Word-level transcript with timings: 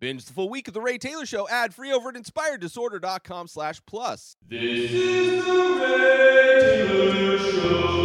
Binge 0.00 0.24
the 0.24 0.32
full 0.32 0.48
week 0.48 0.66
of 0.66 0.72
The 0.72 0.80
Ray 0.80 0.96
Taylor 0.96 1.26
Show 1.26 1.46
ad 1.50 1.74
free 1.74 1.92
over 1.92 2.08
at 2.08 2.14
inspireddisorder.com 2.14 3.48
slash 3.48 3.82
plus. 3.84 4.34
This 4.48 4.90
is 4.90 5.44
the 5.44 5.52
Ray 5.52 6.86
Taylor 6.88 7.38
Show. 7.38 8.00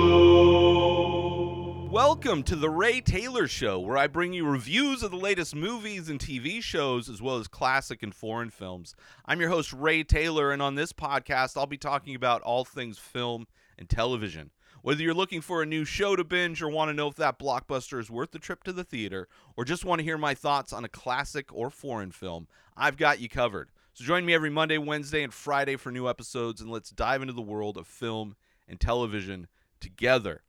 Welcome 1.89 2.44
to 2.44 2.58
The 2.58 2.70
Ray 2.70 3.00
Taylor 3.00 3.47
Show, 3.47 3.79
where 3.79 3.97
I 3.97 4.08
bring 4.08 4.34
you 4.34 4.46
reviews 4.46 5.04
of 5.04 5.12
the 5.12 5.18
latest 5.18 5.55
movies 5.55 6.10
and 6.10 6.20
TV 6.20 6.62
shows, 6.62 7.08
as 7.08 7.21
well 7.21 7.38
as 7.38 7.47
classic 7.47 8.04
and 8.04 8.14
foreign 8.14 8.50
films. 8.50 8.94
I'm 9.26 9.40
your 9.40 9.48
host, 9.48 9.72
Ray 9.72 10.04
Taylor, 10.04 10.52
and 10.52 10.62
on 10.62 10.76
this 10.76 10.92
podcast, 10.92 11.56
I'll 11.56 11.66
be 11.66 11.78
talking 11.78 12.14
about 12.14 12.42
all 12.42 12.66
things 12.66 12.98
film 12.98 13.48
and 13.80 13.88
television. 13.88 14.52
Whether 14.86 15.02
you're 15.02 15.15
looking 15.15 15.42
for 15.42 15.63
a 15.63 15.65
new 15.65 15.83
show 15.83 16.16
to 16.16 16.23
binge 16.23 16.62
or 16.62 16.70
want 16.70 16.90
to 16.90 16.94
know 16.94 17.08
if 17.08 17.16
that 17.16 17.40
blockbuster 17.40 17.99
is 17.99 18.12
worth 18.12 18.30
the 18.30 18.38
trip 18.38 18.63
to 18.66 18.72
the 18.72 18.84
theater, 18.84 19.27
or 19.58 19.66
just 19.66 19.84
want 19.84 19.98
to 19.98 20.04
hear 20.04 20.16
my 20.16 20.35
thoughts 20.35 20.72
on 20.72 20.85
a 20.85 20.88
classic 20.88 21.52
or 21.52 21.72
foreign 21.72 22.12
film, 22.12 22.48
I've 22.77 22.95
got 22.95 23.20
you 23.20 23.27
covered. 23.27 23.71
So 23.94 24.03
join 24.05 24.27
me 24.27 24.35
every 24.35 24.52
Monday, 24.52 24.77
Wednesday, 24.77 25.23
and 25.23 25.34
Friday 25.34 25.75
for 25.75 25.91
new 25.91 26.08
episodes, 26.08 26.61
and 26.61 26.70
let's 26.70 26.91
dive 26.91 27.23
into 27.23 27.34
the 27.34 27.41
world 27.41 27.77
of 27.77 27.88
film 27.88 28.35
and 28.67 28.80
television 28.80 29.48
together. 29.80 30.44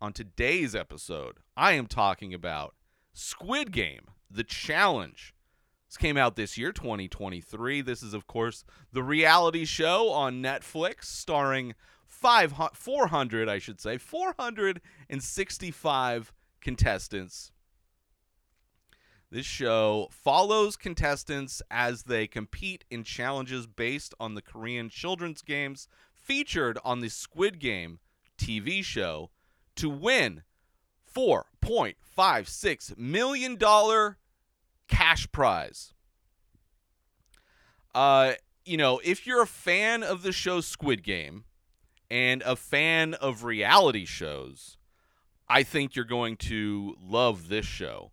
On 0.00 0.14
today's 0.14 0.74
episode, 0.74 1.40
I 1.54 1.72
am 1.72 1.86
talking 1.86 2.32
about 2.32 2.74
Squid 3.12 3.72
Game, 3.72 4.06
The 4.30 4.42
Challenge. 4.42 5.34
This 5.86 5.98
came 5.98 6.16
out 6.16 6.36
this 6.36 6.56
year, 6.56 6.72
2023. 6.72 7.82
This 7.82 8.02
is, 8.02 8.14
of 8.14 8.26
course, 8.26 8.64
the 8.90 9.02
reality 9.02 9.66
show 9.66 10.08
on 10.08 10.42
Netflix 10.42 11.04
starring 11.04 11.74
five, 12.22 12.54
400, 12.72 13.48
I 13.48 13.58
should 13.58 13.80
say, 13.80 13.98
465 13.98 16.32
contestants. 16.60 17.50
This 19.28 19.44
show 19.44 20.06
follows 20.12 20.76
contestants 20.76 21.60
as 21.68 22.04
they 22.04 22.28
compete 22.28 22.84
in 22.90 23.02
challenges 23.02 23.66
based 23.66 24.14
on 24.20 24.34
the 24.34 24.42
Korean 24.42 24.88
children's 24.88 25.42
games 25.42 25.88
featured 26.14 26.78
on 26.84 27.00
the 27.00 27.10
Squid 27.10 27.58
Game 27.58 27.98
TV 28.38 28.84
show 28.84 29.30
to 29.74 29.90
win 29.90 30.44
$4.56 31.12 32.96
million 32.96 33.58
cash 34.86 35.32
prize. 35.32 35.92
Uh, 37.92 38.34
you 38.64 38.76
know, 38.76 39.00
if 39.02 39.26
you're 39.26 39.42
a 39.42 39.46
fan 39.46 40.04
of 40.04 40.22
the 40.22 40.30
show 40.30 40.60
Squid 40.60 41.02
Game 41.02 41.42
and 42.12 42.42
a 42.42 42.56
fan 42.56 43.14
of 43.14 43.42
reality 43.42 44.04
shows, 44.04 44.76
I 45.48 45.62
think 45.62 45.96
you're 45.96 46.04
going 46.04 46.36
to 46.36 46.94
love 47.02 47.48
this 47.48 47.64
show 47.64 48.12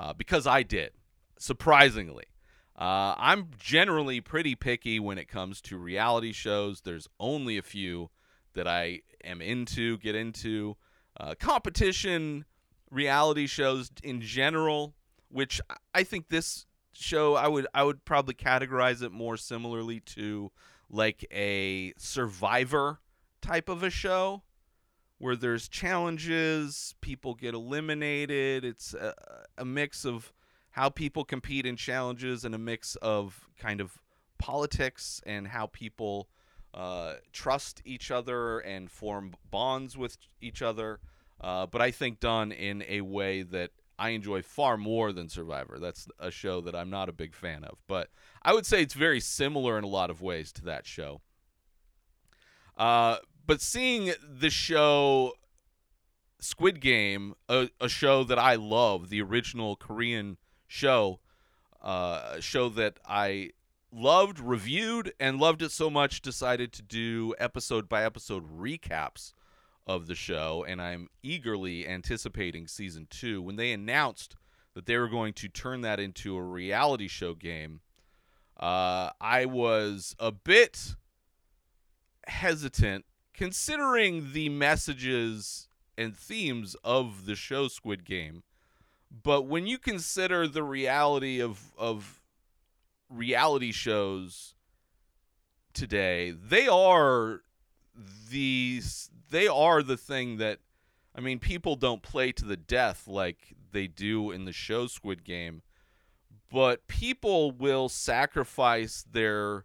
uh, 0.00 0.12
because 0.12 0.48
I 0.48 0.64
did, 0.64 0.90
surprisingly. 1.38 2.24
Uh, 2.76 3.14
I'm 3.16 3.50
generally 3.56 4.20
pretty 4.20 4.56
picky 4.56 4.98
when 4.98 5.16
it 5.16 5.28
comes 5.28 5.60
to 5.62 5.78
reality 5.78 6.32
shows. 6.32 6.80
There's 6.80 7.06
only 7.20 7.56
a 7.56 7.62
few 7.62 8.10
that 8.54 8.66
I 8.66 9.02
am 9.22 9.40
into, 9.40 9.96
get 9.98 10.16
into. 10.16 10.76
Uh, 11.18 11.36
competition 11.38 12.46
reality 12.90 13.46
shows 13.46 13.92
in 14.02 14.20
general, 14.20 14.96
which 15.30 15.60
I 15.94 16.02
think 16.02 16.30
this 16.30 16.66
show 16.92 17.36
I 17.36 17.46
would 17.46 17.68
I 17.72 17.84
would 17.84 18.04
probably 18.04 18.34
categorize 18.34 19.02
it 19.02 19.12
more 19.12 19.36
similarly 19.36 20.00
to 20.00 20.50
like 20.90 21.24
a 21.30 21.92
Survivor 21.96 22.98
type 23.46 23.68
of 23.68 23.82
a 23.82 23.90
show 23.90 24.42
where 25.18 25.36
there's 25.36 25.68
challenges, 25.68 26.94
people 27.00 27.34
get 27.34 27.54
eliminated. 27.54 28.64
It's 28.64 28.92
a, 28.92 29.14
a, 29.56 29.64
mix 29.64 30.04
of 30.04 30.32
how 30.72 30.90
people 30.90 31.24
compete 31.24 31.64
in 31.64 31.76
challenges 31.76 32.44
and 32.44 32.54
a 32.54 32.58
mix 32.58 32.96
of 32.96 33.48
kind 33.58 33.80
of 33.80 33.98
politics 34.38 35.22
and 35.24 35.46
how 35.46 35.68
people 35.68 36.28
uh, 36.74 37.14
trust 37.32 37.80
each 37.84 38.10
other 38.10 38.58
and 38.58 38.90
form 38.90 39.32
bonds 39.50 39.96
with 39.96 40.18
each 40.40 40.60
other. 40.60 41.00
Uh, 41.40 41.66
but 41.66 41.80
I 41.80 41.90
think 41.92 42.20
done 42.20 42.52
in 42.52 42.84
a 42.88 43.00
way 43.00 43.42
that 43.42 43.70
I 43.98 44.10
enjoy 44.10 44.42
far 44.42 44.76
more 44.76 45.12
than 45.12 45.28
Survivor. 45.28 45.78
That's 45.78 46.08
a 46.18 46.30
show 46.30 46.60
that 46.62 46.74
I'm 46.74 46.90
not 46.90 47.08
a 47.08 47.12
big 47.12 47.34
fan 47.34 47.64
of. 47.64 47.78
But 47.86 48.10
I 48.42 48.52
would 48.52 48.66
say 48.66 48.82
it's 48.82 48.94
very 48.94 49.20
similar 49.20 49.78
in 49.78 49.84
a 49.84 49.88
lot 49.88 50.10
of 50.10 50.20
ways 50.20 50.52
to 50.52 50.64
that 50.64 50.84
show. 50.84 51.22
Uh, 52.76 53.16
but 53.46 53.60
seeing 53.60 54.12
the 54.22 54.50
show 54.50 55.34
Squid 56.40 56.80
Game, 56.80 57.34
a, 57.48 57.70
a 57.80 57.88
show 57.88 58.24
that 58.24 58.38
I 58.38 58.56
love, 58.56 59.08
the 59.08 59.22
original 59.22 59.76
Korean 59.76 60.36
show, 60.66 61.20
uh, 61.82 62.34
a 62.34 62.40
show 62.40 62.68
that 62.70 62.98
I 63.06 63.50
loved, 63.92 64.38
reviewed, 64.38 65.12
and 65.18 65.38
loved 65.38 65.62
it 65.62 65.70
so 65.70 65.88
much, 65.88 66.20
decided 66.20 66.72
to 66.74 66.82
do 66.82 67.34
episode 67.38 67.88
by 67.88 68.04
episode 68.04 68.44
recaps 68.58 69.32
of 69.86 70.06
the 70.06 70.14
show, 70.14 70.64
and 70.66 70.82
I'm 70.82 71.08
eagerly 71.22 71.86
anticipating 71.86 72.66
season 72.66 73.06
two. 73.08 73.40
When 73.40 73.56
they 73.56 73.72
announced 73.72 74.36
that 74.74 74.86
they 74.86 74.96
were 74.96 75.08
going 75.08 75.32
to 75.34 75.48
turn 75.48 75.80
that 75.82 76.00
into 76.00 76.36
a 76.36 76.42
reality 76.42 77.08
show 77.08 77.34
game, 77.34 77.80
uh, 78.58 79.10
I 79.20 79.46
was 79.46 80.16
a 80.18 80.32
bit 80.32 80.96
hesitant 82.26 83.04
considering 83.36 84.32
the 84.32 84.48
messages 84.48 85.68
and 85.96 86.16
themes 86.16 86.74
of 86.82 87.26
the 87.26 87.34
show 87.34 87.68
Squid 87.68 88.04
Game. 88.04 88.42
But 89.22 89.42
when 89.42 89.66
you 89.66 89.78
consider 89.78 90.48
the 90.48 90.62
reality 90.62 91.40
of 91.40 91.72
of 91.78 92.20
reality 93.08 93.72
shows 93.72 94.54
today, 95.72 96.32
they 96.32 96.66
are 96.66 97.42
these 98.30 99.10
they 99.30 99.46
are 99.46 99.82
the 99.82 99.96
thing 99.96 100.38
that 100.38 100.58
I 101.14 101.20
mean 101.20 101.38
people 101.38 101.76
don't 101.76 102.02
play 102.02 102.32
to 102.32 102.44
the 102.44 102.56
death 102.56 103.06
like 103.06 103.54
they 103.72 103.86
do 103.86 104.30
in 104.30 104.44
the 104.44 104.52
show 104.52 104.86
Squid 104.86 105.24
Game, 105.24 105.62
but 106.50 106.88
people 106.88 107.52
will 107.52 107.88
sacrifice 107.88 109.04
their 109.10 109.64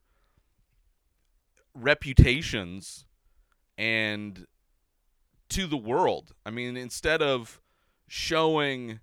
reputations 1.74 3.06
and 3.82 4.46
to 5.50 5.66
the 5.66 5.76
world. 5.76 6.34
I 6.46 6.52
mean, 6.52 6.78
instead 6.78 7.24
of 7.24 7.60
showing 8.08 9.00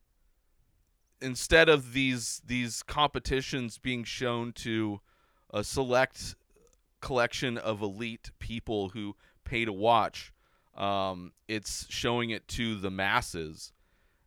instead 1.20 1.68
of 1.68 1.92
these 1.92 2.40
these 2.46 2.84
competitions 2.84 3.76
being 3.76 4.04
shown 4.04 4.52
to 4.52 5.00
a 5.52 5.64
select 5.64 6.36
collection 7.00 7.58
of 7.58 7.82
elite 7.82 8.30
people 8.38 8.90
who 8.90 9.16
pay 9.44 9.64
to 9.64 9.72
watch, 9.72 10.32
um, 10.76 11.32
it's 11.48 11.86
showing 11.90 12.30
it 12.30 12.46
to 12.46 12.76
the 12.76 12.90
masses. 12.90 13.72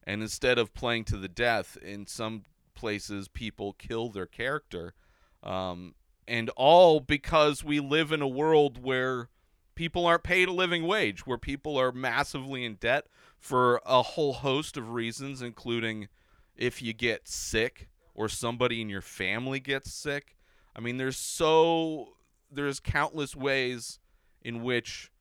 And 0.03 0.21
instead 0.21 0.57
of 0.57 0.73
playing 0.73 1.05
to 1.05 1.17
the 1.17 1.29
death, 1.29 1.77
in 1.81 2.07
some 2.07 2.43
places, 2.75 3.29
people 3.29 3.71
kill 3.73 4.09
their 4.09 4.25
character. 4.25 4.95
Um, 5.43 5.93
and 6.27 6.49
all 6.57 6.99
because 6.99 7.63
we 7.63 7.79
live 7.79 8.11
in 8.11 8.21
a 8.21 8.27
world 8.27 8.83
where 8.83 9.29
people 9.75 10.05
aren't 10.05 10.23
paid 10.23 10.47
a 10.47 10.53
living 10.53 10.87
wage, 10.87 11.25
where 11.25 11.37
people 11.37 11.77
are 11.77 11.91
massively 11.91 12.65
in 12.65 12.75
debt 12.75 13.07
for 13.37 13.81
a 13.85 14.01
whole 14.01 14.33
host 14.33 14.77
of 14.77 14.91
reasons, 14.91 15.41
including 15.41 16.07
if 16.55 16.81
you 16.81 16.93
get 16.93 17.27
sick 17.27 17.89
or 18.13 18.29
somebody 18.29 18.81
in 18.81 18.89
your 18.89 19.01
family 19.01 19.59
gets 19.59 19.93
sick. 19.93 20.35
I 20.75 20.79
mean, 20.79 20.97
there's 20.97 21.17
so 21.17 22.13
there's 22.51 22.79
countless 22.79 23.35
ways 23.35 23.99
in 24.41 24.61
which 24.61 25.11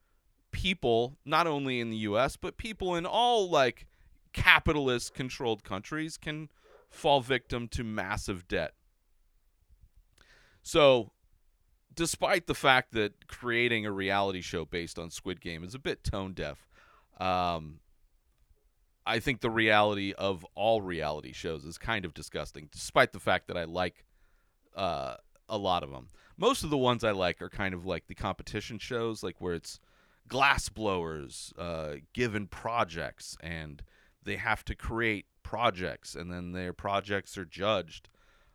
people, 0.53 1.17
not 1.25 1.47
only 1.47 1.81
in 1.81 1.91
the 1.91 1.97
US, 1.99 2.37
but 2.37 2.57
people 2.57 2.95
in 2.97 3.07
all 3.07 3.49
like 3.49 3.87
capitalist 4.33 5.15
controlled 5.15 5.65
countries 5.65 6.17
can 6.17 6.49
fall 6.89 7.21
victim 7.21 7.69
to 7.69 7.85
massive 7.85 8.49
debt. 8.49 8.75
So, 10.63 11.13
despite 12.01 12.47
the 12.47 12.55
fact 12.55 12.93
that 12.93 13.29
creating 13.29 13.85
a 13.85 13.93
reality 13.93 14.41
show 14.41 14.65
based 14.65 14.99
on 14.99 15.11
Squid 15.11 15.39
Game 15.39 15.63
is 15.63 15.75
a 15.75 15.79
bit 15.79 16.03
tone 16.03 16.33
deaf, 16.33 16.67
um, 17.21 17.81
I 19.05 19.19
think 19.19 19.43
the 19.43 19.51
reality 19.51 20.15
of 20.17 20.47
all 20.55 20.81
reality 20.81 21.35
shows 21.35 21.67
is 21.67 21.77
kind 21.77 22.07
of 22.07 22.15
disgusting, 22.15 22.71
despite 22.73 23.13
the 23.13 23.21
fact 23.21 23.49
that 23.49 23.59
I 23.59 23.65
like 23.65 24.07
uh, 24.75 25.17
a 25.47 25.59
lot 25.59 25.83
of 25.83 25.91
them. 25.91 26.09
Most 26.39 26.65
of 26.65 26.71
the 26.71 26.79
ones 26.79 27.05
I 27.05 27.11
like 27.11 27.43
are 27.43 27.51
kind 27.51 27.75
of 27.75 27.85
like 27.85 28.07
the 28.07 28.15
competition 28.15 28.79
shows, 28.79 29.23
like 29.23 29.39
where 29.39 29.53
it's 29.53 29.79
glass 30.27 30.71
blowers 30.71 31.53
uh, 31.59 31.97
given 32.15 32.47
projects 32.47 33.37
and 33.43 33.83
they 34.23 34.37
have 34.37 34.65
to 34.65 34.75
create 34.75 35.27
projects 35.43 36.15
and 36.15 36.33
then 36.33 36.53
their 36.53 36.73
projects 36.73 37.37
are 37.37 37.45
judged. 37.45 38.09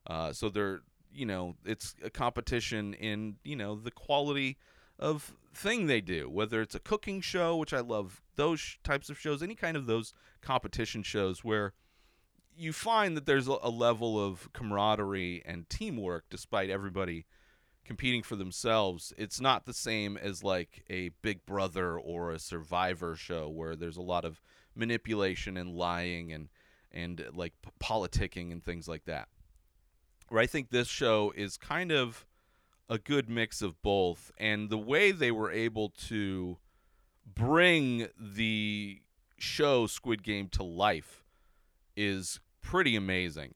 Uh, 0.07 0.33
so 0.33 0.49
they're 0.49 0.81
you 1.15 1.25
know 1.25 1.55
it's 1.65 1.95
a 2.03 2.09
competition 2.09 2.93
in 2.95 3.37
you 3.43 3.55
know 3.55 3.75
the 3.75 3.91
quality 3.91 4.57
of 4.99 5.33
thing 5.53 5.87
they 5.87 6.01
do 6.01 6.29
whether 6.29 6.61
it's 6.61 6.75
a 6.75 6.79
cooking 6.79 7.21
show 7.21 7.55
which 7.55 7.73
i 7.73 7.79
love 7.79 8.21
those 8.35 8.77
types 8.83 9.09
of 9.09 9.17
shows 9.17 9.41
any 9.41 9.55
kind 9.55 9.77
of 9.77 9.85
those 9.85 10.13
competition 10.41 11.01
shows 11.01 11.43
where 11.43 11.73
you 12.57 12.71
find 12.71 13.17
that 13.17 13.25
there's 13.25 13.47
a, 13.47 13.51
level 13.51 14.23
of 14.23 14.51
camaraderie 14.53 15.43
and 15.45 15.69
teamwork 15.69 16.23
despite 16.29 16.69
everybody 16.69 17.25
competing 17.83 18.23
for 18.23 18.35
themselves. 18.35 19.13
It's 19.17 19.39
not 19.39 19.65
the 19.65 19.73
same 19.73 20.17
as 20.17 20.43
like 20.43 20.83
a 20.89 21.09
Big 21.21 21.45
Brother 21.45 21.97
or 21.99 22.31
a 22.31 22.39
Survivor 22.39 23.15
show 23.15 23.49
where 23.49 23.75
there's 23.75 23.97
a 23.97 24.01
lot 24.01 24.25
of 24.25 24.41
manipulation 24.75 25.57
and 25.57 25.75
lying 25.75 26.33
and 26.33 26.49
and 26.91 27.25
like 27.33 27.53
politicking 27.81 28.51
and 28.51 28.63
things 28.63 28.87
like 28.87 29.05
that. 29.05 29.27
Where 30.29 30.41
I 30.41 30.47
think 30.47 30.69
this 30.69 30.87
show 30.87 31.31
is 31.35 31.57
kind 31.57 31.91
of 31.91 32.25
a 32.89 32.97
good 32.97 33.29
mix 33.29 33.61
of 33.61 33.81
both 33.81 34.31
and 34.37 34.69
the 34.69 34.77
way 34.77 35.11
they 35.11 35.31
were 35.31 35.51
able 35.51 35.89
to 35.89 36.57
bring 37.25 38.07
the 38.19 39.01
show 39.37 39.87
Squid 39.87 40.23
Game 40.23 40.47
to 40.49 40.63
life 40.63 41.23
is 41.95 42.39
pretty 42.61 42.95
amazing. 42.95 43.55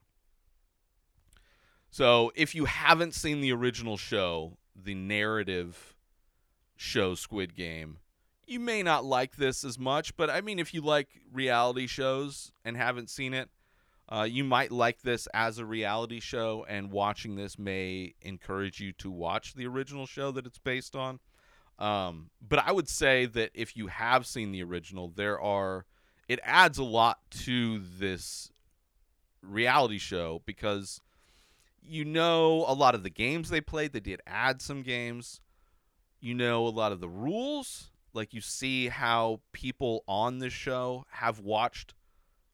So, 1.92 2.32
if 2.36 2.54
you 2.54 2.66
haven't 2.66 3.16
seen 3.16 3.42
the 3.42 3.52
original 3.52 3.98
show, 3.98 4.58
the 4.76 4.94
narrative 4.94 5.96
show 6.76 7.16
Squid 7.16 7.56
Game, 7.56 7.98
you 8.46 8.60
may 8.60 8.84
not 8.84 9.06
like 9.06 9.36
this 9.36 9.64
as 9.64 9.78
much, 9.78 10.16
but 10.16 10.30
I 10.30 10.42
mean, 10.42 10.60
if 10.60 10.74
you 10.74 10.82
like 10.82 11.10
reality 11.34 11.88
shows 11.88 12.52
and 12.64 12.78
haven't 12.78 13.10
seen 13.10 13.34
it, 13.34 13.50
uh, 14.12 14.28
you 14.30 14.44
might 14.44 14.72
like 14.72 15.02
this 15.02 15.28
as 15.34 15.60
a 15.60 15.66
reality 15.66 16.20
show, 16.20 16.66
and 16.68 16.92
watching 16.92 17.36
this 17.36 17.60
may 17.60 18.16
encourage 18.22 18.80
you 18.80 18.92
to 18.94 19.12
watch 19.12 19.54
the 19.54 19.68
original 19.68 20.08
show 20.08 20.32
that 20.32 20.48
it's 20.48 20.58
based 20.58 20.96
on. 20.96 21.20
Um, 21.78 22.32
but 22.42 22.60
I 22.60 22.72
would 22.72 22.90
say 22.90 23.26
that 23.28 23.52
if 23.54 23.78
you 23.78 23.88
have 23.88 24.26
seen 24.26 24.52
the 24.52 24.64
original, 24.64 25.10
there 25.16 25.40
are 25.40 25.86
it 26.28 26.40
adds 26.44 26.78
a 26.78 26.84
lot 26.84 27.20
to 27.32 27.80
this 27.80 28.52
reality 29.42 29.98
show 29.98 30.42
because 30.46 31.02
you 31.82 32.04
know 32.04 32.66
a 32.68 32.74
lot 32.74 32.96
of 32.96 33.04
the 33.04 33.10
games 33.10 33.50
they 33.50 33.62
played. 33.62 33.94
They 33.94 34.00
did 34.00 34.22
add 34.28 34.62
some 34.62 34.82
games. 34.82 35.40
You 36.20 36.34
know 36.34 36.66
a 36.66 36.70
lot 36.70 36.92
of 36.92 37.00
the 37.00 37.10
rules. 37.10 37.92
Like 38.14 38.34
you 38.34 38.42
see 38.42 38.90
how 38.90 39.42
people 39.54 40.04
on 40.08 40.40
this 40.40 40.54
show 40.54 41.06
have 41.12 41.40
watched 41.40 41.94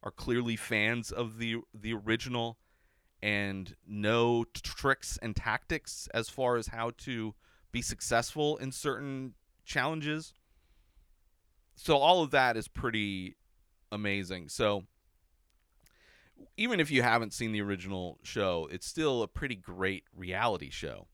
are 0.06 0.12
clearly 0.12 0.56
fans 0.56 1.12
of 1.12 1.40
the 1.40 1.57
the 1.74 1.94
original 1.94 2.57
and 3.22 3.75
know 3.88 4.44
t- 4.44 4.62
tricks 4.63 5.18
and 5.22 5.36
tactics 5.36 6.07
as 6.13 6.30
far 6.30 6.57
as 6.57 6.68
how 6.68 6.92
to 6.98 7.34
be 7.72 7.81
successful 7.81 8.56
in 8.57 8.72
certain 8.72 9.34
challenges. 9.66 10.34
So 11.75 11.98
all 11.98 12.22
of 12.22 12.31
that 12.31 12.56
is 12.56 12.68
pretty 12.68 13.36
amazing. 13.92 14.50
So 14.50 14.84
even 16.56 16.80
if 16.80 16.92
you 16.92 17.02
haven't 17.02 17.34
seen 17.34 17.52
the 17.52 17.62
original 17.62 18.19
show, 18.24 18.69
it's 18.72 18.86
still 18.86 19.24
a 19.24 19.28
pretty 19.28 19.56
great 19.56 20.04
reality 20.16 20.69
show. 20.69 21.07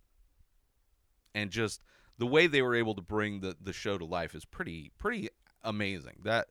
And 1.33 1.49
just 1.49 1.81
the 2.17 2.27
way 2.27 2.45
they 2.45 2.61
were 2.61 2.75
able 2.75 2.95
to 2.95 3.01
bring 3.01 3.39
the, 3.39 3.55
the 3.59 3.73
show 3.73 3.97
to 3.97 4.05
life 4.05 4.35
is 4.35 4.43
pretty 4.43 4.91
pretty 4.97 5.29
amazing. 5.63 6.17
That 6.23 6.47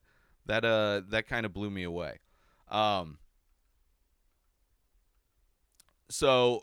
that 0.47 0.65
uh 0.65 1.03
that 1.11 1.29
kind 1.29 1.45
of 1.45 1.53
blew 1.53 1.71
me 1.71 1.83
away. 1.83 2.19
Um 2.71 3.19
so 6.09 6.63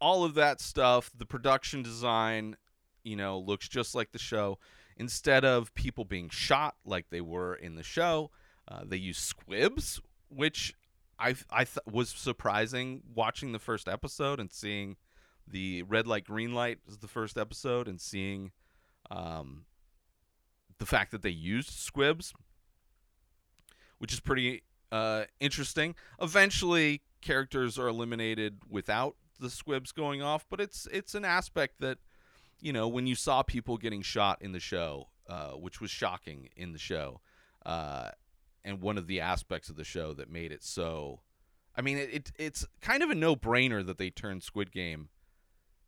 all 0.00 0.24
of 0.24 0.34
that 0.34 0.60
stuff, 0.60 1.10
the 1.16 1.24
production 1.24 1.82
design, 1.82 2.56
you 3.04 3.14
know, 3.14 3.38
looks 3.38 3.68
just 3.68 3.94
like 3.94 4.10
the 4.10 4.18
show. 4.18 4.58
Instead 4.96 5.44
of 5.44 5.72
people 5.74 6.04
being 6.04 6.28
shot 6.28 6.74
like 6.84 7.06
they 7.10 7.20
were 7.20 7.54
in 7.54 7.76
the 7.76 7.82
show, 7.82 8.30
uh, 8.68 8.80
they 8.84 8.96
use 8.96 9.18
squibs, 9.18 10.00
which 10.28 10.74
I 11.18 11.36
I 11.50 11.64
th- 11.64 11.78
was 11.90 12.10
surprising 12.10 13.02
watching 13.14 13.52
the 13.52 13.58
first 13.58 13.88
episode 13.88 14.40
and 14.40 14.50
seeing 14.50 14.96
the 15.46 15.82
red 15.84 16.06
light 16.06 16.24
green 16.24 16.52
light 16.52 16.78
was 16.84 16.98
the 16.98 17.08
first 17.08 17.38
episode 17.38 17.86
and 17.86 18.00
seeing 18.00 18.50
um, 19.10 19.66
the 20.78 20.86
fact 20.86 21.12
that 21.12 21.22
they 21.22 21.30
used 21.30 21.70
squibs, 21.70 22.34
which 24.02 24.12
is 24.12 24.18
pretty 24.18 24.64
uh, 24.90 25.22
interesting. 25.38 25.94
Eventually, 26.20 27.02
characters 27.20 27.78
are 27.78 27.86
eliminated 27.86 28.58
without 28.68 29.14
the 29.38 29.48
squibs 29.48 29.92
going 29.92 30.20
off, 30.20 30.44
but 30.50 30.60
it's 30.60 30.88
it's 30.90 31.14
an 31.14 31.24
aspect 31.24 31.76
that 31.78 31.98
you 32.60 32.72
know 32.72 32.88
when 32.88 33.06
you 33.06 33.14
saw 33.14 33.44
people 33.44 33.76
getting 33.76 34.02
shot 34.02 34.42
in 34.42 34.50
the 34.50 34.58
show, 34.58 35.10
uh, 35.28 35.50
which 35.50 35.80
was 35.80 35.88
shocking 35.92 36.48
in 36.56 36.72
the 36.72 36.80
show, 36.80 37.20
uh, 37.64 38.10
and 38.64 38.80
one 38.80 38.98
of 38.98 39.06
the 39.06 39.20
aspects 39.20 39.68
of 39.68 39.76
the 39.76 39.84
show 39.84 40.12
that 40.14 40.28
made 40.28 40.50
it 40.50 40.64
so. 40.64 41.20
I 41.76 41.80
mean, 41.80 41.96
it, 41.96 42.12
it 42.12 42.32
it's 42.36 42.66
kind 42.80 43.04
of 43.04 43.10
a 43.10 43.14
no 43.14 43.36
brainer 43.36 43.86
that 43.86 43.98
they 43.98 44.10
turned 44.10 44.42
Squid 44.42 44.72
Game 44.72 45.10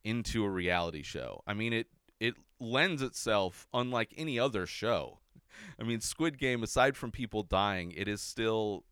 into 0.05 0.45
a 0.45 0.49
reality 0.49 1.03
show. 1.03 1.43
I 1.49 1.55
mean, 1.55 1.73
it 1.73 1.89
it 2.21 2.35
lends 2.61 3.03
itself 3.03 3.67
unlike 3.75 4.15
any 4.17 4.39
other 4.39 4.67
show. 4.67 5.19
I 5.81 5.85
mean, 5.85 6.01
Squid 6.01 6.39
Game, 6.39 6.63
aside 6.63 6.97
from 6.97 7.11
people 7.11 7.43
dying, 7.43 7.93
it 7.93 8.09
is 8.09 8.21
still 8.21 8.85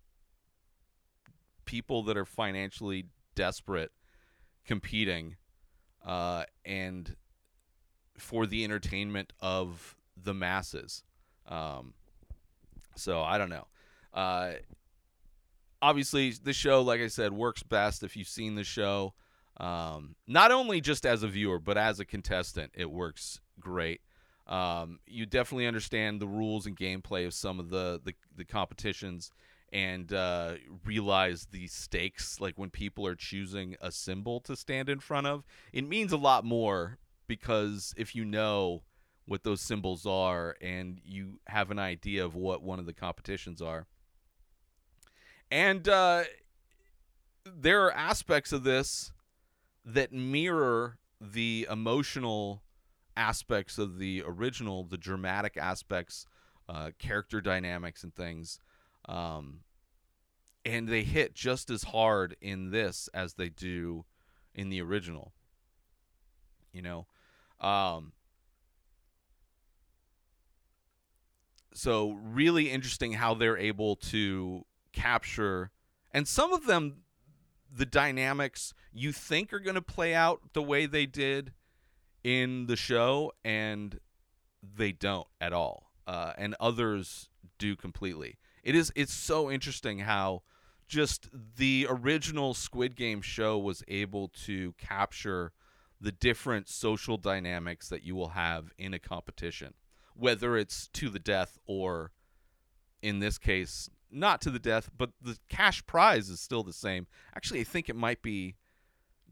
people 1.64 2.02
that 2.04 2.16
are 2.16 2.24
financially 2.24 3.06
desperate 3.34 3.90
competing 4.64 5.36
uh, 6.04 6.44
and 6.64 7.16
for 8.18 8.46
the 8.46 8.64
entertainment 8.64 9.32
of 9.40 9.96
the 10.16 10.34
masses. 10.34 11.02
Um, 11.46 11.94
so 12.96 13.22
I 13.22 13.38
don't 13.38 13.50
know. 13.50 13.66
Uh, 14.12 14.52
obviously, 15.80 16.30
the 16.30 16.52
show, 16.52 16.82
like 16.82 17.00
I 17.00 17.08
said, 17.08 17.32
works 17.32 17.62
best 17.62 18.02
if 18.02 18.16
you've 18.16 18.28
seen 18.28 18.54
the 18.54 18.64
show. 18.64 19.14
Um, 19.58 20.16
not 20.26 20.50
only 20.50 20.80
just 20.80 21.04
as 21.04 21.22
a 21.22 21.28
viewer, 21.28 21.58
but 21.58 21.76
as 21.76 22.00
a 22.00 22.04
contestant, 22.04 22.72
it 22.74 22.90
works 22.90 23.40
great. 23.60 24.00
Um, 24.46 24.98
you 25.06 25.24
definitely 25.24 25.66
understand 25.66 26.20
the 26.20 26.26
rules 26.26 26.66
and 26.66 26.76
gameplay 26.76 27.26
of 27.26 27.34
some 27.34 27.60
of 27.60 27.70
the 27.70 28.00
the, 28.04 28.14
the 28.36 28.44
competitions 28.44 29.30
and 29.72 30.12
uh, 30.12 30.54
realize 30.84 31.46
the 31.50 31.66
stakes. 31.66 32.40
Like 32.40 32.58
when 32.58 32.70
people 32.70 33.06
are 33.06 33.14
choosing 33.14 33.76
a 33.80 33.90
symbol 33.90 34.40
to 34.40 34.54
stand 34.56 34.88
in 34.88 35.00
front 35.00 35.26
of, 35.26 35.44
it 35.72 35.88
means 35.88 36.12
a 36.12 36.16
lot 36.16 36.44
more 36.44 36.98
because 37.26 37.94
if 37.96 38.14
you 38.14 38.24
know 38.24 38.82
what 39.24 39.44
those 39.44 39.60
symbols 39.60 40.04
are 40.04 40.56
and 40.60 41.00
you 41.04 41.38
have 41.46 41.70
an 41.70 41.78
idea 41.78 42.24
of 42.24 42.34
what 42.34 42.62
one 42.62 42.78
of 42.78 42.86
the 42.86 42.92
competitions 42.92 43.62
are. 43.62 43.86
And 45.50 45.88
uh, 45.88 46.24
there 47.44 47.84
are 47.84 47.92
aspects 47.92 48.52
of 48.52 48.64
this 48.64 49.12
that 49.84 50.12
mirror 50.12 50.98
the 51.20 51.66
emotional 51.70 52.62
aspects 53.16 53.78
of 53.78 53.98
the 53.98 54.22
original, 54.26 54.84
the 54.84 54.98
dramatic 54.98 55.56
aspects, 55.56 56.26
uh, 56.68 56.90
character 56.98 57.40
dynamics, 57.40 58.02
and 58.02 58.14
things. 58.14 58.58
Um, 59.08 59.60
and 60.64 60.88
they 60.88 61.02
hit 61.02 61.34
just 61.34 61.70
as 61.70 61.84
hard 61.84 62.36
in 62.40 62.70
this 62.70 63.08
as 63.12 63.34
they 63.34 63.48
do 63.48 64.04
in 64.54 64.68
the 64.68 64.80
original. 64.80 65.32
You 66.72 66.82
know, 66.82 67.06
um, 67.60 68.12
so 71.74 72.12
really 72.12 72.70
interesting 72.70 73.12
how 73.12 73.34
they're 73.34 73.58
able 73.58 73.96
to 73.96 74.64
capture, 74.92 75.70
and 76.12 76.26
some 76.26 76.52
of 76.52 76.66
them, 76.66 77.02
the 77.74 77.86
dynamics 77.86 78.72
you 78.92 79.12
think 79.12 79.52
are 79.52 79.58
going 79.58 79.74
to 79.74 79.82
play 79.82 80.14
out 80.14 80.40
the 80.52 80.62
way 80.62 80.86
they 80.86 81.06
did 81.06 81.52
in 82.24 82.66
the 82.66 82.76
show, 82.76 83.32
and 83.44 83.98
they 84.62 84.92
don't 84.92 85.26
at 85.40 85.52
all, 85.52 85.90
uh, 86.06 86.32
and 86.36 86.54
others 86.60 87.28
do 87.58 87.76
completely. 87.76 88.38
It 88.62 88.74
is 88.74 88.92
it's 88.94 89.12
so 89.12 89.50
interesting 89.50 90.00
how 90.00 90.42
just 90.86 91.28
the 91.56 91.86
original 91.88 92.54
Squid 92.54 92.96
Game 92.96 93.22
show 93.22 93.58
was 93.58 93.82
able 93.88 94.28
to 94.44 94.74
capture 94.78 95.52
the 96.00 96.12
different 96.12 96.68
social 96.68 97.16
dynamics 97.16 97.88
that 97.88 98.02
you 98.02 98.14
will 98.14 98.30
have 98.30 98.72
in 98.76 98.92
a 98.92 98.98
competition, 98.98 99.74
whether 100.14 100.56
it's 100.56 100.88
to 100.88 101.08
the 101.08 101.18
death 101.18 101.58
or, 101.64 102.10
in 103.00 103.20
this 103.20 103.38
case, 103.38 103.88
not 104.10 104.40
to 104.42 104.50
the 104.50 104.58
death, 104.58 104.90
but 104.96 105.10
the 105.20 105.38
cash 105.48 105.84
prize 105.86 106.28
is 106.28 106.40
still 106.40 106.62
the 106.62 106.72
same. 106.72 107.06
Actually, 107.34 107.60
I 107.60 107.64
think 107.64 107.88
it 107.88 107.96
might 107.96 108.20
be 108.20 108.56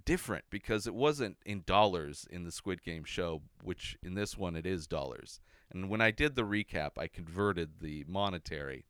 different 0.05 0.45
because 0.51 0.87
it 0.87 0.95
wasn't 0.95 1.37
in 1.45 1.63
dollars 1.67 2.27
in 2.31 2.45
the 2.45 2.53
Squid 2.53 2.83
Game 2.83 3.05
show, 3.05 3.43
which 3.63 3.97
in 4.03 4.15
this 4.15 4.37
one 4.37 4.57
it 4.57 4.67
is 4.67 4.87
dollars. 4.87 5.41
And 5.71 5.89
when 5.89 6.01
I 6.01 6.11
did 6.11 6.35
the 6.35 6.43
recap, 6.43 6.93
I 6.99 7.07
converted 7.07 7.81
the 7.81 8.05
monetary, 8.09 8.87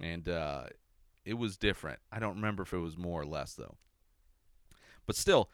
and 0.00 0.28
uh, 0.28 0.64
it 1.24 1.34
was 1.34 1.56
different. 1.56 2.00
I 2.10 2.18
don't 2.18 2.36
remember 2.36 2.62
if 2.62 2.72
it 2.72 2.78
was 2.78 2.96
more 2.96 3.20
or 3.20 3.26
less 3.26 3.54
though. 3.54 3.76
But 5.06 5.16
still, 5.16 5.50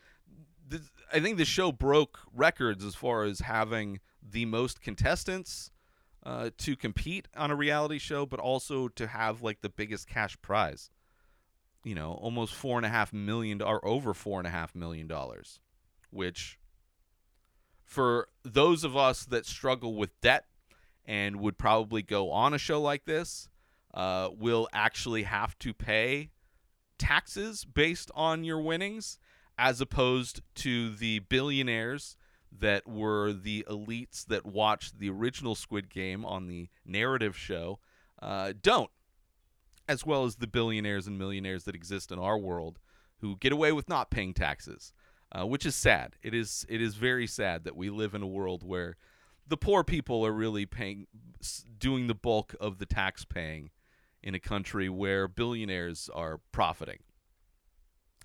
I 1.13 1.21
think 1.21 1.37
the 1.37 1.45
show 1.45 1.73
broke 1.73 2.21
records 2.33 2.85
as 2.85 2.95
far 2.95 3.25
as 3.25 3.41
having 3.41 4.01
the 4.23 4.47
most 4.47 4.81
contestants 4.81 5.71
uh, 6.25 6.51
to 6.59 6.77
compete 6.77 7.29
on 7.37 7.51
a 7.51 7.57
reality 7.57 7.99
show, 7.99 8.25
but 8.25 8.41
also 8.41 8.89
to 8.89 9.07
have 9.09 9.43
like 9.43 9.61
the 9.61 9.69
biggest 9.69 10.09
cash 10.09 10.41
prize. 10.41 10.91
You 11.85 11.95
know, 11.95 12.13
almost 12.13 12.55
four 12.55 12.79
and 12.79 12.87
a 12.87 12.89
half 12.89 13.13
million 13.13 13.61
or 13.61 13.85
over 13.87 14.15
four 14.15 14.39
and 14.39 14.47
a 14.47 14.51
half 14.51 14.75
million 14.75 15.07
dollars, 15.09 15.61
which 16.11 16.59
for 17.85 18.29
those 18.45 18.85
of 18.85 18.97
us 18.97 19.25
that 19.27 19.47
struggle 19.47 19.97
with 19.97 20.21
debt 20.21 20.47
and 21.05 21.37
would 21.37 21.59
probably 21.59 22.03
go 22.03 22.31
on 22.31 22.55
a 22.55 22.59
show 22.59 22.81
like 22.81 23.05
this, 23.05 23.49
uh, 23.95 24.29
will 24.39 24.69
actually 24.73 25.25
have 25.25 25.59
to 25.59 25.75
pay 25.75 26.31
taxes 26.99 27.65
based 27.65 28.11
on 28.15 28.45
your 28.45 28.61
winnings, 28.61 29.19
as 29.59 29.81
opposed 29.81 30.41
to 30.55 30.95
the 30.95 31.19
billionaires 31.19 32.17
that 32.57 32.87
were 32.87 33.33
the 33.33 33.67
elites 33.69 34.25
that 34.27 34.47
watched 34.47 34.99
the 34.99 35.11
original 35.11 35.55
Squid 35.55 35.91
Game 35.91 36.25
on 36.25 36.47
the 36.47 36.69
narrative 36.87 37.37
show 37.37 37.81
uh, 38.23 38.53
don't, 38.63 38.91
as 39.89 40.07
well 40.07 40.25
as 40.25 40.37
the 40.37 40.47
billionaires 40.47 41.07
and 41.07 41.19
millionaires 41.19 41.65
that 41.65 41.75
exist 41.75 42.13
in 42.13 42.19
our 42.19 42.39
world 42.39 42.79
who 43.21 43.37
get 43.37 43.53
away 43.53 43.73
with 43.73 43.89
not 43.89 44.11
paying 44.11 44.35
taxes, 44.35 44.93
uh, 45.33 45.47
which 45.47 45.65
is 45.65 45.75
sad. 45.75 46.17
It 46.23 46.35
is 46.35 46.67
it 46.69 46.81
is 46.81 46.95
very 46.95 47.27
sad 47.27 47.65
that 47.65 47.77
we 47.77 47.91
live 47.91 48.15
in 48.15 48.23
a 48.23 48.27
world 48.27 48.63
where 48.63 48.97
the 49.47 49.57
poor 49.57 49.85
people 49.85 50.25
are 50.25 50.33
really 50.33 50.67
paying, 50.67 51.07
doing 51.79 52.07
the 52.07 52.15
bulk 52.15 52.55
of 52.61 52.79
the 52.79 52.87
tax 52.87 53.25
paying 53.25 53.71
in 54.23 54.35
a 54.35 54.41
country 54.41 54.89
where 54.89 55.27
billionaires 55.29 56.09
are 56.15 56.41
profiting. 56.53 56.99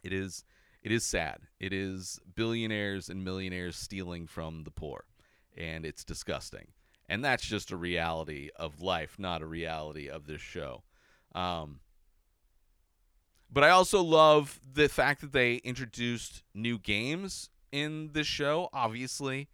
It 0.04 0.14
is 0.14 0.44
it 0.84 0.92
is 0.92 1.06
sad. 1.06 1.42
It 1.60 1.74
is 1.74 2.20
billionaires 2.36 3.10
and 3.10 3.24
millionaires 3.24 3.76
stealing 3.76 4.26
from 4.26 4.64
the 4.64 4.72
poor, 4.72 5.06
and 5.58 5.86
it's 5.86 6.04
disgusting. 6.04 6.68
And 7.10 7.24
that's 7.24 7.46
just 7.46 7.72
a 7.72 7.78
reality 7.78 8.50
of 8.56 8.82
life, 8.82 9.16
not 9.18 9.42
a 9.42 9.48
reality 9.48 10.10
of 10.10 10.28
this 10.28 10.42
show. 10.42 10.84
Um, 11.34 11.80
but 13.52 13.64
I 13.64 13.70
also 13.70 14.02
love 14.02 14.60
the 14.74 14.90
fact 14.90 15.22
that 15.22 15.32
they 15.32 15.56
introduced 15.56 16.44
new 16.54 16.78
games 16.78 17.50
in 17.72 18.12
this 18.14 18.28
show. 18.28 18.70
Obviously, 18.74 19.48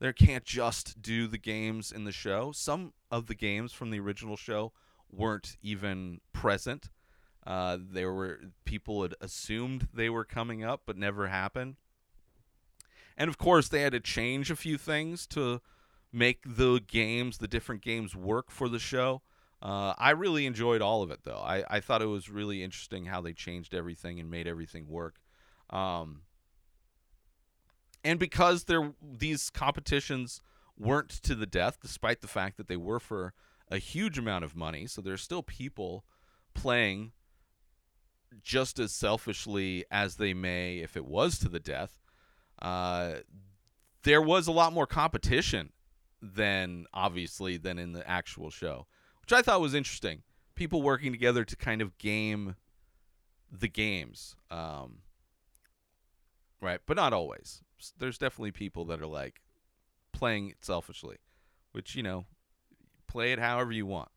they 0.00 0.12
can't 0.12 0.44
just 0.44 1.02
do 1.02 1.26
the 1.26 1.38
games 1.38 1.92
in 1.92 2.04
the 2.04 2.12
show. 2.12 2.52
Some 2.52 2.92
of 3.10 3.26
the 3.26 3.34
games 3.34 3.72
from 3.72 3.90
the 3.90 4.00
original 4.00 4.36
show 4.36 4.72
weren't 5.10 5.56
even 5.62 6.20
present. 6.32 6.90
Uh, 7.46 7.78
there 7.80 8.12
were 8.12 8.40
people 8.64 9.02
had 9.02 9.14
assumed 9.20 9.88
they 9.92 10.10
were 10.10 10.24
coming 10.24 10.62
up, 10.62 10.82
but 10.86 10.96
never 10.96 11.28
happened. 11.28 11.76
And 13.16 13.28
of 13.28 13.38
course, 13.38 13.68
they 13.68 13.82
had 13.82 13.92
to 13.92 14.00
change 14.00 14.50
a 14.50 14.56
few 14.56 14.78
things 14.78 15.26
to 15.28 15.60
make 16.12 16.42
the 16.44 16.80
games, 16.86 17.38
the 17.38 17.48
different 17.48 17.82
games, 17.82 18.14
work 18.14 18.50
for 18.50 18.68
the 18.68 18.78
show. 18.78 19.22
Uh, 19.60 19.92
I 19.98 20.10
really 20.10 20.46
enjoyed 20.46 20.80
all 20.80 21.02
of 21.02 21.10
it, 21.10 21.20
though. 21.24 21.40
I, 21.44 21.64
I 21.68 21.80
thought 21.80 22.02
it 22.02 22.06
was 22.06 22.28
really 22.30 22.62
interesting 22.62 23.06
how 23.06 23.20
they 23.20 23.32
changed 23.32 23.74
everything 23.74 24.20
and 24.20 24.30
made 24.30 24.46
everything 24.46 24.86
work. 24.88 25.16
Um, 25.70 26.22
and 28.04 28.18
because 28.18 28.64
there 28.64 28.92
these 29.02 29.50
competitions 29.50 30.40
weren't 30.78 31.10
to 31.10 31.34
the 31.34 31.46
death, 31.46 31.78
despite 31.82 32.20
the 32.20 32.28
fact 32.28 32.56
that 32.56 32.68
they 32.68 32.76
were 32.76 33.00
for 33.00 33.34
a 33.70 33.78
huge 33.78 34.16
amount 34.16 34.44
of 34.44 34.54
money, 34.54 34.86
so 34.86 35.02
there's 35.02 35.22
still 35.22 35.42
people 35.42 36.04
playing 36.54 37.12
just 38.42 38.78
as 38.78 38.92
selfishly 38.92 39.84
as 39.90 40.16
they 40.16 40.34
may 40.34 40.78
if 40.78 40.96
it 40.96 41.04
was 41.04 41.38
to 41.38 41.48
the 41.48 41.60
death. 41.60 42.00
Uh, 42.60 43.14
there 44.04 44.22
was 44.22 44.46
a 44.46 44.52
lot 44.52 44.72
more 44.72 44.86
competition 44.86 45.72
than 46.22 46.86
obviously 46.92 47.56
than 47.56 47.78
in 47.78 47.92
the 47.92 48.08
actual 48.08 48.50
show, 48.50 48.86
which 49.28 49.38
I 49.38 49.42
thought 49.42 49.60
was 49.60 49.74
interesting. 49.74 50.22
People 50.54 50.80
working 50.80 51.12
together 51.12 51.44
to 51.44 51.54
kind 51.54 51.82
of 51.82 51.98
game 51.98 52.56
the 53.52 53.68
games, 53.68 54.36
um, 54.50 55.00
right? 56.62 56.80
But 56.86 56.96
not 56.96 57.12
always. 57.12 57.60
There's 57.98 58.16
definitely 58.16 58.52
people 58.52 58.86
that 58.86 59.02
are 59.02 59.06
like 59.06 59.42
playing 60.14 60.48
it 60.48 60.64
selfishly, 60.64 61.18
which 61.72 61.94
you 61.94 62.02
know, 62.02 62.24
play 63.06 63.32
it 63.32 63.38
however 63.38 63.70
you 63.70 63.84
want. 63.84 64.08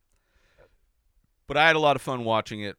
But 1.45 1.57
I 1.57 1.67
had 1.67 1.75
a 1.75 1.79
lot 1.79 1.97
of 1.97 2.01
fun 2.01 2.23
watching 2.23 2.61
it. 2.61 2.77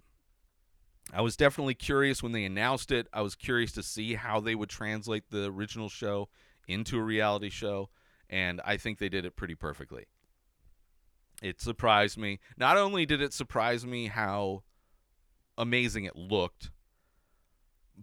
I 1.13 1.21
was 1.21 1.37
definitely 1.37 1.75
curious 1.75 2.23
when 2.23 2.33
they 2.33 2.47
announced 2.47 2.91
it. 2.91 3.09
I 3.13 3.21
was 3.21 3.35
curious 3.35 3.73
to 3.73 3.83
see 3.83 4.15
how 4.15 4.41
they 4.41 4.55
would 4.55 4.71
translate 4.71 5.25
the 5.29 5.51
original 5.51 5.91
show 5.91 6.31
into 6.67 6.99
a 6.99 7.03
reality 7.03 7.51
show, 7.51 7.91
and 8.31 8.59
I 8.65 8.79
think 8.79 8.99
they 8.99 9.11
did 9.11 9.27
it 9.27 9.37
pretty 9.37 9.55
perfectly. 9.55 10.07
It 11.43 11.61
surprised 11.61 12.17
me. 12.17 12.39
Not 12.57 12.77
only 12.77 13.05
did 13.05 13.21
it 13.21 13.35
surprise 13.35 13.85
me 13.85 14.07
how 14.07 14.63
amazing 15.59 16.05
it 16.05 16.15
looked, 16.15 16.71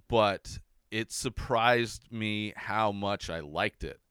but 0.09 0.59
it 0.91 1.13
surprised 1.13 2.11
me 2.11 2.53
how 2.57 2.91
much 2.91 3.29
I 3.29 3.39
liked 3.39 3.85
it. 3.85 4.01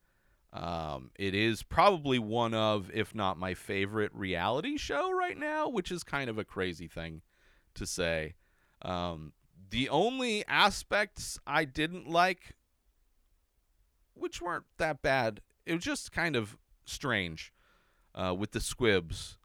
Um, 0.51 1.11
it 1.15 1.35
is 1.35 1.61
probably 1.61 2.17
one 2.17 2.55
of, 2.55 2.89
if 2.91 3.13
not 3.13 3.37
my 3.37 3.53
favorite 3.53 4.11
reality 4.15 4.77
show 4.77 5.11
right 5.11 5.37
now, 5.37 5.69
which 5.69 5.91
is 5.91 6.03
kind 6.03 6.27
of 6.27 6.39
a 6.39 6.43
crazy 6.43 6.87
thing 6.87 7.21
to 7.75 7.85
say. 7.85 8.33
Um, 8.81 9.33
the 9.69 9.89
only 9.89 10.43
aspects 10.47 11.37
I 11.45 11.65
didn't 11.65 12.09
like, 12.09 12.55
which 14.15 14.41
weren't 14.41 14.65
that 14.79 15.03
bad, 15.03 15.41
it 15.67 15.75
was 15.75 15.83
just 15.83 16.11
kind 16.11 16.35
of 16.35 16.57
strange 16.83 17.53
uh, 18.15 18.35
with 18.37 18.51
the 18.51 18.59
squibs, 18.59 19.37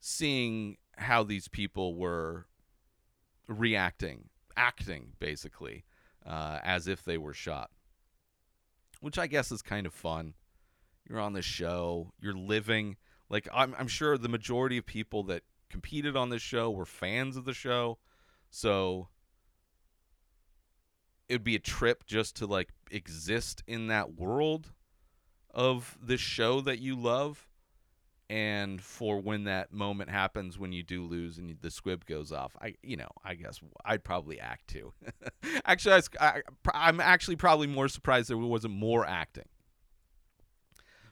seeing 0.00 0.76
how 0.96 1.22
these 1.22 1.48
people 1.48 1.94
were 1.94 2.46
reacting, 3.48 4.28
acting 4.56 5.12
basically, 5.18 5.84
uh, 6.24 6.58
as 6.62 6.86
if 6.88 7.04
they 7.04 7.18
were 7.18 7.34
shot, 7.34 7.70
which 9.00 9.18
I 9.18 9.26
guess 9.26 9.50
is 9.50 9.62
kind 9.62 9.86
of 9.86 9.94
fun. 9.94 10.34
You're 11.08 11.20
on 11.20 11.34
the 11.34 11.42
show, 11.42 12.12
you're 12.20 12.34
living. 12.34 12.96
Like, 13.28 13.48
I'm, 13.52 13.74
I'm 13.78 13.88
sure 13.88 14.16
the 14.16 14.28
majority 14.28 14.78
of 14.78 14.86
people 14.86 15.22
that 15.24 15.42
competed 15.68 16.16
on 16.16 16.30
this 16.30 16.42
show 16.42 16.70
were 16.70 16.86
fans 16.86 17.36
of 17.36 17.44
the 17.44 17.52
show. 17.52 17.98
So 18.48 19.08
it'd 21.28 21.44
be 21.44 21.56
a 21.56 21.60
trip 21.60 22.06
just 22.06 22.36
to 22.36 22.46
like 22.46 22.68
exist 22.90 23.62
in 23.66 23.88
that 23.88 24.14
world 24.14 24.72
of 25.52 25.98
this 26.02 26.20
show 26.20 26.60
that 26.60 26.78
you 26.78 26.96
love 26.96 27.48
and 28.30 28.80
for 28.80 29.20
when 29.20 29.44
that 29.44 29.72
moment 29.72 30.10
happens 30.10 30.58
when 30.58 30.72
you 30.72 30.82
do 30.82 31.04
lose 31.04 31.36
and 31.36 31.56
the 31.60 31.70
squib 31.70 32.06
goes 32.06 32.32
off 32.32 32.56
i 32.62 32.74
you 32.82 32.96
know 32.96 33.08
i 33.24 33.34
guess 33.34 33.60
i'd 33.84 34.02
probably 34.02 34.40
act 34.40 34.66
too 34.66 34.92
actually 35.66 35.94
I, 35.94 36.26
I, 36.28 36.42
i'm 36.72 37.00
actually 37.00 37.36
probably 37.36 37.66
more 37.66 37.88
surprised 37.88 38.30
there 38.30 38.38
wasn't 38.38 38.74
more 38.74 39.06
acting 39.06 39.48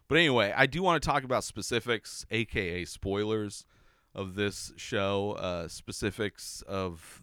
but 0.09 0.16
anyway 0.16 0.54
i 0.57 0.64
do 0.66 0.83
want 0.83 1.02
to 1.02 1.07
talk 1.07 1.23
about 1.23 1.45
specifics 1.45 2.25
aka 2.31 2.85
spoilers 2.87 3.66
of 4.14 4.35
this 4.35 4.73
show 4.76 5.33
uh, 5.33 5.69
specifics 5.69 6.62
of 6.66 7.23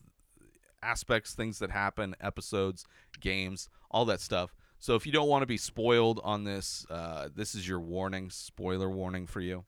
aspects, 0.82 1.34
things 1.34 1.60
that 1.60 1.72
happen, 1.72 2.16
episodes, 2.20 2.86
games, 3.20 3.70
all 3.92 4.06
that 4.06 4.22
stuff. 4.22 4.56
So 4.80 4.96
if 4.96 5.06
you 5.06 5.12
don't 5.12 5.28
want 5.28 5.42
to 5.42 5.48
be 5.48 5.58
spoiled 5.58 6.22
on 6.24 6.44
this, 6.44 6.86
uh, 6.90 7.30
this 7.36 7.54
is 7.54 7.68
your 7.68 7.80
warning, 7.80 8.30
spoiler 8.30 8.90
warning 8.90 9.28
for 9.28 9.42
you. 9.42 9.66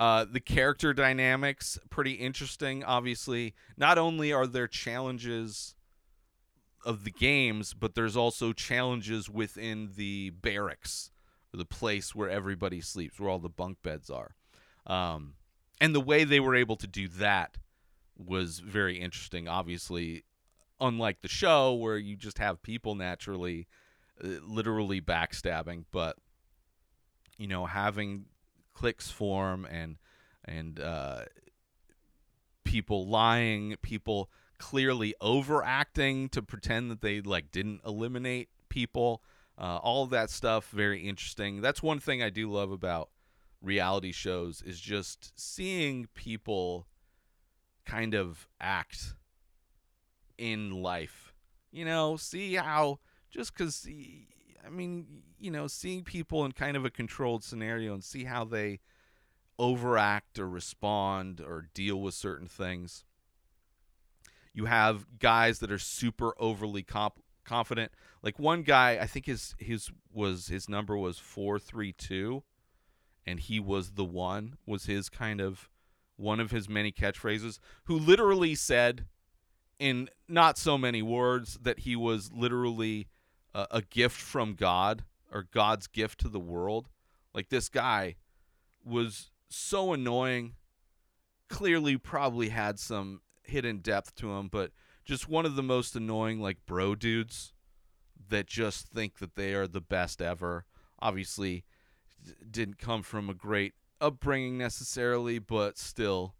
Uh, 0.00 0.24
the 0.24 0.40
character 0.40 0.94
dynamics 0.94 1.78
pretty 1.90 2.12
interesting. 2.12 2.82
Obviously, 2.82 3.54
not 3.76 3.98
only 3.98 4.32
are 4.32 4.46
there 4.46 4.66
challenges 4.66 5.74
of 6.86 7.04
the 7.04 7.10
games, 7.10 7.74
but 7.74 7.94
there's 7.94 8.16
also 8.16 8.54
challenges 8.54 9.28
within 9.28 9.90
the 9.96 10.30
barracks, 10.30 11.10
the 11.52 11.66
place 11.66 12.14
where 12.14 12.30
everybody 12.30 12.80
sleeps, 12.80 13.20
where 13.20 13.28
all 13.28 13.38
the 13.38 13.50
bunk 13.50 13.76
beds 13.82 14.08
are. 14.08 14.34
Um, 14.86 15.34
and 15.82 15.94
the 15.94 16.00
way 16.00 16.24
they 16.24 16.40
were 16.40 16.56
able 16.56 16.76
to 16.76 16.86
do 16.86 17.06
that 17.06 17.58
was 18.16 18.60
very 18.60 18.98
interesting. 18.98 19.48
Obviously, 19.48 20.24
unlike 20.80 21.20
the 21.20 21.28
show 21.28 21.74
where 21.74 21.98
you 21.98 22.16
just 22.16 22.38
have 22.38 22.62
people 22.62 22.94
naturally, 22.94 23.66
uh, 24.24 24.28
literally 24.42 25.02
backstabbing, 25.02 25.84
but 25.92 26.16
you 27.36 27.46
know, 27.46 27.66
having 27.66 28.24
clicks 28.80 29.10
form 29.10 29.66
and 29.70 29.98
and 30.42 30.80
uh, 30.80 31.24
people 32.64 33.06
lying, 33.06 33.76
people 33.82 34.30
clearly 34.56 35.14
overacting 35.20 36.30
to 36.30 36.40
pretend 36.40 36.90
that 36.90 37.02
they 37.02 37.20
like 37.20 37.50
didn't 37.50 37.82
eliminate 37.84 38.48
people. 38.70 39.22
Uh, 39.58 39.76
all 39.82 40.02
of 40.02 40.08
that 40.08 40.30
stuff 40.30 40.70
very 40.70 41.02
interesting. 41.02 41.60
That's 41.60 41.82
one 41.82 42.00
thing 42.00 42.22
I 42.22 42.30
do 42.30 42.50
love 42.50 42.72
about 42.72 43.10
reality 43.60 44.12
shows 44.12 44.62
is 44.62 44.80
just 44.80 45.38
seeing 45.38 46.06
people 46.14 46.86
kind 47.84 48.14
of 48.14 48.48
act 48.58 49.14
in 50.38 50.70
life. 50.70 51.34
You 51.70 51.84
know, 51.84 52.16
see 52.16 52.54
how 52.54 53.00
just 53.30 53.52
because 53.52 53.86
I 54.64 54.70
mean, 54.70 55.22
you 55.38 55.50
know, 55.50 55.66
seeing 55.66 56.04
people 56.04 56.44
in 56.44 56.52
kind 56.52 56.76
of 56.76 56.84
a 56.84 56.90
controlled 56.90 57.42
scenario 57.44 57.94
and 57.94 58.04
see 58.04 58.24
how 58.24 58.44
they 58.44 58.80
overact 59.58 60.38
or 60.38 60.48
respond 60.48 61.40
or 61.40 61.68
deal 61.74 62.00
with 62.00 62.14
certain 62.14 62.48
things. 62.48 63.04
You 64.52 64.66
have 64.66 65.18
guys 65.18 65.58
that 65.60 65.70
are 65.70 65.78
super 65.78 66.34
overly 66.38 66.82
comp- 66.82 67.22
confident. 67.44 67.92
Like 68.22 68.38
one 68.38 68.62
guy, 68.62 68.98
I 69.00 69.06
think 69.06 69.26
his 69.26 69.54
his 69.58 69.90
was 70.12 70.48
his 70.48 70.68
number 70.68 70.96
was 70.96 71.18
432 71.18 72.42
and 73.26 73.38
he 73.38 73.60
was 73.60 73.92
the 73.92 74.04
one 74.04 74.56
was 74.66 74.86
his 74.86 75.08
kind 75.08 75.40
of 75.40 75.68
one 76.16 76.40
of 76.40 76.50
his 76.50 76.68
many 76.68 76.92
catchphrases 76.92 77.58
who 77.84 77.98
literally 77.98 78.54
said 78.54 79.06
in 79.78 80.08
not 80.28 80.58
so 80.58 80.76
many 80.76 81.00
words 81.00 81.58
that 81.62 81.80
he 81.80 81.96
was 81.96 82.30
literally 82.32 83.08
a, 83.54 83.82
gift 83.82 84.20
from 84.20 84.54
God 84.54 85.04
or 85.32 85.48
God's 85.50 85.86
gift 85.86 86.20
to 86.20 86.28
the 86.28 86.40
world. 86.40 86.88
Like 87.34 87.48
this 87.48 87.68
guy 87.68 88.16
was 88.84 89.30
so 89.48 89.92
annoying. 89.92 90.54
Clearly, 91.48 91.96
probably 91.96 92.50
had 92.50 92.78
some 92.78 93.22
hidden 93.42 93.78
depth 93.78 94.14
to 94.16 94.32
him, 94.32 94.48
but 94.48 94.70
just 95.04 95.28
one 95.28 95.44
of 95.44 95.56
the 95.56 95.62
most 95.62 95.96
annoying, 95.96 96.40
like, 96.40 96.58
bro 96.66 96.94
dudes 96.94 97.52
that 98.28 98.46
just 98.46 98.86
think 98.86 99.18
that 99.18 99.34
they 99.34 99.54
are 99.54 99.66
the 99.66 99.80
best 99.80 100.22
ever. 100.22 100.64
Obviously, 101.00 101.64
d- 102.24 102.32
didn't 102.48 102.78
come 102.78 103.02
from 103.02 103.28
a 103.28 103.34
great 103.34 103.74
upbringing 104.00 104.56
necessarily, 104.56 105.40
but 105.40 105.76
still, 105.76 106.34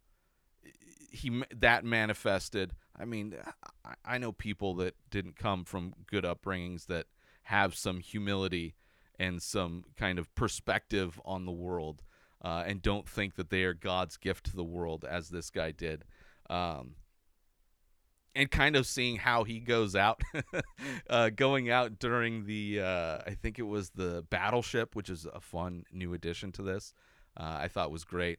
he 1.10 1.42
that 1.54 1.84
manifested. 1.84 2.74
I 2.98 3.04
mean, 3.04 3.34
I, 4.04 4.18
know 4.18 4.32
people 4.32 4.74
that 4.74 4.94
didn't 5.10 5.36
come 5.36 5.64
from 5.64 5.94
good 6.06 6.24
upbringings 6.24 6.86
that 6.86 7.06
have 7.44 7.74
some 7.74 8.00
humility 8.00 8.74
and 9.18 9.42
some 9.42 9.84
kind 9.96 10.18
of 10.18 10.34
perspective 10.34 11.20
on 11.24 11.46
the 11.46 11.52
world 11.52 12.02
uh, 12.42 12.64
and 12.66 12.82
don't 12.82 13.08
think 13.08 13.36
that 13.36 13.50
they 13.50 13.62
are 13.64 13.74
God's 13.74 14.16
gift 14.16 14.46
to 14.46 14.56
the 14.56 14.64
world 14.64 15.04
as 15.08 15.28
this 15.28 15.50
guy 15.50 15.72
did. 15.72 16.04
Um, 16.48 16.96
and 18.34 18.50
kind 18.50 18.76
of 18.76 18.86
seeing 18.86 19.16
how 19.16 19.44
he 19.44 19.60
goes 19.60 19.96
out, 19.96 20.22
uh, 21.10 21.30
going 21.30 21.70
out 21.70 21.98
during 21.98 22.46
the, 22.46 22.80
uh, 22.80 23.18
I 23.26 23.34
think 23.34 23.58
it 23.58 23.64
was 23.64 23.90
the 23.90 24.24
Battleship, 24.30 24.94
which 24.94 25.10
is 25.10 25.26
a 25.32 25.40
fun 25.40 25.84
new 25.92 26.14
addition 26.14 26.52
to 26.52 26.62
this. 26.62 26.94
Uh, 27.36 27.58
I 27.60 27.68
thought 27.68 27.90
was 27.90 28.04
great. 28.04 28.38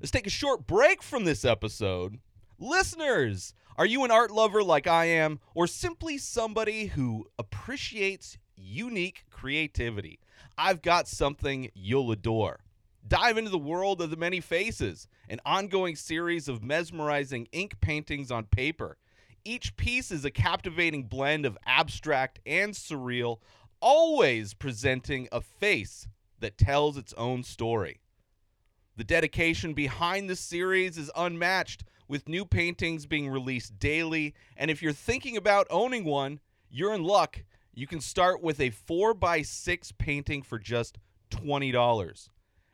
Let's 0.00 0.10
take 0.10 0.26
a 0.26 0.30
short 0.30 0.66
break 0.66 1.02
from 1.02 1.24
this 1.24 1.44
episode. 1.44 2.18
Listeners, 2.62 3.54
are 3.78 3.86
you 3.86 4.04
an 4.04 4.10
art 4.10 4.30
lover 4.30 4.62
like 4.62 4.86
I 4.86 5.06
am, 5.06 5.40
or 5.54 5.66
simply 5.66 6.18
somebody 6.18 6.88
who 6.88 7.26
appreciates 7.38 8.36
unique 8.54 9.24
creativity? 9.30 10.20
I've 10.58 10.82
got 10.82 11.08
something 11.08 11.70
you'll 11.72 12.12
adore. 12.12 12.60
Dive 13.08 13.38
into 13.38 13.48
the 13.48 13.56
world 13.56 14.02
of 14.02 14.10
the 14.10 14.18
many 14.18 14.40
faces, 14.40 15.08
an 15.30 15.40
ongoing 15.46 15.96
series 15.96 16.48
of 16.48 16.62
mesmerizing 16.62 17.48
ink 17.50 17.80
paintings 17.80 18.30
on 18.30 18.44
paper. 18.44 18.98
Each 19.42 19.74
piece 19.78 20.10
is 20.10 20.26
a 20.26 20.30
captivating 20.30 21.04
blend 21.04 21.46
of 21.46 21.56
abstract 21.64 22.40
and 22.44 22.74
surreal, 22.74 23.38
always 23.80 24.52
presenting 24.52 25.28
a 25.32 25.40
face 25.40 26.06
that 26.40 26.58
tells 26.58 26.98
its 26.98 27.14
own 27.14 27.42
story. 27.42 28.00
The 28.98 29.04
dedication 29.04 29.72
behind 29.72 30.28
the 30.28 30.36
series 30.36 30.98
is 30.98 31.10
unmatched, 31.16 31.84
with 32.10 32.28
new 32.28 32.44
paintings 32.44 33.06
being 33.06 33.30
released 33.30 33.78
daily. 33.78 34.34
And 34.56 34.68
if 34.68 34.82
you're 34.82 34.92
thinking 34.92 35.36
about 35.36 35.68
owning 35.70 36.04
one, 36.04 36.40
you're 36.68 36.92
in 36.92 37.04
luck. 37.04 37.44
You 37.72 37.86
can 37.86 38.00
start 38.00 38.42
with 38.42 38.58
a 38.58 38.72
4x6 38.72 39.92
painting 39.96 40.42
for 40.42 40.58
just 40.58 40.98
$20. 41.30 42.28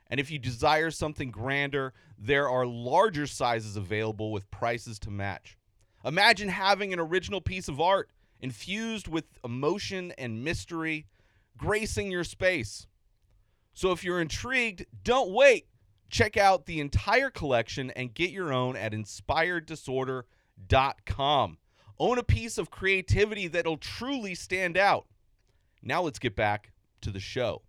And 0.09 0.19
if 0.19 0.31
you 0.31 0.39
desire 0.39 0.89
something 0.89 1.29
grander, 1.29 1.93
there 2.17 2.49
are 2.49 2.65
larger 2.65 3.27
sizes 3.27 3.75
available 3.75 4.31
with 4.31 4.49
prices 4.49 4.97
to 4.99 5.11
match. 5.11 5.55
Imagine 6.03 6.49
having 6.49 6.91
an 6.91 6.99
original 6.99 7.39
piece 7.39 7.67
of 7.67 7.79
art 7.79 8.09
infused 8.39 9.07
with 9.07 9.25
emotion 9.45 10.13
and 10.17 10.43
mystery, 10.43 11.05
gracing 11.57 12.09
your 12.09 12.23
space. 12.23 12.87
So 13.75 13.91
if 13.91 14.03
you're 14.03 14.21
intrigued, 14.21 14.87
don't 15.03 15.29
wait. 15.29 15.67
Check 16.09 16.37
out 16.37 16.65
the 16.65 16.79
entire 16.79 17.29
collection 17.29 17.91
and 17.91 18.13
get 18.13 18.31
your 18.31 18.53
own 18.53 18.77
at 18.77 18.93
inspireddisorder.com. 18.93 21.57
Own 21.99 22.17
a 22.17 22.23
piece 22.23 22.57
of 22.57 22.71
creativity 22.71 23.47
that'll 23.47 23.77
truly 23.77 24.33
stand 24.35 24.77
out. 24.77 25.07
Now 25.81 26.01
let's 26.01 26.19
get 26.19 26.35
back 26.35 26.71
to 27.01 27.11
the 27.11 27.19
show. 27.19 27.63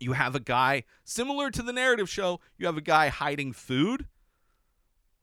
You 0.00 0.14
have 0.14 0.34
a 0.34 0.40
guy 0.40 0.82
similar 1.04 1.50
to 1.50 1.62
the 1.62 1.72
narrative 1.72 2.10
show, 2.10 2.40
you 2.58 2.66
have 2.66 2.76
a 2.76 2.82
guy 2.82 3.08
hiding 3.08 3.52
food. 3.52 4.06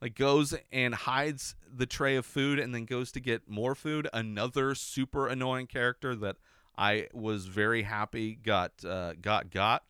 Like 0.00 0.14
goes 0.14 0.54
and 0.72 0.94
hides 0.94 1.54
the 1.70 1.84
tray 1.84 2.16
of 2.16 2.24
food 2.24 2.58
and 2.58 2.74
then 2.74 2.86
goes 2.86 3.12
to 3.12 3.20
get 3.20 3.50
more 3.50 3.74
food. 3.74 4.08
Another 4.14 4.74
super 4.74 5.28
annoying 5.28 5.66
character 5.66 6.16
that 6.16 6.36
I 6.78 7.08
was 7.12 7.44
very 7.44 7.82
happy 7.82 8.34
got 8.34 8.82
uh, 8.82 9.12
got 9.20 9.50
got. 9.50 9.84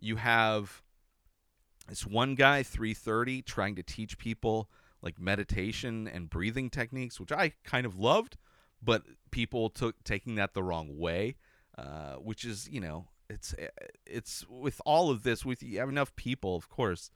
You 0.00 0.16
have 0.16 0.82
this 1.88 2.06
one 2.06 2.34
guy 2.34 2.62
330 2.62 3.42
trying 3.42 3.74
to 3.74 3.82
teach 3.82 4.18
people 4.18 4.68
like 5.02 5.20
meditation 5.20 6.08
and 6.08 6.30
breathing 6.30 6.70
techniques 6.70 7.20
which 7.20 7.32
i 7.32 7.52
kind 7.64 7.86
of 7.86 7.98
loved 7.98 8.36
but 8.82 9.02
people 9.30 9.70
took 9.70 10.02
taking 10.04 10.34
that 10.34 10.54
the 10.54 10.62
wrong 10.62 10.98
way 10.98 11.36
uh, 11.78 12.14
which 12.14 12.44
is 12.44 12.68
you 12.70 12.80
know 12.80 13.08
it's 13.28 13.54
it's 14.06 14.44
with 14.48 14.80
all 14.84 15.10
of 15.10 15.22
this 15.22 15.44
with 15.44 15.62
you 15.62 15.78
have 15.78 15.88
enough 15.88 16.14
people 16.16 16.56
of 16.56 16.68
course 16.68 17.10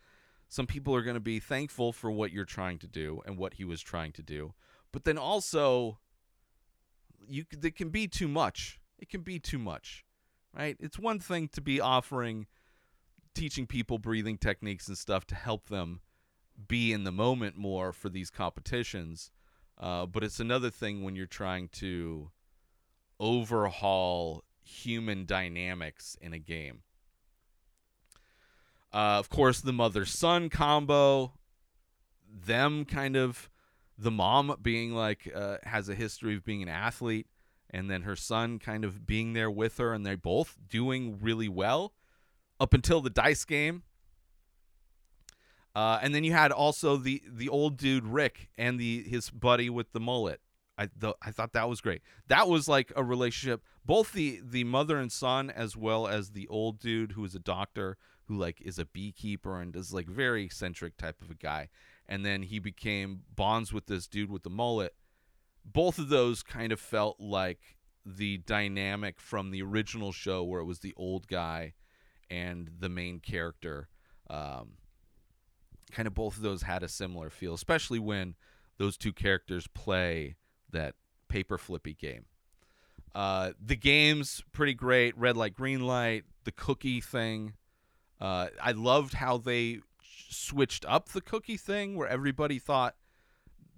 some 0.49 0.67
people 0.67 0.95
are 0.95 1.03
going 1.03 1.15
to 1.15 1.21
be 1.21 1.39
thankful 1.39 1.93
for 1.93 2.11
what 2.11 2.33
you're 2.33 2.47
trying 2.47 2.79
to 2.79 2.87
do 2.87 3.21
and 3.27 3.37
what 3.37 3.55
he 3.55 3.65
was 3.65 3.83
trying 3.83 4.13
to 4.13 4.23
do. 4.23 4.55
But 4.93 5.05
then 5.05 5.19
also 5.19 5.99
you 7.29 7.45
it 7.63 7.77
can 7.77 7.91
be 7.91 8.09
too 8.09 8.29
much. 8.29 8.81
It 8.99 9.11
can 9.11 9.21
be 9.21 9.39
too 9.39 9.59
much 9.59 10.07
right? 10.57 10.77
It's 10.81 10.99
one 10.99 11.19
thing 11.19 11.49
to 11.49 11.61
be 11.61 11.81
offering 11.81 12.47
teaching 13.39 13.67
people 13.69 13.99
breathing 13.99 14.37
techniques 14.37 14.89
and 14.89 14.99
stuff 14.99 15.25
to 15.25 15.37
help 15.37 15.69
them 15.69 16.01
be 16.67 16.93
in 16.93 17.05
the 17.05 17.13
moment 17.13 17.57
more 17.57 17.93
for 17.93 18.09
these 18.09 18.31
competitions. 18.31 19.31
Uh, 19.79 20.05
but 20.07 20.25
it's 20.25 20.41
another 20.41 20.71
thing 20.71 21.05
when 21.05 21.15
you're 21.15 21.25
trying 21.25 21.69
to 21.69 22.33
overhaul 23.21 24.43
human 24.61 25.25
dynamics 25.25 26.17
in 26.21 26.33
a 26.33 26.39
game. 26.39 26.83
Uh, 28.93 29.21
of 29.21 29.29
course, 29.29 29.61
the 29.61 29.73
mother 29.73 30.05
son 30.05 30.49
combo, 30.49 31.35
them 32.29 32.85
kind 32.85 33.17
of, 33.17 33.49
the 33.97 34.11
mom 34.11 34.57
being 34.61 34.93
like, 34.93 35.31
uh, 35.33 35.59
has 35.63 35.89
a 35.89 35.95
history 35.95 36.35
of 36.35 36.45
being 36.45 36.63
an 36.63 36.69
athlete, 36.69 37.29
and 37.71 37.89
then 37.89 38.03
her 38.03 38.17
son 38.17 38.59
kind 38.59 38.85
of 38.85 39.07
being 39.07 39.33
there 39.33 39.51
with 39.51 39.79
her, 39.79 39.93
and 39.93 40.05
they're 40.05 40.17
both 40.17 40.57
doing 40.69 41.19
really 41.21 41.49
well 41.49 41.93
up 42.61 42.75
until 42.75 43.01
the 43.01 43.11
dice 43.11 43.45
game. 43.45 43.83
Uh, 45.75 45.99
and 46.03 46.15
then 46.15 46.25
you 46.25 46.33
had 46.33 46.51
also 46.51 46.97
the 46.97 47.23
the 47.29 47.49
old 47.49 47.77
dude 47.77 48.05
Rick 48.05 48.49
and 48.59 48.81
the 48.81 49.03
his 49.05 49.31
buddy 49.31 49.71
with 49.71 49.93
the 49.93 50.01
mullet. 50.01 50.41
I 50.77 50.89
the, 50.97 51.15
I 51.23 51.31
thought 51.31 51.53
that 51.53 51.69
was 51.69 51.81
great. 51.81 52.03
That 52.29 52.49
was 52.49 52.69
like 52.69 52.93
a 52.97 53.05
relationship. 53.05 53.63
Both 53.85 54.13
the 54.13 54.41
the 54.43 54.65
mother 54.65 54.99
and 54.99 55.13
son, 55.13 55.51
as 55.51 55.77
well 55.77 56.07
as 56.07 56.31
the 56.31 56.49
old 56.49 56.79
dude 56.79 57.13
who 57.13 57.25
is 57.25 57.35
a 57.35 57.41
doctor 57.41 57.97
who 58.25 58.37
like 58.37 58.61
is 58.61 58.79
a 58.79 58.85
beekeeper 58.87 59.61
and 59.61 59.75
is 59.75 59.93
like 59.93 60.09
very 60.09 60.45
eccentric 60.45 60.97
type 60.97 61.21
of 61.23 61.31
a 61.31 61.35
guy. 61.35 61.69
And 62.07 62.25
then 62.25 62.43
he 62.43 62.59
became 62.59 63.23
bonds 63.35 63.73
with 63.73 63.87
this 63.87 64.07
dude 64.07 64.31
with 64.31 64.43
the 64.43 64.51
mullet. 64.51 64.95
Both 65.65 65.99
of 65.99 66.09
those 66.09 66.43
kind 66.43 66.73
of 66.73 66.81
felt 66.81 67.21
like 67.21 67.77
the 68.05 68.39
dynamic 68.39 69.21
from 69.21 69.51
the 69.51 69.63
original 69.63 70.13
show 70.13 70.43
where 70.43 70.61
it 70.61 70.65
was 70.65 70.81
the 70.81 70.95
old 70.97 71.27
guy 71.27 71.75
and 72.31 72.71
the 72.79 72.89
main 72.89 73.21
character. 73.21 73.89
Um, 74.31 74.73
kind 75.91 76.07
of 76.07 76.15
both 76.15 76.37
of 76.37 76.43
those 76.43 76.63
had 76.63 76.83
a 76.83 76.89
similar 76.89 77.31
feel, 77.31 77.55
especially 77.55 77.99
when 77.99 78.35
those 78.77 78.97
two 78.97 79.13
characters 79.13 79.67
play 79.69 80.37
that 80.71 80.95
paper 81.29 81.59
flippy 81.59 81.95
game. 81.95 82.27
Uh, 83.15 83.53
the 83.61 83.77
game's 83.77 84.43
pretty 84.53 84.75
great. 84.75 85.17
Red 85.17 85.37
light, 85.37 85.55
green 85.55 85.81
light, 85.81 86.25
the 86.45 86.53
cookie 86.53 87.01
thing. 87.01 87.55
Uh, 88.21 88.49
I 88.63 88.73
loved 88.73 89.15
how 89.15 89.39
they 89.39 89.81
switched 90.29 90.85
up 90.87 91.09
the 91.09 91.21
cookie 91.21 91.57
thing, 91.57 91.97
where 91.97 92.09
everybody 92.09 92.59
thought 92.59 92.97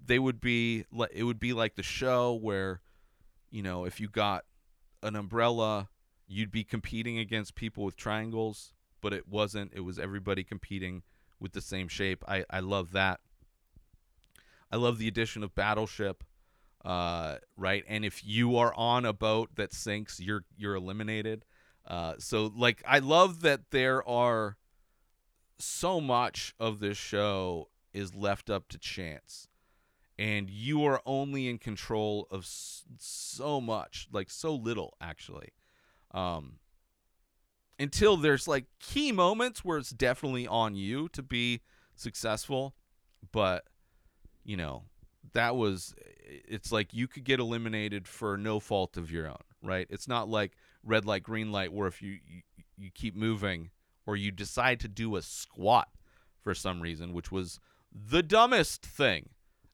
they 0.05 0.19
would 0.19 0.41
be. 0.41 0.85
It 1.13 1.23
would 1.23 1.39
be 1.39 1.53
like 1.53 1.75
the 1.75 1.83
show 1.83 2.33
where, 2.33 2.81
you 3.49 3.63
know, 3.63 3.85
if 3.85 3.99
you 3.99 4.09
got 4.09 4.45
an 5.01 5.15
umbrella, 5.15 5.89
you'd 6.31 6.51
be 6.51 6.63
competing 6.63 7.17
against 7.19 7.55
people 7.55 7.83
with 7.83 7.95
triangles, 7.97 8.73
but 9.01 9.13
it 9.13 9.27
wasn't. 9.27 9.71
It 9.75 9.81
was 9.81 9.99
everybody 9.99 10.43
competing 10.43 11.03
with 11.39 11.53
the 11.53 11.61
same 11.61 11.87
shape. 11.87 12.23
I, 12.27 12.45
I 12.49 12.59
love 12.61 12.91
that. 12.93 13.19
I 14.71 14.77
love 14.77 14.97
the 14.97 15.07
addition 15.07 15.43
of 15.43 15.53
Battleship. 15.55 16.23
uh, 16.83 17.37
right? 17.57 17.83
And 17.87 18.05
if 18.05 18.25
you 18.25 18.55
are 18.57 18.73
on 18.75 19.05
a 19.05 19.13
boat 19.13 19.49
that 19.55 19.73
sinks, 19.73 20.19
you're 20.19 20.43
you're 20.57 20.75
eliminated. 20.75 21.45
Uh, 21.85 22.15
so 22.19 22.51
like 22.55 22.81
I 22.87 22.99
love 22.99 23.41
that 23.41 23.71
there 23.71 24.07
are 24.07 24.57
so 25.57 26.01
much 26.01 26.55
of 26.59 26.79
this 26.79 26.97
show 26.97 27.69
is 27.93 28.15
left 28.15 28.49
up 28.49 28.67
to 28.69 28.77
chance 28.77 29.47
and 30.17 30.49
you 30.49 30.83
are 30.85 31.01
only 31.05 31.47
in 31.49 31.57
control 31.57 32.27
of 32.31 32.45
so 32.45 33.61
much 33.61 34.07
like 34.11 34.29
so 34.29 34.53
little 34.55 34.95
actually 35.01 35.49
um 36.13 36.57
until 37.79 38.15
there's 38.15 38.47
like 38.47 38.65
key 38.79 39.11
moments 39.11 39.65
where 39.65 39.79
it's 39.79 39.89
definitely 39.89 40.47
on 40.47 40.75
you 40.75 41.09
to 41.09 41.23
be 41.23 41.61
successful. 41.95 42.75
But 43.31 43.65
you 44.43 44.57
know 44.57 44.83
that 45.33 45.55
was 45.55 45.93
it's 45.97 46.71
like 46.71 46.93
you 46.93 47.07
could 47.07 47.23
get 47.23 47.39
eliminated 47.39 48.07
for 48.07 48.37
no 48.37 48.59
fault 48.59 48.97
of 48.97 49.11
your 49.11 49.27
own 49.27 49.37
right? 49.63 49.87
It's 49.89 50.07
not 50.07 50.29
like 50.29 50.53
red 50.83 51.05
light 51.05 51.23
green 51.23 51.51
light 51.51 51.71
where 51.71 51.87
if 51.87 52.01
you 52.01 52.19
you, 52.27 52.41
you 52.77 52.89
keep 52.91 53.15
moving 53.15 53.69
or 54.05 54.15
you 54.15 54.31
decide 54.31 54.79
to 54.79 54.87
do 54.87 55.15
a 55.15 55.21
squat 55.21 55.89
for 56.41 56.55
some 56.55 56.81
reason 56.81 57.13
which 57.13 57.31
was 57.31 57.59
the 57.93 58.23
dumbest 58.23 58.85
thing. 58.85 59.29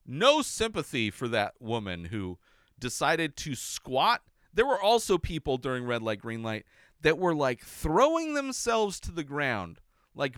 No 0.06 0.42
sympathy 0.42 1.10
for 1.10 1.28
that 1.28 1.54
woman 1.60 2.06
who 2.06 2.38
decided 2.78 3.36
to 3.36 3.54
squat 3.54 4.22
there 4.58 4.66
were 4.66 4.80
also 4.80 5.18
people 5.18 5.56
during 5.56 5.84
red 5.84 6.02
light 6.02 6.20
green 6.20 6.42
light 6.42 6.66
that 7.00 7.18
were 7.18 7.34
like 7.34 7.60
throwing 7.60 8.34
themselves 8.34 8.98
to 8.98 9.12
the 9.12 9.24
ground 9.24 9.80
like 10.14 10.36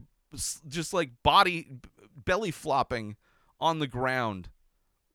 just 0.68 0.92
like 0.92 1.10
body 1.22 1.66
belly 2.24 2.50
flopping 2.50 3.16
on 3.60 3.78
the 3.78 3.86
ground 3.86 4.48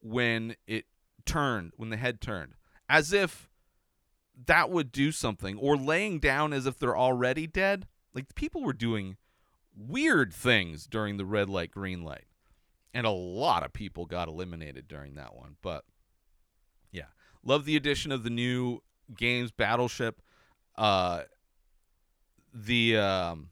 when 0.01 0.55
it 0.67 0.85
turned 1.25 1.71
when 1.77 1.89
the 1.89 1.97
head 1.97 2.19
turned 2.19 2.53
as 2.89 3.13
if 3.13 3.49
that 4.47 4.69
would 4.69 4.91
do 4.91 5.11
something 5.11 5.57
or 5.57 5.77
laying 5.77 6.19
down 6.19 6.53
as 6.53 6.65
if 6.65 6.77
they're 6.77 6.97
already 6.97 7.47
dead. 7.47 7.87
Like 8.13 8.35
people 8.35 8.63
were 8.63 8.73
doing 8.73 9.17
weird 9.75 10.33
things 10.33 10.87
during 10.87 11.17
the 11.17 11.25
red 11.25 11.49
light 11.49 11.71
green 11.71 12.03
light 12.03 12.25
and 12.93 13.05
a 13.05 13.11
lot 13.11 13.63
of 13.63 13.73
people 13.73 14.05
got 14.05 14.29
eliminated 14.29 14.87
during 14.87 15.15
that 15.15 15.35
one 15.35 15.57
but 15.61 15.83
yeah. 16.91 17.07
Love 17.43 17.65
the 17.65 17.75
addition 17.75 18.11
of 18.11 18.23
the 18.23 18.29
new 18.29 18.81
games 19.15 19.51
battleship 19.51 20.21
uh 20.77 21.21
the 22.53 22.97
um 22.97 23.49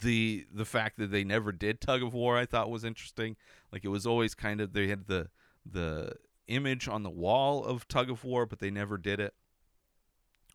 the 0.00 0.46
the 0.52 0.64
fact 0.64 0.98
that 0.98 1.10
they 1.10 1.24
never 1.24 1.52
did 1.52 1.80
tug 1.80 2.02
of 2.02 2.14
war 2.14 2.36
I 2.38 2.46
thought 2.46 2.70
was 2.70 2.84
interesting. 2.84 3.36
Like 3.70 3.84
it 3.84 3.88
was 3.88 4.06
always 4.06 4.34
kind 4.34 4.60
of 4.60 4.72
they 4.72 4.88
had 4.88 5.06
the 5.06 5.28
the 5.70 6.14
image 6.48 6.88
on 6.88 7.02
the 7.02 7.10
wall 7.10 7.64
of 7.64 7.86
tug 7.88 8.10
of 8.10 8.24
war, 8.24 8.46
but 8.46 8.58
they 8.58 8.70
never 8.70 8.98
did 8.98 9.20
it, 9.20 9.34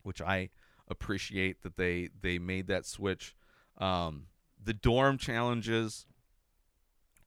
which 0.02 0.20
I 0.20 0.50
appreciate 0.88 1.62
that 1.62 1.76
they 1.76 2.08
they 2.20 2.38
made 2.38 2.66
that 2.66 2.86
switch. 2.86 3.36
Um, 3.78 4.26
the 4.62 4.74
dorm 4.74 5.18
challenges, 5.18 6.06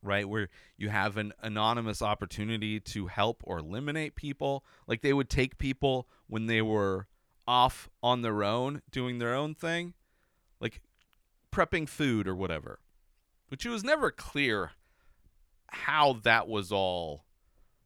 right, 0.02 0.28
where 0.28 0.50
you 0.78 0.90
have 0.90 1.18
an 1.18 1.34
anonymous 1.42 2.02
opportunity 2.02 2.80
to 2.80 3.08
help 3.08 3.42
or 3.46 3.60
eliminate 3.60 4.16
people. 4.16 4.64
Like 4.88 5.02
they 5.02 5.14
would 5.14 5.30
take 5.30 5.58
people 5.58 6.08
when 6.28 6.48
they 6.48 6.62
were 6.62 7.08
off 7.48 7.90
on 8.02 8.22
their 8.22 8.44
own 8.44 8.82
doing 8.92 9.20
their 9.20 9.34
own 9.34 9.56
thing, 9.56 9.94
like 10.60 10.82
prepping 11.52 11.88
food 11.88 12.28
or 12.28 12.36
whatever. 12.36 12.80
Which 13.50 13.66
it 13.66 13.70
was 13.70 13.84
never 13.84 14.12
clear 14.12 14.72
how 15.68 16.14
that 16.24 16.48
was 16.48 16.72
all 16.72 17.26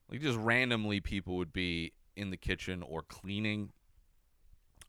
like 0.09 0.21
just 0.21 0.37
randomly 0.37 0.99
people 0.99 1.37
would 1.37 1.53
be 1.53 1.93
in 2.15 2.29
the 2.29 2.37
kitchen 2.37 2.83
or 2.83 3.01
cleaning. 3.01 3.71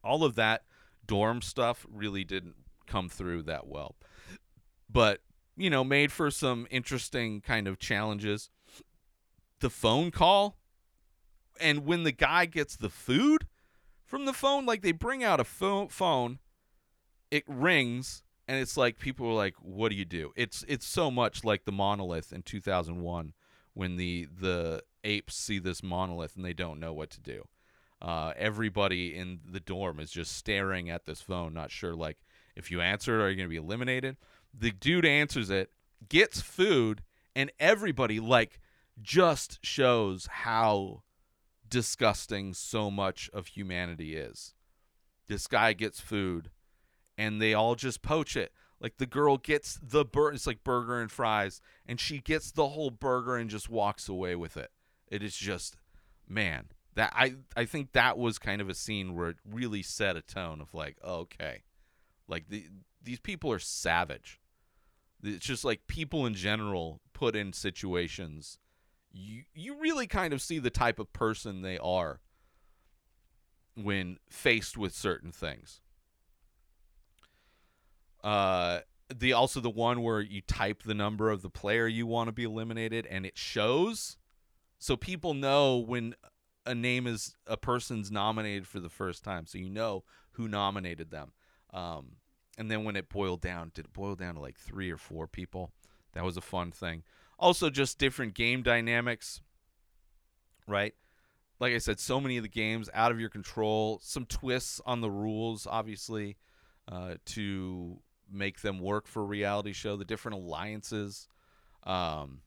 All 0.05 0.25
of 0.25 0.35
that 0.37 0.63
dorm 1.07 1.43
stuff 1.43 1.87
really 1.91 2.25
didn't 2.25 2.57
come 2.87 3.09
through 3.09 3.43
that 3.45 3.67
well. 3.67 3.97
But, 4.89 5.21
you 5.57 5.71
know, 5.71 5.85
made 5.85 6.13
for 6.13 6.31
some 6.31 6.67
interesting 6.71 7.41
kind 7.41 7.67
of 7.67 7.79
challenges. 7.79 8.51
The 9.61 9.71
phone 9.71 10.11
call 10.11 10.57
and 11.61 11.85
when 11.85 12.03
the 12.05 12.13
guy 12.13 12.47
gets 12.47 12.77
the 12.77 12.91
food 12.91 13.47
from 14.05 14.25
the 14.25 14.33
phone, 14.33 14.67
like 14.67 14.83
they 14.83 14.93
bring 14.93 15.25
out 15.25 15.41
a 15.41 15.45
pho- 15.45 15.89
phone, 15.89 16.39
it 17.31 17.45
rings, 17.47 18.23
and 18.47 18.61
it's 18.61 18.77
like 18.77 18.99
people 18.99 19.29
are 19.29 19.35
like, 19.35 19.55
"What 19.61 19.91
do 19.91 19.97
you 19.97 20.05
do?" 20.05 20.33
It's 20.37 20.65
it's 20.69 20.87
so 20.87 21.11
much 21.11 21.45
like 21.45 21.65
the 21.65 21.73
monolith 21.73 22.33
in 22.33 22.43
2001 22.43 23.33
when 23.75 23.97
the 23.97 24.27
the 24.27 24.83
apes 25.05 25.37
see 25.37 25.59
this 25.59 25.83
monolith 25.83 26.37
and 26.37 26.45
they 26.45 26.53
don't 26.53 26.81
know 26.81 26.93
what 26.93 27.11
to 27.11 27.21
do. 27.21 27.45
Uh, 28.01 28.33
everybody 28.37 29.17
in 29.17 29.41
the 29.51 29.61
dorm 29.61 29.99
is 29.99 30.11
just 30.11 30.37
staring 30.37 30.91
at 30.91 31.07
this 31.07 31.21
phone, 31.23 31.55
not 31.55 31.71
sure 31.71 31.95
like 31.95 32.19
if 32.55 32.71
you 32.71 32.81
answer, 32.81 33.23
are 33.23 33.31
you 33.31 33.37
going 33.37 33.49
to 33.49 33.51
be 33.51 33.57
eliminated? 33.57 34.17
The 34.59 34.71
dude 34.71 35.05
answers 35.05 35.51
it, 35.51 35.71
gets 36.09 36.41
food, 36.41 37.03
and 37.35 37.53
everybody 37.61 38.21
like 38.21 38.61
just 39.03 39.59
shows 39.63 40.27
how 40.27 41.03
disgusting 41.69 42.55
so 42.55 42.91
much 42.91 43.29
of 43.33 43.49
humanity 43.49 44.17
is. 44.17 44.55
This 45.29 45.47
guy 45.47 45.73
gets 45.73 46.01
food 46.01 46.51
and 47.19 47.41
they 47.41 47.55
all 47.55 47.75
just 47.75 48.03
poach 48.03 48.37
it. 48.37 48.53
Like 48.81 48.99
the 48.99 49.07
girl 49.07 49.37
gets 49.39 49.79
the 49.83 50.05
bur 50.05 50.33
it's 50.33 50.47
like 50.47 50.63
burger 50.63 51.01
and 51.01 51.11
fries 51.11 51.61
and 51.87 51.99
she 51.99 52.19
gets 52.19 52.53
the 52.53 52.69
whole 52.69 52.91
burger 52.91 53.37
and 53.37 53.51
just 53.51 53.69
walks 53.69 54.09
away 54.09 54.37
with 54.37 54.57
it. 54.57 54.71
It 55.09 55.23
is 55.23 55.37
just 55.37 55.77
man, 56.29 56.67
that 56.95 57.13
I 57.15 57.37
I 57.57 57.65
think 57.65 57.93
that 57.93 58.19
was 58.19 58.39
kind 58.39 58.61
of 58.61 58.69
a 58.69 58.75
scene 58.75 59.15
where 59.15 59.31
it 59.31 59.37
really 59.49 59.83
set 59.83 60.17
a 60.17 60.23
tone 60.23 60.61
of 60.61 60.75
like, 60.75 60.97
okay. 61.05 61.63
Like 62.29 62.49
the 62.49 62.67
these 63.03 63.21
people 63.21 63.51
are 63.53 63.59
savage. 63.59 64.41
It's 65.23 65.47
just 65.47 65.65
like 65.65 65.87
people 65.87 66.27
in 66.27 66.35
general 66.35 67.01
put 67.13 67.35
in 67.35 67.53
situations 67.53 68.59
you 69.17 69.45
you 69.55 69.81
really 69.81 70.07
kind 70.07 70.33
of 70.33 70.43
see 70.43 70.59
the 70.59 70.71
type 70.71 70.99
of 70.99 71.13
person 71.13 71.63
they 71.63 71.79
are 71.79 72.21
when 73.75 74.19
faced 74.29 74.77
with 74.77 74.95
certain 74.95 75.33
things. 75.33 75.81
Uh, 78.23 78.81
the 79.15 79.33
also 79.33 79.61
the 79.61 79.71
one 79.71 80.03
where 80.03 80.21
you 80.21 80.41
type 80.43 80.83
the 80.83 80.95
number 80.95 81.31
of 81.31 81.43
the 81.43 81.51
player 81.51 81.87
you 81.87 82.07
want 82.07 82.29
to 82.29 82.33
be 82.33 82.45
eliminated 82.45 83.07
and 83.07 83.25
it 83.25 83.39
shows, 83.39 84.17
so 84.79 84.97
people 84.97 85.33
know 85.33 85.77
when 85.77 86.15
a 86.65 86.75
name 86.75 87.07
is 87.07 87.37
a 87.47 87.57
person's 87.57 88.11
nominated 88.11 88.67
for 88.67 88.81
the 88.81 88.89
first 88.91 89.23
time, 89.23 89.47
so 89.47 89.59
you 89.59 89.71
know 89.71 90.03
who 90.33 90.49
nominated 90.49 91.11
them. 91.11 91.33
Um, 91.73 92.17
and 92.59 92.71
then 92.71 92.85
when 92.85 92.97
it 92.97 93.09
boiled 93.09 93.41
down, 93.41 93.71
did 93.75 93.87
it 93.87 93.93
boil 93.93 94.15
down 94.15 94.35
to 94.35 94.41
like 94.41 94.57
three 94.57 94.91
or 94.91 94.97
four 94.97 95.27
people? 95.27 95.73
That 96.15 96.25
was 96.25 96.37
a 96.37 96.43
fun 96.43 96.71
thing. 96.71 97.03
Also, 97.39 97.69
just 97.69 97.99
different 97.99 98.35
game 98.35 98.63
dynamics, 98.63 99.43
right? 100.67 100.95
Like 101.61 101.75
I 101.75 101.79
said, 101.79 102.01
so 102.01 102.21
many 102.21 102.37
of 102.37 102.43
the 102.43 102.49
games 102.49 102.89
out 102.95 103.13
of 103.13 103.21
your 103.21 103.29
control. 103.29 104.01
Some 104.03 104.25
twists 104.25 104.81
on 104.87 105.01
the 105.01 105.11
rules, 105.11 105.67
obviously, 105.67 106.37
uh, 106.91 107.15
to 107.27 107.99
make 108.31 108.61
them 108.63 108.81
work 108.81 109.07
for 109.07 109.23
a 109.23 109.27
reality 109.27 109.73
show. 109.73 109.97
The 109.97 110.05
different 110.05 110.37
alliances 110.37 111.29
um, 111.85 112.41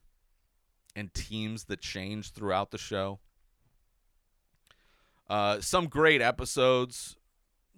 and 0.96 1.12
teams 1.14 1.64
that 1.64 1.80
change 1.80 2.32
throughout 2.32 2.70
the 2.70 2.78
show. 2.78 3.20
Uh, 5.28 5.60
some 5.60 5.86
great 5.86 6.20
episodes. 6.20 7.16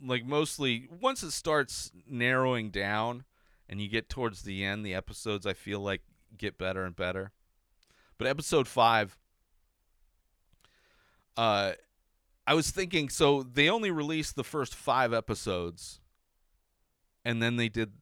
Like 0.05 0.27
mostly, 0.27 0.89
once 1.01 1.23
it 1.23 1.31
starts 1.31 1.93
narrowing 2.09 2.71
down, 2.71 3.25
and 3.69 3.81
you 3.81 3.89
get 3.89 4.09
towards 4.09 4.43
the 4.43 4.65
end, 4.65 4.85
the 4.85 4.95
episodes 4.95 5.47
I 5.47 5.53
feel 5.55 5.81
like 5.81 6.03
get 6.37 6.59
better 6.59 6.85
and 6.85 6.97
better. 6.97 7.33
But 8.19 8.27
episode 8.27 8.69
five, 8.69 9.17
uh, 11.37 11.73
I 12.47 12.55
was 12.55 12.71
thinking, 12.71 13.09
so 13.09 13.43
they 13.43 13.69
only 13.69 13.91
released 13.91 14.37
the 14.37 14.45
first 14.45 14.75
five 14.75 15.13
episodes, 15.13 16.01
and 17.25 17.43
then 17.43 17.57
they 17.57 17.69
did 17.69 17.93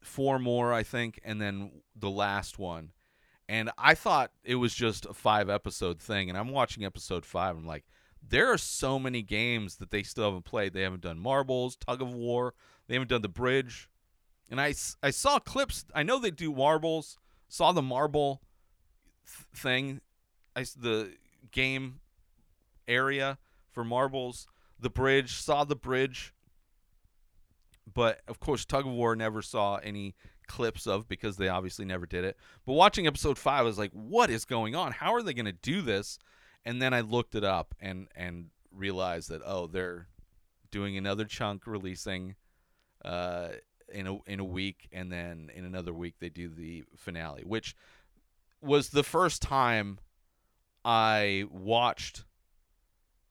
four 0.00 0.38
more, 0.38 0.72
I 0.72 0.82
think, 0.82 1.20
and 1.24 1.40
then 1.40 1.82
the 1.94 2.10
last 2.10 2.58
one. 2.58 2.92
And 3.48 3.70
I 3.76 3.94
thought 3.94 4.32
it 4.44 4.54
was 4.54 4.74
just 4.74 5.06
a 5.06 5.12
five 5.12 5.50
episode 5.50 6.00
thing, 6.00 6.28
and 6.28 6.38
I'm 6.38 6.50
watching 6.50 6.84
episode 6.84 7.26
five. 7.26 7.56
I'm 7.56 7.66
like, 7.66 7.84
there 8.26 8.52
are 8.52 8.58
so 8.58 8.98
many 8.98 9.22
games 9.22 9.76
that 9.76 9.90
they 9.90 10.02
still 10.02 10.24
haven't 10.24 10.44
played. 10.44 10.72
They 10.72 10.82
haven't 10.82 11.02
done 11.02 11.18
marbles, 11.18 11.76
tug 11.76 12.02
of 12.02 12.14
war. 12.14 12.54
They 12.86 12.94
haven't 12.94 13.08
done 13.08 13.22
the 13.22 13.28
bridge. 13.28 13.88
And 14.50 14.60
I, 14.60 14.74
I 15.02 15.10
saw 15.10 15.38
clips. 15.38 15.84
I 15.94 16.02
know 16.02 16.18
they 16.18 16.30
do 16.30 16.52
marbles. 16.52 17.18
Saw 17.48 17.72
the 17.72 17.82
marble 17.82 18.42
th- 19.26 19.46
thing. 19.54 20.00
I 20.56 20.64
the 20.76 21.14
game 21.52 22.00
area 22.88 23.38
for 23.70 23.84
marbles. 23.84 24.46
The 24.78 24.90
bridge. 24.90 25.34
Saw 25.34 25.64
the 25.64 25.76
bridge. 25.76 26.34
But 27.92 28.20
of 28.28 28.40
course, 28.40 28.64
tug 28.64 28.86
of 28.86 28.92
war 28.92 29.16
never 29.16 29.42
saw 29.42 29.76
any 29.76 30.14
clips 30.46 30.86
of 30.86 31.08
because 31.08 31.36
they 31.36 31.48
obviously 31.48 31.84
never 31.84 32.06
did 32.06 32.24
it. 32.24 32.36
But 32.66 32.72
watching 32.72 33.06
episode 33.06 33.38
five, 33.38 33.60
I 33.60 33.62
was 33.62 33.78
like, 33.78 33.92
what 33.92 34.30
is 34.30 34.44
going 34.44 34.74
on? 34.74 34.92
How 34.92 35.14
are 35.14 35.22
they 35.22 35.32
going 35.32 35.46
to 35.46 35.52
do 35.52 35.80
this? 35.80 36.18
And 36.64 36.80
then 36.80 36.92
I 36.92 37.00
looked 37.00 37.34
it 37.34 37.44
up 37.44 37.74
and 37.80 38.08
and 38.14 38.46
realized 38.72 39.30
that 39.30 39.42
oh, 39.44 39.66
they're 39.66 40.08
doing 40.70 40.96
another 40.96 41.24
chunk 41.24 41.66
releasing 41.66 42.36
uh, 43.04 43.48
in 43.92 44.06
a 44.06 44.18
in 44.26 44.40
a 44.40 44.44
week, 44.44 44.88
and 44.92 45.10
then 45.10 45.50
in 45.54 45.64
another 45.64 45.92
week 45.92 46.14
they 46.20 46.28
do 46.28 46.48
the 46.48 46.84
finale, 46.96 47.42
which 47.44 47.74
was 48.60 48.90
the 48.90 49.02
first 49.02 49.42
time 49.42 49.98
I 50.84 51.44
watched 51.50 52.24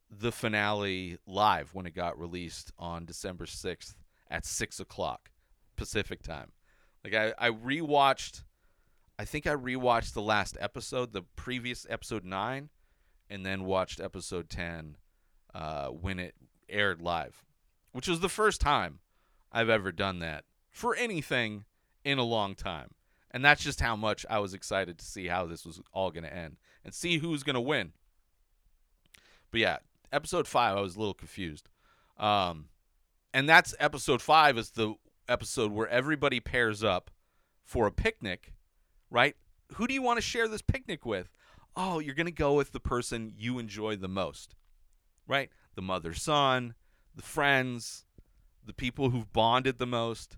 the 0.09 0.31
finale 0.31 1.19
live 1.27 1.75
when 1.75 1.85
it 1.85 1.93
got 1.93 2.19
released 2.19 2.71
on 2.79 3.05
December 3.05 3.45
sixth 3.45 3.95
at 4.29 4.45
six 4.45 4.79
o'clock 4.79 5.29
Pacific 5.75 6.23
time. 6.23 6.51
Like 7.03 7.13
I, 7.13 7.33
I 7.37 7.51
rewatched 7.51 8.43
I 9.19 9.25
think 9.25 9.45
I 9.45 9.53
rewatched 9.53 10.13
the 10.13 10.21
last 10.21 10.55
episode, 10.61 11.11
the 11.11 11.23
previous 11.35 11.85
episode 11.89 12.23
nine, 12.23 12.69
and 13.29 13.45
then 13.45 13.65
watched 13.65 13.99
episode 13.99 14.49
ten 14.49 14.97
uh, 15.53 15.87
when 15.87 16.19
it 16.19 16.35
aired 16.69 17.01
live, 17.01 17.43
which 17.91 18.07
was 18.07 18.19
the 18.19 18.29
first 18.29 18.61
time 18.61 18.99
I've 19.51 19.69
ever 19.69 19.91
done 19.91 20.19
that 20.19 20.45
for 20.69 20.95
anything 20.95 21.65
in 22.03 22.17
a 22.17 22.23
long 22.23 22.55
time. 22.55 22.91
And 23.31 23.45
that's 23.45 23.63
just 23.63 23.79
how 23.79 23.95
much 23.95 24.25
I 24.29 24.39
was 24.39 24.53
excited 24.53 24.97
to 24.97 25.05
see 25.05 25.27
how 25.27 25.45
this 25.45 25.65
was 25.65 25.81
all 25.93 26.09
going 26.11 26.23
to 26.23 26.33
end 26.35 26.57
and 26.83 26.93
see 26.93 27.19
who's 27.19 27.43
going 27.43 27.55
to 27.55 27.61
win. 27.61 27.91
But 29.51 29.59
yeah, 29.59 29.77
episode 30.11 30.47
five, 30.47 30.77
I 30.77 30.81
was 30.81 30.95
a 30.95 30.99
little 30.99 31.13
confused. 31.13 31.69
Um, 32.17 32.69
and 33.33 33.47
that's 33.47 33.75
episode 33.79 34.21
five 34.21 34.57
is 34.57 34.71
the 34.71 34.95
episode 35.27 35.71
where 35.71 35.87
everybody 35.87 36.39
pairs 36.39 36.83
up 36.83 37.11
for 37.63 37.85
a 37.85 37.91
picnic, 37.91 38.53
right? 39.11 39.35
Who 39.75 39.87
do 39.87 39.93
you 39.93 40.01
want 40.01 40.17
to 40.17 40.21
share 40.21 40.47
this 40.47 40.63
picnic 40.63 41.05
with? 41.05 41.29
Oh, 41.75 41.99
you're 41.99 42.15
going 42.15 42.25
to 42.25 42.31
go 42.31 42.53
with 42.53 42.71
the 42.71 42.79
person 42.79 43.33
you 43.37 43.59
enjoy 43.59 43.95
the 43.95 44.07
most, 44.07 44.55
right? 45.27 45.49
The 45.75 45.81
mother 45.81 46.13
son, 46.13 46.73
the 47.15 47.21
friends, 47.21 48.05
the 48.65 48.73
people 48.73 49.09
who've 49.09 49.31
bonded 49.31 49.77
the 49.77 49.87
most. 49.87 50.37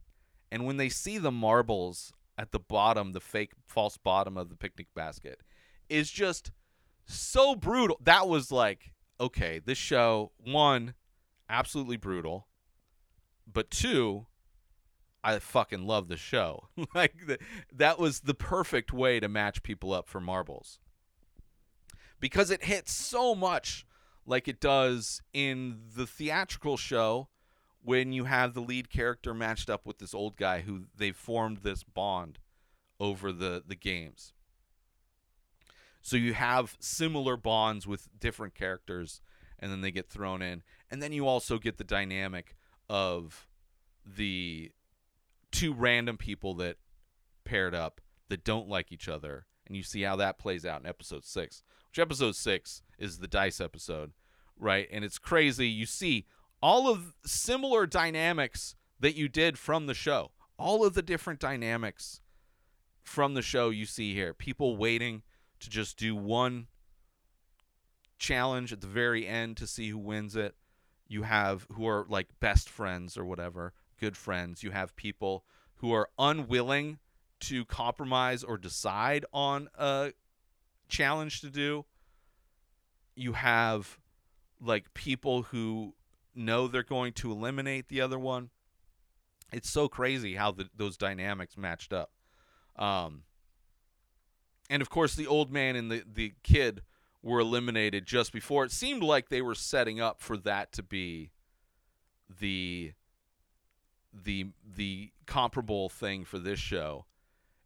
And 0.51 0.65
when 0.65 0.77
they 0.77 0.89
see 0.89 1.17
the 1.17 1.31
marbles 1.31 2.13
at 2.37 2.51
the 2.51 2.59
bottom, 2.59 3.13
the 3.13 3.19
fake 3.19 3.53
false 3.65 3.97
bottom 3.97 4.37
of 4.37 4.49
the 4.49 4.55
picnic 4.55 4.87
basket, 4.95 5.41
is 5.89 6.11
just 6.11 6.51
so 7.05 7.55
brutal. 7.55 7.97
That 8.01 8.27
was 8.27 8.51
like, 8.51 8.93
okay, 9.19 9.59
this 9.63 9.77
show, 9.77 10.31
one, 10.37 10.93
absolutely 11.49 11.97
brutal. 11.97 12.47
But 13.51 13.69
two, 13.69 14.27
I 15.23 15.37
fucking 15.39 15.85
love 15.85 16.07
the 16.07 16.17
show. 16.17 16.69
like 16.95 17.27
the, 17.27 17.37
that 17.73 17.99
was 17.99 18.21
the 18.21 18.33
perfect 18.33 18.91
way 18.91 19.19
to 19.19 19.27
match 19.27 19.63
people 19.63 19.93
up 19.93 20.07
for 20.07 20.19
marbles. 20.19 20.79
Because 22.21 22.49
it 22.51 22.63
hits 22.63 22.93
so 22.93 23.35
much 23.35 23.85
like 24.25 24.47
it 24.47 24.61
does 24.61 25.21
in 25.33 25.81
the 25.93 26.07
theatrical 26.07 26.77
show 26.77 27.27
when 27.83 28.13
you 28.13 28.25
have 28.25 28.53
the 28.53 28.61
lead 28.61 28.89
character 28.89 29.33
matched 29.33 29.69
up 29.69 29.85
with 29.85 29.97
this 29.97 30.13
old 30.13 30.37
guy 30.37 30.61
who 30.61 30.83
they've 30.95 31.15
formed 31.15 31.57
this 31.57 31.83
bond 31.83 32.39
over 32.99 33.33
the 33.33 33.61
the 33.65 33.75
games. 33.75 34.33
So 36.01 36.15
you 36.15 36.33
have 36.33 36.77
similar 36.79 37.35
bonds 37.35 37.85
with 37.85 38.07
different 38.17 38.55
characters 38.55 39.21
and 39.59 39.71
then 39.71 39.81
they 39.81 39.91
get 39.91 40.09
thrown 40.09 40.41
in. 40.41 40.63
And 40.89 41.01
then 41.01 41.13
you 41.13 41.27
also 41.27 41.59
get 41.59 41.77
the 41.77 41.83
dynamic 41.83 42.55
of 42.89 43.47
the 44.05 44.71
two 45.51 45.73
random 45.73 46.17
people 46.17 46.55
that 46.55 46.77
paired 47.43 47.75
up 47.75 48.01
that 48.29 48.43
don't 48.43 48.67
like 48.67 48.91
each 48.91 49.07
other. 49.07 49.45
And 49.67 49.77
you 49.77 49.83
see 49.83 50.01
how 50.01 50.15
that 50.17 50.39
plays 50.39 50.65
out 50.65 50.81
in 50.81 50.87
episode 50.87 51.23
six, 51.23 51.63
which 51.91 51.99
episode 51.99 52.37
six 52.37 52.83
is 52.97 53.17
the 53.17 53.27
dice 53.27 53.59
episode, 53.59 54.13
right? 54.57 54.87
And 54.93 55.03
it's 55.03 55.19
crazy. 55.19 55.67
You 55.67 55.85
see 55.85 56.25
all 56.61 56.89
of 56.89 57.13
similar 57.25 57.85
dynamics 57.85 58.75
that 59.01 59.17
you 59.17 59.27
did 59.27 59.59
from 59.59 59.87
the 59.87 59.93
show, 59.93 60.31
all 60.57 60.85
of 60.85 60.93
the 60.93 61.01
different 61.01 61.41
dynamics 61.41 62.21
from 63.03 63.33
the 63.33 63.41
show 63.41 63.71
you 63.71 63.85
see 63.85 64.13
here. 64.13 64.33
People 64.33 64.77
waiting 64.77 65.23
to 65.59 65.69
just 65.69 65.97
do 65.97 66.15
one 66.15 66.67
challenge 68.17 68.71
at 68.71 68.79
the 68.79 68.87
very 68.87 69.27
end 69.27 69.57
to 69.57 69.67
see 69.67 69.89
who 69.89 69.97
wins 69.97 70.37
it. 70.37 70.55
You 71.09 71.23
have 71.23 71.67
who 71.73 71.85
are 71.85 72.05
like 72.07 72.27
best 72.39 72.69
friends 72.69 73.17
or 73.17 73.25
whatever, 73.25 73.73
good 73.99 74.15
friends. 74.15 74.63
You 74.63 74.71
have 74.71 74.95
people 74.95 75.43
who 75.75 75.91
are 75.91 76.07
unwilling 76.17 76.99
to 77.41 77.65
compromise 77.65 78.45
or 78.45 78.57
decide 78.57 79.25
on 79.33 79.67
a 79.77 80.13
challenge 80.91 81.41
to 81.41 81.49
do. 81.49 81.85
You 83.15 83.33
have 83.33 83.97
like 84.61 84.93
people 84.93 85.43
who 85.43 85.95
know 86.35 86.67
they're 86.67 86.83
going 86.83 87.13
to 87.13 87.31
eliminate 87.31 87.87
the 87.87 88.01
other 88.01 88.19
one. 88.19 88.49
It's 89.51 89.69
so 89.69 89.87
crazy 89.87 90.35
how 90.35 90.51
the, 90.51 90.69
those 90.75 90.97
dynamics 90.97 91.57
matched 91.57 91.91
up. 91.91 92.11
Um, 92.77 93.23
and 94.69 94.81
of 94.81 94.89
course, 94.89 95.15
the 95.15 95.27
old 95.27 95.51
man 95.51 95.75
and 95.75 95.91
the, 95.91 96.03
the 96.11 96.33
kid 96.43 96.83
were 97.21 97.39
eliminated 97.39 98.05
just 98.05 98.31
before. 98.31 98.63
It 98.63 98.71
seemed 98.71 99.03
like 99.03 99.29
they 99.29 99.41
were 99.41 99.55
setting 99.55 99.99
up 99.99 100.21
for 100.21 100.37
that 100.37 100.71
to 100.73 100.83
be 100.83 101.31
the 102.39 102.93
the 104.13 104.47
the 104.65 105.11
comparable 105.25 105.89
thing 105.89 106.25
for 106.25 106.39
this 106.39 106.59
show. 106.59 107.05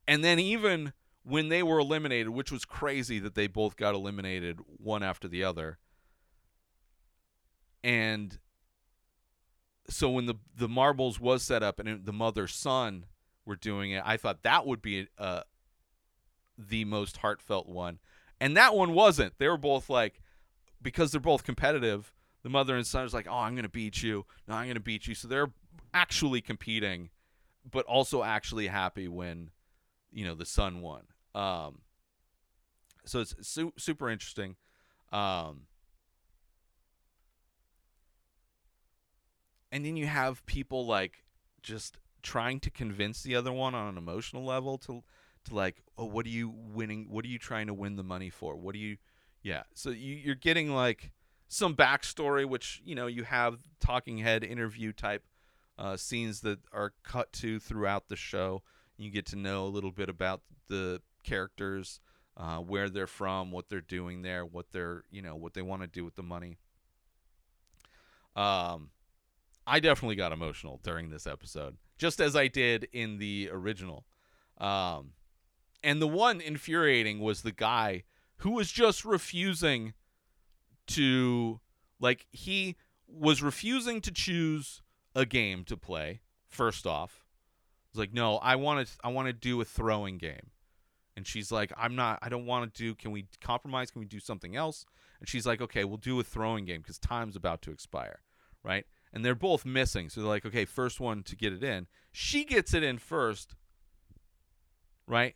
And 0.08 0.24
then 0.24 0.40
even 0.40 0.94
when 1.26 1.50
they 1.50 1.64
were 1.64 1.80
eliminated, 1.80 2.30
which 2.30 2.52
was 2.52 2.66
crazy 2.66 3.20
that 3.20 3.34
they 3.34 3.48
both 3.48 3.76
got 3.76 3.96
eliminated 3.96 4.60
one 4.78 5.02
after 5.02 5.28
the 5.28 5.44
other. 5.44 5.80
And 7.84 8.40
so 9.90 10.10
when 10.10 10.28
the 10.28 10.36
the 10.56 10.70
marbles 10.70 11.20
was 11.20 11.44
set 11.44 11.64
up 11.64 11.80
and 11.80 12.06
the 12.06 12.14
mother 12.14 12.48
son 12.48 13.06
were 13.46 13.56
doing 13.56 13.92
it, 13.92 14.04
I 14.06 14.18
thought 14.18 14.44
that 14.44 14.66
would 14.66 14.82
be 14.82 15.08
uh, 15.18 15.42
the 16.58 16.86
most 16.86 17.18
heartfelt 17.18 17.68
one, 17.68 18.00
and 18.40 18.56
that 18.56 18.76
one 18.76 18.94
wasn't. 18.94 19.38
They 19.38 19.48
were 19.48 19.58
both 19.58 19.90
like, 19.90 20.22
because 20.82 21.12
they're 21.12 21.22
both 21.22 21.44
competitive. 21.44 22.14
The 22.44 22.50
mother 22.50 22.76
and 22.76 22.86
son 22.86 23.04
was 23.04 23.14
like, 23.14 23.28
"Oh, 23.28 23.40
I'm 23.40 23.56
gonna 23.56 23.70
beat 23.70 24.04
you. 24.04 24.26
No, 24.48 24.56
I'm 24.56 24.68
gonna 24.68 24.80
beat 24.80 25.08
you." 25.08 25.16
So 25.16 25.28
they're 25.28 25.52
actually 25.94 26.42
competing, 26.42 27.10
but 27.70 27.86
also 27.86 28.24
actually 28.24 28.68
happy 28.68 29.08
when, 29.08 29.50
you 30.12 30.26
know, 30.26 30.36
the 30.36 30.46
son 30.46 30.82
won. 30.82 31.04
Um, 31.36 31.82
so 33.06 33.20
it's 33.20 33.36
su- 33.42 33.74
super 33.78 34.10
interesting. 34.10 34.56
Um, 35.12 35.68
and 39.72 39.86
then 39.86 39.98
you 39.98 40.08
have 40.08 40.46
people 40.46 40.86
like 40.86 41.26
just 41.62 41.98
trying 42.24 42.60
to 42.62 42.72
convince 42.72 43.22
the 43.22 43.36
other 43.36 43.52
one 43.52 43.76
on 43.76 43.88
an 43.88 43.98
emotional 43.98 44.44
level 44.44 44.78
to 44.80 45.04
to 45.44 45.54
like 45.54 45.84
oh 45.98 46.06
what 46.06 46.26
are 46.26 46.30
you 46.30 46.50
winning 46.50 47.06
what 47.08 47.24
are 47.24 47.28
you 47.28 47.38
trying 47.38 47.68
to 47.68 47.74
win 47.74 47.96
the 47.96 48.04
money 48.04 48.30
for? 48.30 48.56
What 48.56 48.74
are 48.74 48.80
you 48.80 48.98
yeah. 49.44 49.64
So 49.76 49.92
you, 49.92 50.16
you're 50.16 50.36
getting 50.36 50.74
like 50.74 51.12
some 51.48 51.76
backstory 51.76 52.46
which 52.46 52.82
you 52.84 52.96
know 52.96 53.08
you 53.08 53.24
have 53.24 53.60
talking 53.80 54.18
head 54.20 54.44
interview 54.44 54.92
type 54.92 55.24
uh, 55.78 55.98
scenes 55.98 56.42
that 56.42 56.60
are 56.72 56.94
cut 57.04 57.32
to 57.34 57.60
throughout 57.60 58.08
the 58.08 58.16
show. 58.16 58.64
You 58.98 59.12
get 59.12 59.26
to 59.28 59.36
know 59.36 59.66
a 59.66 59.68
little 59.68 59.92
bit 59.92 60.10
about 60.10 60.42
the 60.70 61.02
characters 61.26 62.00
uh, 62.38 62.58
where 62.58 62.90
they're 62.90 63.08
from 63.08 63.52
what 63.52 63.70
they're 63.70 63.82
doing 63.82 64.22
there 64.22 64.46
what 64.46 64.72
they're 64.72 65.04
you 65.10 65.22
know 65.22 65.36
what 65.36 65.54
they 65.54 65.62
want 65.62 65.82
to 65.82 65.88
do 65.88 66.04
with 66.04 66.16
the 66.16 66.24
money 66.24 66.58
um 68.36 68.90
I 69.68 69.80
definitely 69.80 70.16
got 70.16 70.32
emotional 70.32 70.80
during 70.84 71.10
this 71.10 71.26
episode, 71.26 71.78
just 71.98 72.20
as 72.20 72.36
I 72.36 72.48
did 72.48 72.88
in 72.94 73.18
the 73.18 73.50
original. 73.52 74.06
Um, 74.60 75.14
and 75.84 76.02
the 76.02 76.08
one 76.08 76.40
infuriating 76.40 77.20
was 77.20 77.42
the 77.42 77.52
guy 77.52 78.04
who 78.38 78.52
was 78.52 78.72
just 78.72 79.04
refusing 79.04 79.94
to, 80.88 81.60
like, 82.00 82.28
he 82.32 82.76
was 83.08 83.42
refusing 83.42 84.02
to 84.02 84.12
choose 84.12 84.82
a 85.16 85.26
game 85.26 85.64
to 85.66 85.78
play. 85.78 86.22
First 86.48 86.86
off, 86.86 87.26
was 87.92 88.00
like, 88.00 88.14
no, 88.14 88.38
I 88.38 88.56
want 88.56 88.88
to, 88.88 88.94
I 89.04 89.10
want 89.10 89.28
to 89.28 89.34
do 89.34 89.60
a 89.62 89.66
throwing 89.66 90.18
game. 90.18 90.52
And 91.18 91.26
she's 91.26 91.52
like, 91.52 91.72
I'm 91.78 91.96
not, 91.96 92.20
I 92.22 92.30
don't 92.30 92.46
want 92.46 92.74
to 92.74 92.84
do, 92.84 92.94
can 92.94 93.12
we 93.12 93.28
compromise? 93.42 93.90
Can 93.92 94.02
we 94.02 94.06
do 94.06 94.20
something 94.20 94.56
else? 94.56 94.86
And 95.20 95.30
she's 95.30 95.46
like, 95.46 95.62
okay, 95.62 95.86
we'll 95.86 95.98
do 95.98 96.20
a 96.20 96.24
throwing 96.24 96.66
game 96.66 96.82
because 96.82 96.98
time's 96.98 97.36
about 97.36 97.62
to 97.64 97.72
expire, 97.72 98.20
right? 98.64 98.86
and 99.16 99.24
they're 99.24 99.34
both 99.34 99.66
missing. 99.66 100.10
So 100.10 100.22
they're 100.22 100.30
like, 100.30 100.46
okay, 100.46 100.66
first 100.66 101.00
one 101.00 101.24
to 101.24 101.38
get 101.38 101.54
it 101.54 101.64
in. 101.64 101.88
She 102.12 102.44
gets 102.44 102.74
it 102.74 102.84
in 102.84 102.98
first, 102.98 103.56
right? 105.08 105.36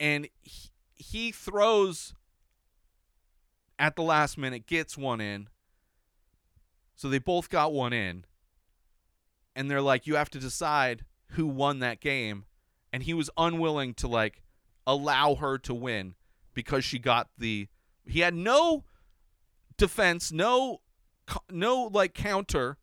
And 0.00 0.28
he, 0.42 0.70
he 0.96 1.30
throws 1.30 2.14
at 3.78 3.94
the 3.94 4.02
last 4.02 4.36
minute, 4.36 4.66
gets 4.66 4.98
one 4.98 5.20
in. 5.20 5.48
So 6.96 7.08
they 7.08 7.18
both 7.20 7.48
got 7.48 7.72
one 7.72 7.92
in. 7.92 8.24
And 9.54 9.70
they're 9.70 9.80
like, 9.80 10.06
you 10.06 10.16
have 10.16 10.30
to 10.30 10.40
decide 10.40 11.04
who 11.30 11.46
won 11.46 11.78
that 11.78 12.00
game. 12.00 12.44
And 12.92 13.04
he 13.04 13.14
was 13.14 13.30
unwilling 13.36 13.94
to 13.94 14.08
like 14.08 14.42
allow 14.86 15.34
her 15.36 15.58
to 15.58 15.74
win 15.74 16.14
because 16.54 16.84
she 16.84 16.98
got 16.98 17.28
the. 17.38 17.68
He 18.06 18.20
had 18.20 18.34
no 18.34 18.84
defense, 19.76 20.32
no 20.32 20.80
no 21.50 21.90
like 21.92 22.14
counter, 22.14 22.78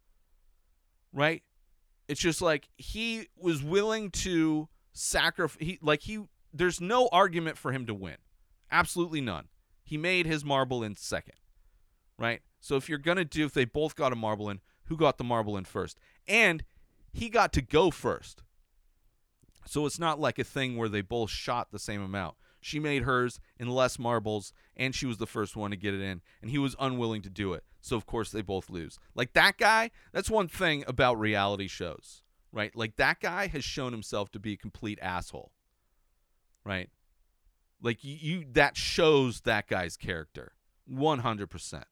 right? 1.13 1.43
It's 2.07 2.21
just 2.21 2.41
like 2.41 2.69
he 2.77 3.27
was 3.37 3.61
willing 3.61 4.11
to 4.11 4.69
sacrifice 4.93 5.57
he 5.59 5.77
like 5.81 6.01
he 6.01 6.23
there's 6.53 6.81
no 6.81 7.09
argument 7.11 7.57
for 7.57 7.71
him 7.71 7.85
to 7.85 7.93
win. 7.93 8.17
Absolutely 8.71 9.21
none. 9.21 9.47
He 9.83 9.97
made 9.97 10.25
his 10.25 10.43
marble 10.43 10.83
in 10.83 10.95
second. 10.95 11.35
Right? 12.17 12.41
So 12.59 12.75
if 12.75 12.89
you're 12.89 12.97
going 12.97 13.17
to 13.17 13.25
do 13.25 13.45
if 13.45 13.53
they 13.53 13.65
both 13.65 13.95
got 13.95 14.11
a 14.11 14.15
marble 14.15 14.49
in, 14.49 14.59
who 14.85 14.97
got 14.97 15.17
the 15.17 15.23
marble 15.23 15.55
in 15.55 15.65
first? 15.65 15.99
And 16.27 16.63
he 17.13 17.29
got 17.29 17.53
to 17.53 17.61
go 17.61 17.91
first. 17.91 18.41
So 19.67 19.85
it's 19.85 19.99
not 19.99 20.19
like 20.19 20.39
a 20.39 20.43
thing 20.43 20.77
where 20.77 20.89
they 20.89 21.01
both 21.01 21.29
shot 21.29 21.71
the 21.71 21.79
same 21.79 22.01
amount. 22.01 22.35
She 22.59 22.79
made 22.79 23.03
hers 23.03 23.39
in 23.59 23.69
less 23.69 23.99
marbles, 23.99 24.51
and 24.75 24.95
she 24.95 25.05
was 25.05 25.17
the 25.17 25.27
first 25.27 25.55
one 25.55 25.71
to 25.71 25.77
get 25.77 25.93
it 25.93 26.01
in, 26.01 26.21
and 26.41 26.49
he 26.51 26.57
was 26.57 26.75
unwilling 26.79 27.21
to 27.21 27.29
do 27.29 27.53
it. 27.53 27.63
So 27.81 27.95
of 27.95 28.05
course 28.05 28.31
they 28.31 28.41
both 28.41 28.69
lose. 28.69 28.99
Like 29.13 29.33
that 29.33 29.57
guy, 29.57 29.91
that's 30.11 30.29
one 30.29 30.47
thing 30.47 30.83
about 30.87 31.19
reality 31.19 31.67
shows, 31.67 32.23
right? 32.51 32.75
Like 32.75 32.95
that 32.95 33.19
guy 33.19 33.47
has 33.47 33.63
shown 33.63 33.91
himself 33.91 34.31
to 34.31 34.39
be 34.39 34.53
a 34.53 34.57
complete 34.57 34.99
asshole, 35.01 35.51
right? 36.65 36.89
Like 37.81 38.03
you, 38.03 38.17
you 38.19 38.45
that 38.53 38.75
shows 38.75 39.41
that 39.41 39.67
guy's 39.67 39.95
character, 39.95 40.53
one 40.85 41.19
hundred 41.19 41.49
percent. 41.49 41.85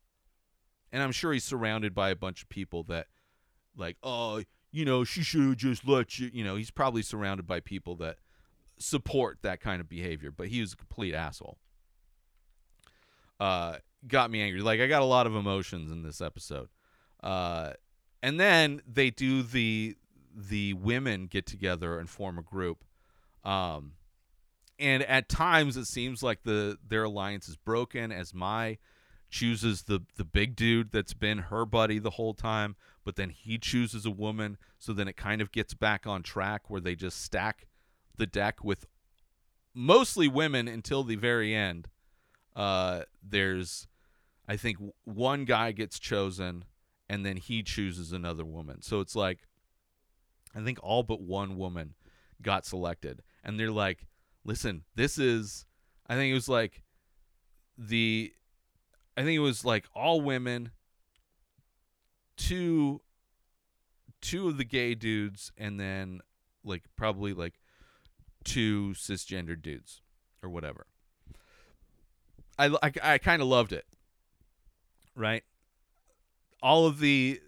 And 0.92 1.04
I'm 1.04 1.12
sure 1.12 1.32
he's 1.34 1.44
surrounded 1.44 1.94
by 1.94 2.10
a 2.10 2.16
bunch 2.16 2.42
of 2.42 2.50
people 2.50 2.84
that, 2.84 3.08
like, 3.76 3.98
oh, 4.02 4.44
you 4.76 4.84
know, 4.84 5.06
she 5.06 5.24
should 5.24 5.58
just 5.58 5.88
let 5.88 6.20
you. 6.20 6.30
You 6.34 6.44
know, 6.44 6.58
he's 6.58 6.70
probably 6.70 7.02
surrounded 7.02 7.48
by 7.48 7.62
people 7.62 7.96
that 7.96 8.18
support 8.78 9.38
that 9.42 9.62
kind 9.62 9.80
of 9.80 9.88
behavior, 9.88 10.32
but 10.32 10.50
he 10.50 10.60
was 10.60 10.74
a 10.74 10.76
complete 10.76 11.14
asshole. 11.14 11.58
Uh, 13.40 13.78
got 14.06 14.30
me 14.30 14.42
angry. 14.42 14.62
Like 14.62 14.82
I 14.82 14.88
got 14.88 15.02
a 15.02 15.06
lot 15.06 15.28
of 15.28 15.36
emotions 15.36 15.92
in 15.92 16.04
this 16.04 16.20
episode. 16.20 16.68
Uh, 17.24 17.72
and 18.22 18.38
then 18.38 18.82
they 18.86 19.10
do 19.10 19.44
the 19.44 19.96
the 20.36 20.74
women 20.74 21.28
get 21.28 21.46
together 21.46 21.98
and 21.98 22.10
form 22.10 22.38
a 22.38 22.42
group. 22.42 22.84
Um, 23.46 23.94
and 24.78 25.04
at 25.04 25.30
times 25.30 25.78
it 25.78 25.86
seems 25.86 26.22
like 26.22 26.44
the 26.44 26.78
their 26.86 27.06
alliance 27.06 27.48
is 27.48 27.56
broken 27.56 28.12
as 28.12 28.34
Mai 28.34 28.78
chooses 29.30 29.84
the 29.84 30.02
the 30.18 30.26
big 30.26 30.58
dude 30.58 30.92
that's 30.92 31.14
been 31.14 31.38
her 31.38 31.66
buddy 31.66 31.98
the 31.98 32.12
whole 32.12 32.34
time, 32.34 32.76
but 33.06 33.16
then 33.16 33.30
he 33.30 33.58
chooses 33.58 34.06
a 34.06 34.12
woman, 34.12 34.58
so 34.80 34.92
then 34.92 35.08
it 35.08 35.16
kind 35.16 35.40
of 35.40 35.52
gets 35.52 35.74
back 35.74 36.06
on 36.06 36.24
track 36.24 36.70
where 36.70 36.82
they 36.82 36.96
just 36.96 37.22
stack 37.22 37.68
the 38.18 38.26
deck 38.26 38.64
with 38.64 38.88
mostly 39.74 40.28
women 40.28 40.68
until 40.68 41.04
the 41.04 41.16
very 41.16 41.54
end. 41.54 41.88
Uh, 42.56 43.04
there's, 43.22 43.88
I 44.48 44.58
think, 44.58 44.78
one 45.04 45.46
guy 45.46 45.72
gets 45.72 46.00
chosen, 46.00 46.66
and 47.08 47.26
then 47.26 47.38
he 47.38 47.62
chooses 47.62 48.12
another 48.12 48.44
woman. 48.44 48.82
So 48.82 49.02
it's 49.02 49.16
like, 49.16 49.40
I 50.56 50.64
think 50.64 50.80
all 50.82 51.04
but 51.04 51.22
one 51.22 51.58
woman 51.58 51.94
got 52.42 52.66
selected, 52.66 53.22
and 53.44 53.60
they're 53.60 53.72
like, 53.72 54.08
"Listen, 54.44 54.84
this 54.96 55.18
is." 55.18 55.66
I 56.08 56.16
think 56.16 56.32
it 56.32 56.36
was 56.36 56.48
like 56.48 56.84
the, 57.78 58.32
I 59.18 59.24
think 59.24 59.36
it 59.36 59.40
was 59.40 59.66
like 59.66 59.86
all 59.94 60.22
women. 60.22 60.72
Two, 62.38 63.02
two 64.22 64.48
of 64.48 64.58
the 64.58 64.66
gay 64.66 64.96
dudes, 64.96 65.52
and 65.58 65.80
then 65.80 66.22
like 66.64 66.84
probably 66.96 67.34
like 67.34 67.56
two 68.44 68.94
cisgender 68.96 69.60
dudes 69.60 70.02
or 70.44 70.50
whatever. 70.50 70.88
I 72.58 72.68
I, 72.82 72.92
I 73.04 73.18
kind 73.18 73.42
of 73.42 73.48
loved 73.48 73.74
it. 73.74 73.86
Right? 75.16 75.44
All 76.62 76.88
of 76.88 77.00
the 77.00 77.40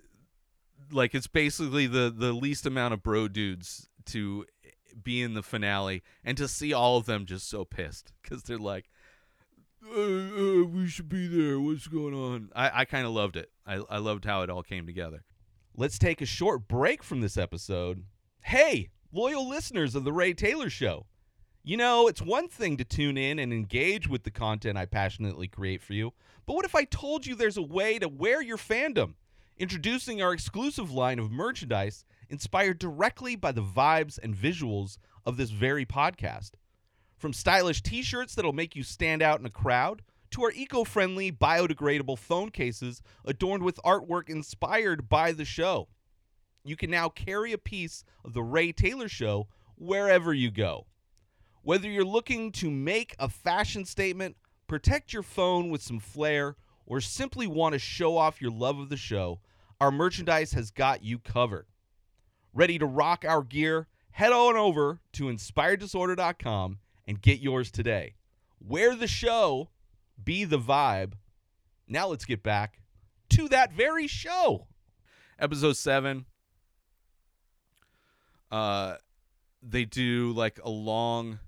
like 0.91 1.15
it's 1.15 1.28
basically 1.28 1.88
the 1.88 2.13
the 2.15 2.34
least 2.34 2.65
amount 2.65 2.93
of 2.93 3.04
bro 3.04 3.28
dudes 3.28 3.88
to 4.06 4.45
be 5.04 5.21
in 5.21 5.34
the 5.34 5.43
finale 5.43 6.04
and 6.23 6.38
to 6.38 6.47
see 6.47 6.73
all 6.73 6.97
of 6.97 7.06
them 7.06 7.26
just 7.26 7.50
so 7.50 7.63
pissed 7.65 8.13
cuz 8.23 8.43
they're 8.43 8.58
like 8.58 8.89
uh, 9.95 10.00
uh, 10.00 10.63
we 10.65 10.88
should 10.88 11.10
be 11.10 11.28
there. 11.28 11.60
What's 11.60 11.88
going 11.88 12.13
on? 12.13 12.50
I, 12.56 12.82
I 12.82 12.86
kind 12.86 13.06
of 13.06 13.13
loved 13.13 13.36
it. 13.36 13.50
I, 13.65 13.82
I 13.89 13.97
loved 13.97 14.26
how 14.26 14.41
it 14.41 14.50
all 14.50 14.63
came 14.63 14.86
together. 14.86 15.23
Let's 15.76 16.00
take 16.00 16.21
a 16.21 16.26
short 16.26 16.67
break 16.67 17.04
from 17.04 17.21
this 17.21 17.38
episode. 17.38 18.04
Hey, 18.41 18.89
loyal 19.12 19.47
listeners 19.47 19.95
of 19.95 20.04
The 20.04 20.13
Ray 20.13 20.34
Taylor 20.34 20.69
Show. 20.69 21.06
You 21.63 21.78
know, 21.78 22.08
it's 22.08 22.21
one 22.21 22.47
thing 22.47 22.78
to 22.78 22.86
tune 22.86 23.17
in 23.17 23.39
and 23.39 23.52
engage 23.52 24.08
with 24.08 24.23
the 24.23 24.32
content 24.32 24.78
I 24.78 24.86
passionately 24.86 25.47
create 25.47 25.82
for 25.82 25.93
you, 25.93 26.13
but 26.45 26.56
what 26.56 26.65
if 26.65 26.76
I 26.76 26.86
told 26.86 27.26
you 27.26 27.36
there's 27.36 27.58
a 27.58 27.62
way 27.62 28.00
to 28.00 28.08
wear 28.08 28.41
your 28.41 28.58
fandom? 28.58 29.15
Introducing 29.58 30.21
our 30.21 30.34
exclusive 30.34 30.91
line 30.91 31.19
of 31.19 31.32
merchandise 31.32 32.06
inspired 32.30 32.80
directly 32.80 33.36
by 33.36 33.52
the 33.52 33.63
vibes 33.63 34.17
and 34.21 34.36
visuals 34.36 34.97
of 35.26 35.36
this 35.36 35.50
very 35.50 35.86
podcast. 35.86 36.52
From 37.17 37.34
stylish 37.34 37.82
t 37.82 38.03
shirts 38.03 38.36
that'll 38.36 38.53
make 38.53 38.75
you 38.75 38.84
stand 38.84 39.23
out 39.23 39.39
in 39.39 39.45
a 39.45 39.51
crowd, 39.51 40.03
to 40.32 40.43
our 40.43 40.51
eco 40.51 40.84
friendly, 40.84 41.32
biodegradable 41.32 42.19
phone 42.19 42.51
cases 42.51 43.01
adorned 43.25 43.63
with 43.63 43.80
artwork 43.84 44.30
inspired 44.30 45.10
by 45.10 45.32
the 45.32 45.45
show. 45.45 45.88
You 46.63 46.75
can 46.75 46.91
now 46.91 47.10
carry 47.10 47.53
a 47.53 47.58
piece 47.58 48.03
of 48.23 48.34
The 48.34 48.43
Ray 48.43 48.71
Taylor 48.71 49.08
Show 49.08 49.47
wherever 49.75 50.34
you 50.34 50.51
go. 50.51 50.86
Whether 51.63 51.89
you're 51.89 52.06
looking 52.06 52.51
to 52.53 52.69
make 52.69 53.15
a 53.17 53.30
fashion 53.30 53.86
statement, 53.86 54.36
protect 54.67 55.12
your 55.12 55.23
phone 55.23 55.69
with 55.69 55.82
some 55.82 55.99
flair, 55.99 56.56
or 56.86 57.01
simply 57.01 57.47
want 57.47 57.73
to 57.73 57.80
show 57.80 58.17
off 58.17 58.41
your 58.41 58.51
love 58.51 58.80
of 58.80 58.89
the 58.89 58.97
show, 58.97 59.39
our 59.80 59.91
merchandise 59.91 60.53
has 60.53 60.71
got 60.71 61.03
you 61.03 61.19
covered. 61.19 61.65
Ready 62.53 62.77
to 62.77 62.86
rock 62.86 63.25
our 63.27 63.43
gear? 63.43 63.88
Head 64.12 64.34
on 64.34 64.56
over 64.56 64.99
to 65.13 65.25
inspireddisorder.com 65.25 66.80
and 67.08 67.22
get 67.22 67.39
yours 67.39 67.72
today. 67.72 68.15
Wear 68.60 68.96
the 68.96 69.08
show, 69.08 69.70
be 70.22 70.43
the 70.43 70.60
vibe. 70.60 71.13
Now 71.88 72.08
let's 72.08 72.26
get 72.26 72.43
back 72.43 72.82
to 73.30 73.48
that 73.50 73.72
very 73.72 74.08
show. 74.08 74.67
Episode 75.39 75.78
7. 75.78 76.26
Uh 78.52 78.96
they 79.62 79.86
do 79.86 80.32
like 80.34 80.60
a 80.63 80.70
long 80.70 81.39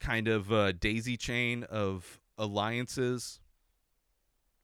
kind 0.00 0.28
of 0.28 0.52
uh, 0.52 0.72
daisy 0.72 1.16
chain 1.16 1.64
of 1.64 2.20
alliances 2.38 3.40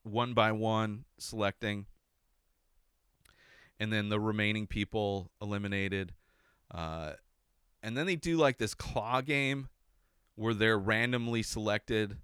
one 0.03 0.33
by 0.33 0.53
one 0.53 1.05
selecting 1.19 1.87
and 3.79 3.93
then 3.93 4.09
the 4.09 4.21
remaining 4.21 4.67
people 4.67 5.31
eliminated 5.41 6.13
uh, 6.71 7.13
and 7.83 7.97
then 7.97 8.07
they 8.07 8.17
do 8.17 8.37
like 8.37 8.59
this 8.59 8.75
claw 8.75 9.21
game 9.21 9.69
where 10.35 10.55
they're 10.55 10.79
randomly 10.79 11.43
selected 11.43 12.19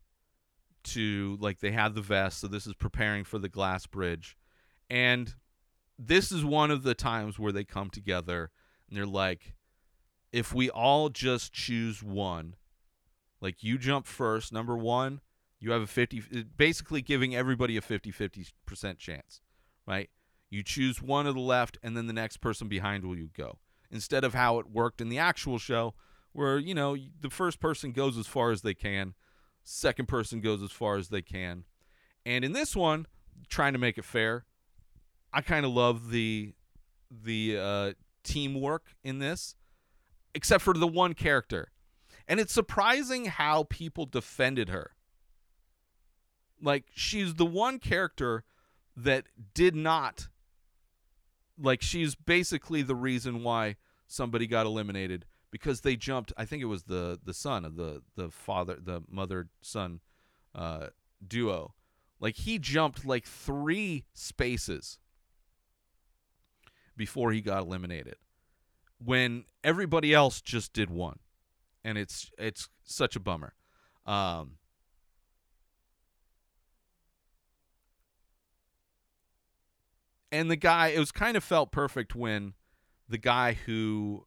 to 0.85 1.37
like 1.41 1.61
they 1.61 1.73
have 1.73 1.95
the 1.95 2.01
vest 2.01 2.41
so 2.41 2.47
this 2.47 2.67
is 2.67 2.75
preparing 2.75 3.25
for 3.25 3.39
the 3.39 3.49
glass 3.49 3.87
bridge. 3.87 4.37
And 4.89 5.35
this 5.99 6.31
is 6.31 6.45
one 6.45 6.71
of 6.71 6.83
the 6.83 6.95
times 6.95 7.39
where 7.39 7.53
they 7.53 7.65
come 7.65 7.91
together 7.91 8.51
and 8.89 8.97
they're 8.97 9.07
like 9.07 9.55
if 10.33 10.55
we 10.55 10.69
all 10.69 11.09
just 11.09 11.53
choose 11.53 12.03
one 12.03 12.55
like 13.41 13.63
you 13.63 13.79
jump 13.79 14.07
first 14.07 14.53
number 14.53 14.77
1 14.77 15.21
you 15.59 15.71
have 15.71 15.83
a 15.83 15.87
50 15.87 16.23
uh, 16.35 16.41
basically 16.57 17.01
giving 17.01 17.35
everybody 17.35 17.77
a 17.77 17.81
50-50% 17.81 18.99
chance 18.99 19.41
right? 19.87 20.11
You 20.51 20.63
choose 20.63 21.01
one 21.01 21.27
of 21.27 21.35
the 21.35 21.41
left 21.41 21.79
and 21.83 21.97
then 21.97 22.07
the 22.07 22.13
next 22.13 22.39
person 22.39 22.69
behind 22.69 23.05
will 23.05 23.17
you 23.17 23.31
go 23.37 23.59
instead 23.91 24.25
of 24.25 24.35
how 24.35 24.59
it 24.59 24.71
worked 24.71 25.01
in 25.01 25.09
the 25.09 25.19
actual 25.19 25.59
show 25.59 25.95
where 26.33 26.59
you 26.59 26.75
know 26.75 26.97
the 27.21 27.31
first 27.31 27.61
person 27.61 27.93
goes 27.93 28.19
as 28.19 28.27
far 28.27 28.51
as 28.51 28.63
they 28.63 28.75
can 28.75 29.15
second 29.65 30.07
person 30.07 30.41
goes 30.41 30.63
as 30.63 30.71
far 30.71 30.97
as 30.97 31.09
they 31.09 31.23
can. 31.23 31.65
And 32.25 32.45
in 32.45 32.53
this 32.53 32.77
one 32.77 33.07
trying 33.49 33.73
to 33.73 33.79
make 33.79 33.99
it 33.99 34.05
fair 34.05 34.47
i 35.33 35.43
kind 35.43 35.67
of 35.67 35.73
love 35.73 36.11
the 36.11 36.55
the 37.11 37.59
uh, 37.59 37.93
teamwork 38.25 38.95
in 39.05 39.19
this 39.19 39.55
except 40.35 40.63
for 40.63 40.75
the 40.75 40.87
one 40.87 41.15
character. 41.15 41.71
And 42.29 42.41
it's 42.41 42.53
surprising 42.53 43.27
how 43.27 43.65
people 43.65 44.05
defended 44.05 44.69
her. 44.69 44.93
Like 46.61 46.85
she's 46.95 47.35
the 47.35 47.47
one 47.47 47.79
character 47.79 48.45
that 48.97 49.27
did 49.55 49.75
not 49.75 50.29
like 51.59 51.83
she's 51.83 52.15
basically 52.15 52.83
the 52.83 52.95
reason 52.95 53.43
why 53.43 53.77
somebody 54.07 54.47
got 54.47 54.67
eliminated 54.67 55.25
because 55.51 55.81
they 55.81 55.97
jumped 55.97 56.33
i 56.37 56.45
think 56.45 56.63
it 56.63 56.67
was 56.67 56.85
the 56.85 57.19
the 57.25 57.35
son 57.35 57.65
of 57.65 57.77
the 57.77 58.03
the 58.15 58.31
father 58.31 58.77
the 58.81 59.03
mother 59.09 59.49
son 59.63 60.01
uh 60.55 60.89
duo. 61.27 61.75
Like 62.19 62.37
he 62.37 62.59
jumped 62.59 63.05
like 63.05 63.27
3 63.27 64.05
spaces 64.15 64.99
before 66.97 67.33
he 67.33 67.41
got 67.41 67.63
eliminated 67.63 68.17
when 68.99 69.45
everybody 69.63 70.15
else 70.15 70.41
just 70.41 70.73
did 70.73 70.89
one. 70.89 71.19
And 71.85 71.99
it's 71.99 72.31
it's 72.39 72.69
such 72.83 73.17
a 73.17 73.21
bummer. 73.21 73.55
Um 74.07 74.57
and 80.37 80.51
the 80.51 80.57
guy 80.57 80.89
it 80.89 80.99
was 80.99 81.13
kind 81.13 81.37
of 81.37 81.45
felt 81.45 81.73
perfect 81.73 82.15
when 82.15 82.55
the 83.09 83.19
guy 83.19 83.55
who 83.55 84.27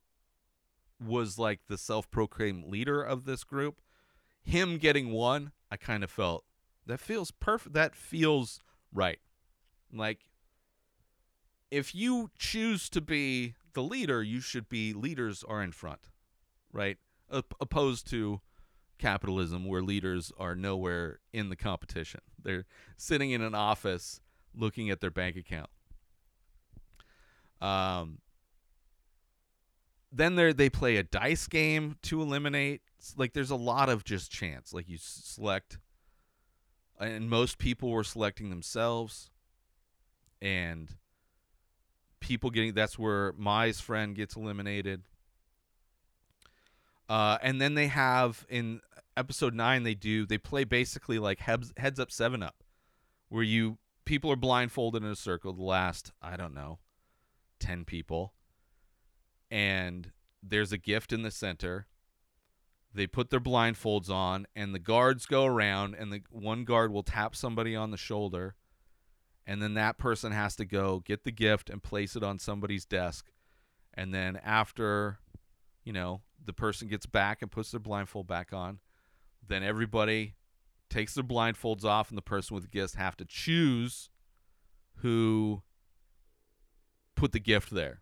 was 0.99 1.37
like 1.37 1.61
the 1.67 1.77
self-proclaimed 1.77 2.65
leader 2.65 3.01
of 3.01 3.25
this 3.25 3.43
group 3.43 3.81
him 4.43 4.77
getting 4.77 5.11
one 5.11 5.51
i 5.71 5.77
kind 5.77 6.03
of 6.03 6.09
felt 6.09 6.43
that 6.85 6.99
feels 6.99 7.31
perfect 7.31 7.73
that 7.73 7.95
feels 7.95 8.61
right. 8.91 9.19
Like 9.93 10.21
if 11.71 11.93
you 11.93 12.31
choose 12.37 12.89
to 12.89 13.01
be 13.01 13.53
the 13.73 13.83
leader 13.83 14.23
you 14.23 14.41
should 14.41 14.67
be 14.67 14.93
leaders 14.93 15.43
are 15.47 15.61
in 15.61 15.71
front 15.71 16.09
right? 16.71 16.97
Op- 17.31 17.55
opposed 17.59 18.09
to 18.09 18.41
capitalism 18.97 19.65
where 19.65 19.81
leaders 19.81 20.31
are 20.37 20.55
nowhere 20.55 21.19
in 21.31 21.49
the 21.49 21.55
competition. 21.55 22.21
They're 22.41 22.65
sitting 22.97 23.31
in 23.31 23.41
an 23.41 23.55
office 23.55 24.19
looking 24.53 24.89
at 24.89 24.99
their 24.99 25.11
bank 25.11 25.35
account 25.35 25.69
um, 27.61 28.19
then 30.11 30.35
they 30.35 30.53
they 30.53 30.69
play 30.69 30.97
a 30.97 31.03
dice 31.03 31.47
game 31.47 31.97
to 32.03 32.21
eliminate. 32.21 32.81
Like 33.15 33.33
there's 33.33 33.51
a 33.51 33.55
lot 33.55 33.89
of 33.89 34.03
just 34.03 34.31
chance. 34.31 34.73
Like 34.73 34.89
you 34.89 34.97
select, 34.99 35.77
and 36.99 37.29
most 37.29 37.57
people 37.57 37.89
were 37.89 38.03
selecting 38.03 38.49
themselves, 38.49 39.29
and 40.41 40.95
people 42.19 42.49
getting. 42.49 42.73
That's 42.73 42.97
where 42.97 43.33
Mai's 43.37 43.79
friend 43.79 44.15
gets 44.15 44.35
eliminated. 44.35 45.03
Uh, 47.07 47.37
and 47.41 47.59
then 47.59 47.73
they 47.73 47.87
have 47.87 48.45
in 48.49 48.81
episode 49.17 49.53
nine 49.53 49.83
they 49.83 49.95
do 49.95 50.25
they 50.25 50.37
play 50.37 50.63
basically 50.63 51.19
like 51.19 51.39
heads 51.39 51.73
heads 51.77 51.99
up 51.99 52.11
seven 52.11 52.41
up, 52.41 52.63
where 53.29 53.43
you 53.43 53.77
people 54.05 54.31
are 54.31 54.35
blindfolded 54.35 55.03
in 55.03 55.09
a 55.09 55.15
circle. 55.15 55.53
The 55.53 55.63
last 55.63 56.11
I 56.21 56.35
don't 56.35 56.53
know 56.53 56.79
10 57.59 57.85
people. 57.85 58.33
And 59.51 60.11
there's 60.41 60.71
a 60.71 60.77
gift 60.77 61.11
in 61.11 61.21
the 61.21 61.31
center. 61.31 61.87
They 62.93 63.07
put 63.07 63.29
their 63.29 63.39
blindfolds 63.39 64.09
on 64.09 64.47
and 64.55 64.73
the 64.73 64.79
guards 64.79 65.25
go 65.25 65.45
around 65.45 65.95
and 65.95 66.11
the 66.11 66.21
one 66.31 66.63
guard 66.65 66.91
will 66.91 67.03
tap 67.03 67.35
somebody 67.35 67.75
on 67.75 67.91
the 67.91 67.97
shoulder. 67.97 68.55
And 69.45 69.61
then 69.61 69.73
that 69.75 69.97
person 69.97 70.31
has 70.31 70.55
to 70.57 70.65
go 70.65 70.99
get 70.99 71.23
the 71.23 71.31
gift 71.31 71.69
and 71.69 71.81
place 71.81 72.15
it 72.15 72.23
on 72.23 72.39
somebody's 72.39 72.85
desk. 72.85 73.27
And 73.93 74.13
then 74.13 74.39
after 74.43 75.19
you 75.83 75.93
know 75.93 76.21
the 76.45 76.53
person 76.53 76.87
gets 76.87 77.05
back 77.05 77.41
and 77.41 77.51
puts 77.51 77.71
their 77.71 77.79
blindfold 77.79 78.27
back 78.27 78.53
on 78.53 78.79
then 79.47 79.63
everybody 79.63 80.35
takes 80.89 81.15
their 81.15 81.23
blindfolds 81.23 81.83
off 81.83 82.09
and 82.09 82.17
the 82.17 82.21
person 82.21 82.53
with 82.53 82.63
the 82.63 82.69
gift 82.69 82.95
have 82.95 83.17
to 83.17 83.25
choose 83.25 84.09
who 84.97 85.61
put 87.19 87.33
the 87.33 87.39
gift 87.39 87.71
there. 87.71 88.01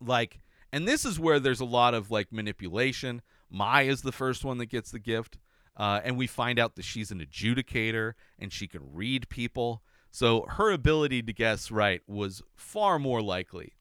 Like, 0.00 0.40
and 0.72 0.86
this 0.88 1.04
is 1.04 1.20
where 1.20 1.38
there's 1.38 1.60
a 1.60 1.64
lot 1.64 1.94
of 1.94 2.10
like 2.10 2.32
manipulation. 2.32 3.22
Mai 3.48 3.82
is 3.82 4.02
the 4.02 4.12
first 4.12 4.44
one 4.44 4.58
that 4.58 4.66
gets 4.66 4.90
the 4.90 4.98
gift, 4.98 5.38
uh, 5.76 6.00
and 6.04 6.18
we 6.18 6.26
find 6.26 6.58
out 6.58 6.74
that 6.74 6.84
she's 6.84 7.12
an 7.12 7.20
adjudicator 7.20 8.14
and 8.38 8.52
she 8.52 8.66
can 8.66 8.80
read 8.92 9.28
people. 9.28 9.82
So 10.10 10.46
her 10.50 10.72
ability 10.72 11.22
to 11.22 11.32
guess 11.32 11.70
right 11.70 12.02
was 12.06 12.42
far 12.56 12.98
more 12.98 13.22
likely. 13.22 13.74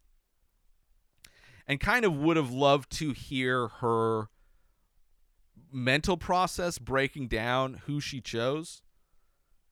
And 1.68 1.80
kind 1.80 2.06
of 2.06 2.16
would 2.18 2.38
have 2.38 2.52
loved 2.52 2.92
to 2.98 3.14
hear 3.14 3.68
her 3.68 4.30
mental 5.72 6.18
process 6.18 6.78
breaking 6.78 7.30
down 7.30 7.82
who 7.86 8.00
she 8.00 8.22
chose. 8.22 8.84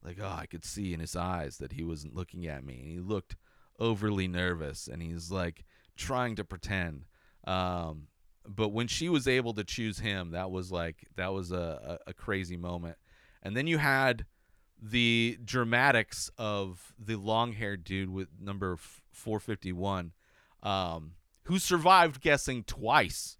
Like, 0.03 0.17
oh, 0.19 0.35
I 0.39 0.47
could 0.47 0.65
see 0.65 0.93
in 0.93 0.99
his 0.99 1.15
eyes 1.15 1.57
that 1.57 1.73
he 1.73 1.83
wasn't 1.83 2.15
looking 2.15 2.47
at 2.47 2.63
me. 2.63 2.79
And 2.79 2.89
he 2.89 2.99
looked 2.99 3.35
overly 3.81 4.27
nervous 4.27 4.87
and 4.87 5.01
he's 5.01 5.31
like 5.31 5.65
trying 5.97 6.35
to 6.35 6.45
pretend. 6.45 7.05
Um, 7.45 8.07
but 8.47 8.69
when 8.69 8.87
she 8.87 9.09
was 9.09 9.27
able 9.27 9.53
to 9.55 9.63
choose 9.63 9.99
him, 9.99 10.31
that 10.31 10.51
was 10.51 10.71
like 10.71 11.07
that 11.15 11.33
was 11.33 11.51
a, 11.51 11.99
a, 12.05 12.11
a 12.11 12.13
crazy 12.13 12.57
moment. 12.57 12.97
And 13.43 13.57
then 13.57 13.67
you 13.67 13.79
had 13.79 14.25
the 14.81 15.37
dramatics 15.43 16.29
of 16.37 16.93
the 16.97 17.15
long-haired 17.15 17.83
dude 17.83 18.09
with 18.09 18.29
number 18.39 18.73
f- 18.73 19.01
451, 19.11 20.11
um, 20.63 21.13
who 21.43 21.59
survived 21.59 22.21
guessing 22.21 22.63
twice, 22.63 23.37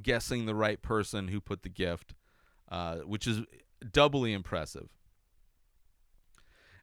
guessing 0.00 0.46
the 0.46 0.54
right 0.54 0.80
person 0.80 1.28
who 1.28 1.40
put 1.40 1.62
the 1.62 1.68
gift, 1.68 2.14
uh, 2.70 2.96
which 2.98 3.26
is 3.26 3.42
doubly 3.92 4.32
impressive. 4.32 4.88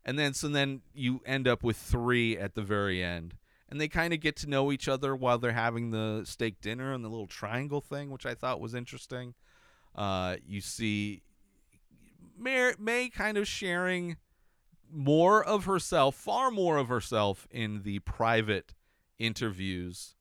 And 0.03 0.17
then 0.17 0.33
so 0.33 0.47
then 0.47 0.81
you 0.93 1.21
end 1.25 1.47
up 1.47 1.63
with 1.63 1.77
three 1.77 2.37
at 2.37 2.55
the 2.55 2.61
very 2.61 3.03
end. 3.03 3.35
And 3.69 3.79
they 3.79 3.87
kind 3.87 4.13
of 4.13 4.19
get 4.19 4.35
to 4.37 4.49
know 4.49 4.71
each 4.71 4.89
other 4.89 5.15
while 5.15 5.37
they're 5.37 5.53
having 5.53 5.91
the 5.91 6.23
steak 6.25 6.59
dinner 6.59 6.91
and 6.93 7.05
the 7.05 7.09
little 7.09 7.27
triangle 7.27 7.79
thing, 7.79 8.09
which 8.11 8.25
I 8.25 8.33
thought 8.33 8.59
was 8.59 8.73
interesting. 8.73 9.33
Uh, 9.95 10.37
you 10.45 10.59
see 10.59 11.21
May, 12.37 12.73
May 12.77 13.09
kind 13.09 13.37
of 13.37 13.47
sharing 13.47 14.17
more 14.91 15.43
of 15.43 15.65
herself, 15.65 16.15
far 16.15 16.51
more 16.51 16.77
of 16.77 16.89
herself 16.89 17.47
in 17.49 17.83
the 17.83 17.99
private 17.99 18.73
interviews 19.19 20.15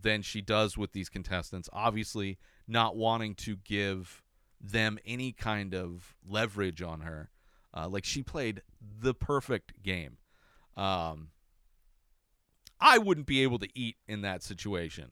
than 0.00 0.22
she 0.22 0.40
does 0.40 0.78
with 0.78 0.92
these 0.92 1.08
contestants. 1.08 1.68
Obviously, 1.72 2.38
not 2.66 2.96
wanting 2.96 3.34
to 3.34 3.56
give 3.56 4.22
them 4.60 4.98
any 5.04 5.32
kind 5.32 5.74
of 5.74 6.16
leverage 6.26 6.80
on 6.80 7.00
her. 7.00 7.30
Uh, 7.76 7.88
like 7.88 8.04
she 8.04 8.22
played 8.22 8.62
the 9.00 9.14
perfect 9.14 9.82
game. 9.82 10.18
Um, 10.76 11.28
I 12.80 12.98
wouldn't 12.98 13.26
be 13.26 13.42
able 13.42 13.58
to 13.58 13.68
eat 13.74 13.96
in 14.06 14.22
that 14.22 14.42
situation. 14.42 15.10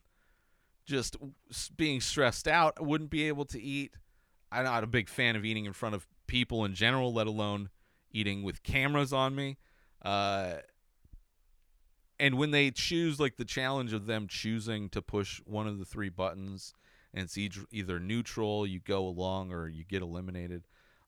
Just 0.85 1.17
being 1.75 2.01
stressed 2.01 2.47
out, 2.47 2.75
I 2.79 2.83
wouldn't 2.83 3.09
be 3.09 3.27
able 3.27 3.45
to 3.45 3.61
eat. 3.61 3.95
I'm 4.51 4.65
not 4.65 4.83
a 4.83 4.87
big 4.87 5.09
fan 5.09 5.35
of 5.35 5.43
eating 5.43 5.65
in 5.65 5.73
front 5.73 5.95
of 5.95 6.07
people 6.27 6.65
in 6.65 6.73
general, 6.75 7.13
let 7.13 7.27
alone 7.27 7.69
eating 8.11 8.43
with 8.43 8.63
cameras 8.63 9.11
on 9.11 9.35
me. 9.35 9.57
Uh, 10.01 10.55
and 12.19 12.37
when 12.37 12.51
they 12.51 12.69
choose 12.69 13.19
like 13.19 13.37
the 13.37 13.45
challenge 13.45 13.93
of 13.93 14.05
them 14.05 14.27
choosing 14.27 14.89
to 14.89 15.01
push 15.01 15.41
one 15.45 15.67
of 15.67 15.79
the 15.79 15.85
three 15.85 16.09
buttons 16.09 16.73
and 17.13 17.25
it's 17.25 17.35
eith- 17.35 17.65
either 17.71 17.99
neutral, 17.99 18.65
you 18.65 18.79
go 18.79 19.05
along, 19.07 19.51
or 19.51 19.67
you 19.67 19.83
get 19.83 20.01
eliminated. 20.01 20.63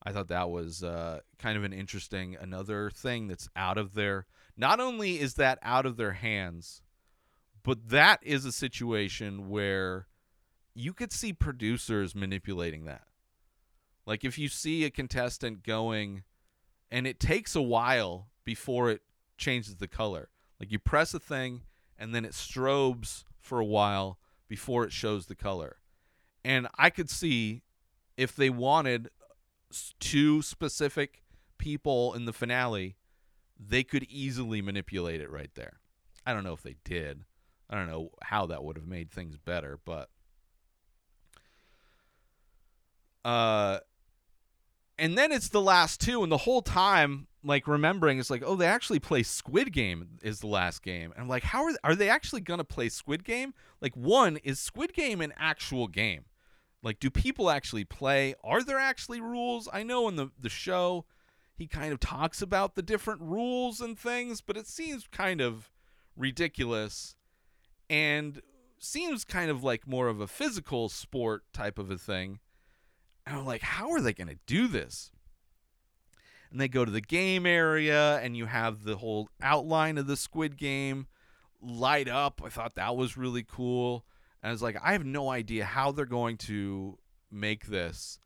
I 0.06 0.12
thought 0.12 0.28
that 0.28 0.50
was 0.50 0.84
uh, 0.84 1.22
kind 1.40 1.58
of 1.58 1.64
an 1.64 1.74
interesting 1.74 2.38
another 2.40 2.92
thing 2.92 3.28
that's 3.28 3.50
out 3.56 3.78
of 3.78 3.94
their. 3.94 4.28
Not 4.56 4.80
only 4.80 5.20
is 5.20 5.34
that 5.36 5.60
out 5.64 5.86
of 5.86 5.98
their 5.98 6.14
hands, 6.14 6.82
but 7.64 7.90
that 7.90 8.20
is 8.22 8.46
a 8.46 8.52
situation 8.52 9.50
where 9.50 10.08
you 10.76 10.94
could 10.94 11.12
see 11.12 11.34
producers 11.34 12.14
manipulating 12.14 12.86
that. 12.86 13.08
Like 14.06 14.24
if 14.24 14.38
you 14.38 14.48
see 14.48 14.86
a 14.86 14.92
contestant 14.92 15.64
going, 15.64 16.24
and 16.92 17.08
it 17.08 17.20
takes 17.20 17.56
a 17.56 17.62
while 17.62 18.28
before 18.44 18.92
it 18.92 19.02
changes 19.38 19.78
the 19.78 19.88
color. 19.88 20.30
Like 20.60 20.72
you 20.72 20.78
press 20.78 21.14
a 21.14 21.20
thing, 21.20 21.64
and 21.98 22.14
then 22.14 22.26
it 22.26 22.34
strobes 22.34 23.24
for 23.40 23.60
a 23.60 23.66
while 23.66 24.20
before 24.48 24.84
it 24.86 24.92
shows 24.92 25.26
the 25.26 25.36
color. 25.36 25.78
And 26.44 26.68
I 26.78 26.92
could 26.92 27.10
see 27.10 27.64
if 28.18 28.36
they 28.36 28.52
wanted 28.52 29.10
two 30.00 30.42
specific 30.42 31.24
people 31.58 32.14
in 32.14 32.26
the 32.26 32.34
finale, 32.34 32.96
they 33.60 33.84
could 33.84 34.04
easily 34.04 34.62
manipulate 34.62 35.22
it 35.22 35.30
right 35.30 35.52
there. 35.56 35.80
I 36.26 36.34
don't 36.34 36.44
know 36.44 36.54
if 36.54 36.64
they 36.64 36.76
did. 36.84 37.24
I 37.70 37.76
don't 37.76 37.88
know 37.88 38.12
how 38.22 38.46
that 38.48 38.64
would 38.64 38.78
have 38.78 38.88
made 38.88 39.12
things 39.12 39.38
better, 39.38 39.80
but 39.84 40.10
uh 43.24 43.80
and 44.98 45.18
then 45.18 45.32
it's 45.32 45.50
the 45.50 45.62
last 45.62 46.00
two 46.00 46.22
and 46.24 46.32
the 46.32 46.38
whole 46.38 46.62
time 46.62 47.28
like 47.44 47.68
remembering 47.68 48.20
it's 48.20 48.30
like 48.30 48.44
oh 48.46 48.56
they 48.56 48.68
actually 48.68 49.00
play 49.00 49.24
squid 49.24 49.74
game 49.74 50.08
is 50.22 50.40
the 50.40 50.48
last 50.48 50.84
game 50.84 51.12
and 51.12 51.24
i'm 51.24 51.28
like 51.28 51.44
how 51.44 51.64
are 51.66 51.74
are 51.84 51.96
they 51.96 52.08
actually 52.08 52.40
going 52.40 52.60
to 52.60 52.64
play 52.64 52.88
squid 52.88 53.24
game 53.24 53.54
like 53.82 53.96
one 53.96 54.38
is 54.38 54.60
squid 54.60 54.94
game 54.94 55.22
an 55.22 55.34
actual 55.38 55.88
game 55.88 56.26
like 56.86 57.00
do 57.00 57.10
people 57.10 57.50
actually 57.50 57.84
play? 57.84 58.36
Are 58.44 58.64
there 58.64 58.80
actually 58.80 59.20
rules? 59.20 59.68
I 59.74 59.82
know 59.82 60.08
in 60.08 60.16
the 60.16 60.30
the 60.40 60.50
show 60.50 61.06
he 61.58 61.68
kind 61.68 61.92
of 61.92 62.00
talks 62.00 62.42
about 62.42 62.76
the 62.76 62.84
different 62.84 63.22
rules 63.22 63.82
and 63.82 63.98
things 63.98 64.40
but 64.40 64.56
it 64.56 64.68
seems 64.68 65.08
kind 65.12 65.42
of 65.42 65.72
ridiculous 66.16 67.16
and 67.90 68.42
seems 68.78 69.26
kind 69.26 69.50
of 69.50 69.64
like 69.64 69.88
more 69.88 70.08
of 70.08 70.22
a 70.22 70.28
physical 70.28 70.88
sport 70.88 71.44
type 71.52 71.80
of 71.80 71.90
a 71.90 71.98
thing. 71.98 72.40
And 73.26 73.36
i'm 73.36 73.46
like 73.46 73.64
how 73.64 73.92
are 73.92 74.02
they 74.02 74.14
going 74.14 74.30
to 74.30 74.40
do 74.46 74.68
this? 74.68 75.12
And 76.52 76.62
they 76.62 76.68
go 76.68 76.86
to 76.86 76.92
the 76.92 77.02
game 77.02 77.48
area 77.48 78.20
and 78.20 78.38
you 78.38 78.46
have 78.46 78.84
the 78.84 78.98
whole 78.98 79.28
outline 79.42 79.98
of 79.98 80.06
the 80.06 80.16
squid 80.16 80.56
game 80.56 81.08
light 81.60 82.08
up. 82.08 82.42
I 82.46 82.50
thought 82.50 82.76
that 82.76 82.96
was 82.96 83.18
really 83.18 83.44
cool 83.44 84.06
and 84.46 84.50
i 84.50 84.52
was 84.52 84.62
like 84.62 84.78
i 84.84 84.92
have 84.92 85.04
no 85.04 85.30
idea 85.30 85.66
how 85.66 85.92
they're 85.92 86.06
going 86.06 86.38
to 86.38 86.98
make 87.32 87.66
this 87.66 88.20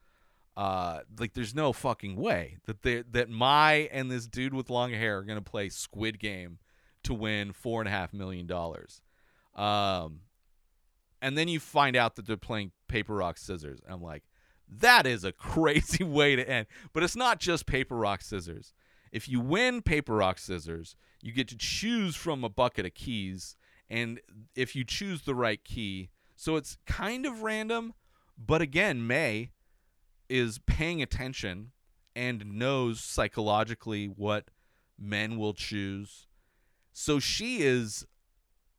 uh 0.57 0.99
like 1.17 1.33
there's 1.33 1.55
no 1.55 1.71
fucking 1.71 2.15
way 2.17 2.57
that 2.65 2.81
they 2.81 3.03
that 3.09 3.29
Mai 3.29 3.87
and 3.91 4.11
this 4.11 4.27
dude 4.27 4.53
with 4.53 4.69
long 4.69 4.91
hair 4.91 5.19
are 5.19 5.23
going 5.23 5.37
to 5.37 5.51
play 5.51 5.69
squid 5.69 6.19
game 6.19 6.59
to 7.03 7.13
win 7.13 7.53
four 7.53 7.81
and 7.81 7.87
a 7.87 7.91
half 7.91 8.13
million 8.13 8.45
dollars. 8.45 9.01
Um, 9.55 10.21
and 11.21 11.37
then 11.37 11.47
you 11.47 11.59
find 11.59 11.95
out 11.95 12.15
that 12.15 12.27
they're 12.27 12.37
playing 12.37 12.71
paper 12.87 13.15
rock 13.15 13.37
scissors. 13.37 13.79
I'm 13.87 14.01
like, 14.01 14.23
that 14.67 15.05
is 15.05 15.23
a 15.23 15.31
crazy 15.33 16.03
way 16.03 16.35
to 16.35 16.47
end. 16.47 16.67
But 16.93 17.03
it's 17.03 17.15
not 17.15 17.39
just 17.39 17.65
paper 17.65 17.95
rock 17.95 18.21
scissors. 18.21 18.73
If 19.11 19.27
you 19.27 19.39
win 19.39 19.81
paper 19.81 20.15
rock 20.15 20.37
scissors, 20.37 20.95
you 21.21 21.31
get 21.31 21.47
to 21.49 21.57
choose 21.57 22.15
from 22.15 22.43
a 22.43 22.49
bucket 22.49 22.85
of 22.85 22.93
keys, 22.93 23.55
and 23.89 24.19
if 24.55 24.75
you 24.75 24.83
choose 24.83 25.23
the 25.23 25.35
right 25.35 25.63
key, 25.63 26.09
so 26.35 26.55
it's 26.55 26.77
kind 26.85 27.25
of 27.25 27.41
random, 27.41 27.93
but 28.37 28.61
again, 28.61 29.05
May 29.05 29.51
is 30.29 30.59
paying 30.59 31.01
attention 31.01 31.71
and 32.15 32.53
knows 32.53 32.99
psychologically 32.99 34.05
what 34.05 34.49
men 34.97 35.37
will 35.37 35.53
choose. 35.53 36.27
So 36.93 37.19
she 37.19 37.61
is 37.61 38.05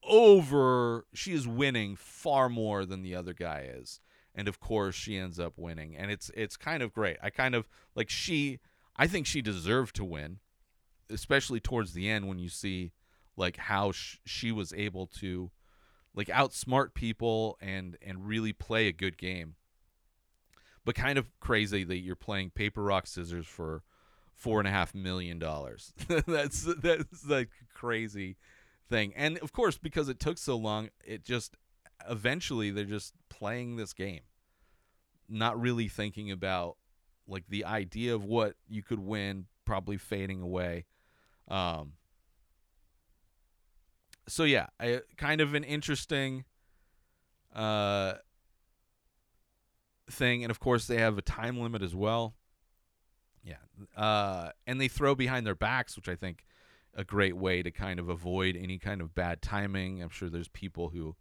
over 0.02 1.06
she 1.12 1.32
is 1.32 1.46
winning 1.46 1.96
far 1.96 2.48
more 2.48 2.86
than 2.86 3.02
the 3.02 3.14
other 3.14 3.34
guy 3.34 3.68
is. 3.74 4.00
And 4.34 4.48
of 4.48 4.60
course 4.60 4.94
she 4.94 5.18
ends 5.18 5.38
up 5.38 5.54
winning 5.56 5.96
and 5.96 6.10
it's 6.10 6.30
it's 6.34 6.56
kind 6.56 6.82
of 6.82 6.92
great. 6.92 7.16
I 7.22 7.30
kind 7.30 7.54
of 7.54 7.68
like 7.94 8.10
she 8.10 8.60
I 8.96 9.06
think 9.06 9.26
she 9.26 9.42
deserved 9.42 9.96
to 9.96 10.04
win, 10.04 10.38
especially 11.08 11.60
towards 11.60 11.92
the 11.92 12.08
end 12.08 12.28
when 12.28 12.38
you 12.38 12.48
see 12.48 12.92
like 13.40 13.56
how 13.56 13.90
sh- 13.90 14.18
she 14.24 14.52
was 14.52 14.72
able 14.74 15.06
to 15.06 15.50
like 16.14 16.28
outsmart 16.28 16.94
people 16.94 17.58
and 17.60 17.96
and 18.00 18.26
really 18.26 18.52
play 18.52 18.86
a 18.86 18.92
good 18.92 19.18
game 19.18 19.54
but 20.84 20.94
kind 20.94 21.18
of 21.18 21.28
crazy 21.40 21.84
that 21.84 21.98
you're 21.98 22.16
playing 22.16 22.50
paper 22.50 22.82
rock 22.82 23.06
scissors 23.06 23.46
for 23.46 23.82
four 24.34 24.58
and 24.58 24.66
a 24.66 24.70
half 24.70 24.94
million 24.94 25.38
dollars. 25.38 25.92
that's 26.26 26.66
that's 26.78 27.26
like 27.26 27.50
crazy 27.74 28.36
thing. 28.88 29.12
And 29.14 29.38
of 29.38 29.52
course, 29.52 29.78
because 29.78 30.08
it 30.08 30.18
took 30.18 30.38
so 30.38 30.56
long, 30.56 30.88
it 31.04 31.24
just 31.24 31.56
eventually 32.08 32.70
they're 32.70 32.84
just 32.84 33.14
playing 33.28 33.76
this 33.76 33.92
game, 33.92 34.22
not 35.28 35.60
really 35.60 35.88
thinking 35.88 36.30
about 36.30 36.76
like 37.28 37.44
the 37.48 37.64
idea 37.64 38.14
of 38.14 38.24
what 38.24 38.54
you 38.66 38.82
could 38.82 39.00
win, 39.00 39.46
probably 39.64 39.98
fading 39.98 40.40
away. 40.40 40.86
Um, 41.48 41.92
so 44.30 44.44
yeah, 44.44 44.66
I, 44.78 45.00
kind 45.16 45.40
of 45.40 45.54
an 45.54 45.64
interesting 45.64 46.44
uh, 47.54 48.14
thing, 50.10 50.44
and 50.44 50.50
of 50.50 50.60
course 50.60 50.86
they 50.86 50.98
have 50.98 51.18
a 51.18 51.22
time 51.22 51.58
limit 51.58 51.82
as 51.82 51.94
well. 51.94 52.34
Yeah, 53.42 53.56
uh, 53.96 54.50
and 54.66 54.80
they 54.80 54.88
throw 54.88 55.14
behind 55.14 55.46
their 55.46 55.54
backs, 55.54 55.96
which 55.96 56.08
I 56.08 56.14
think 56.14 56.44
a 56.94 57.04
great 57.04 57.36
way 57.36 57.62
to 57.62 57.70
kind 57.70 57.98
of 57.98 58.08
avoid 58.08 58.56
any 58.56 58.78
kind 58.78 59.00
of 59.00 59.14
bad 59.14 59.42
timing. 59.42 60.02
I'm 60.02 60.10
sure 60.10 60.28
there's 60.28 60.48
people 60.48 60.90
who, 60.90 61.16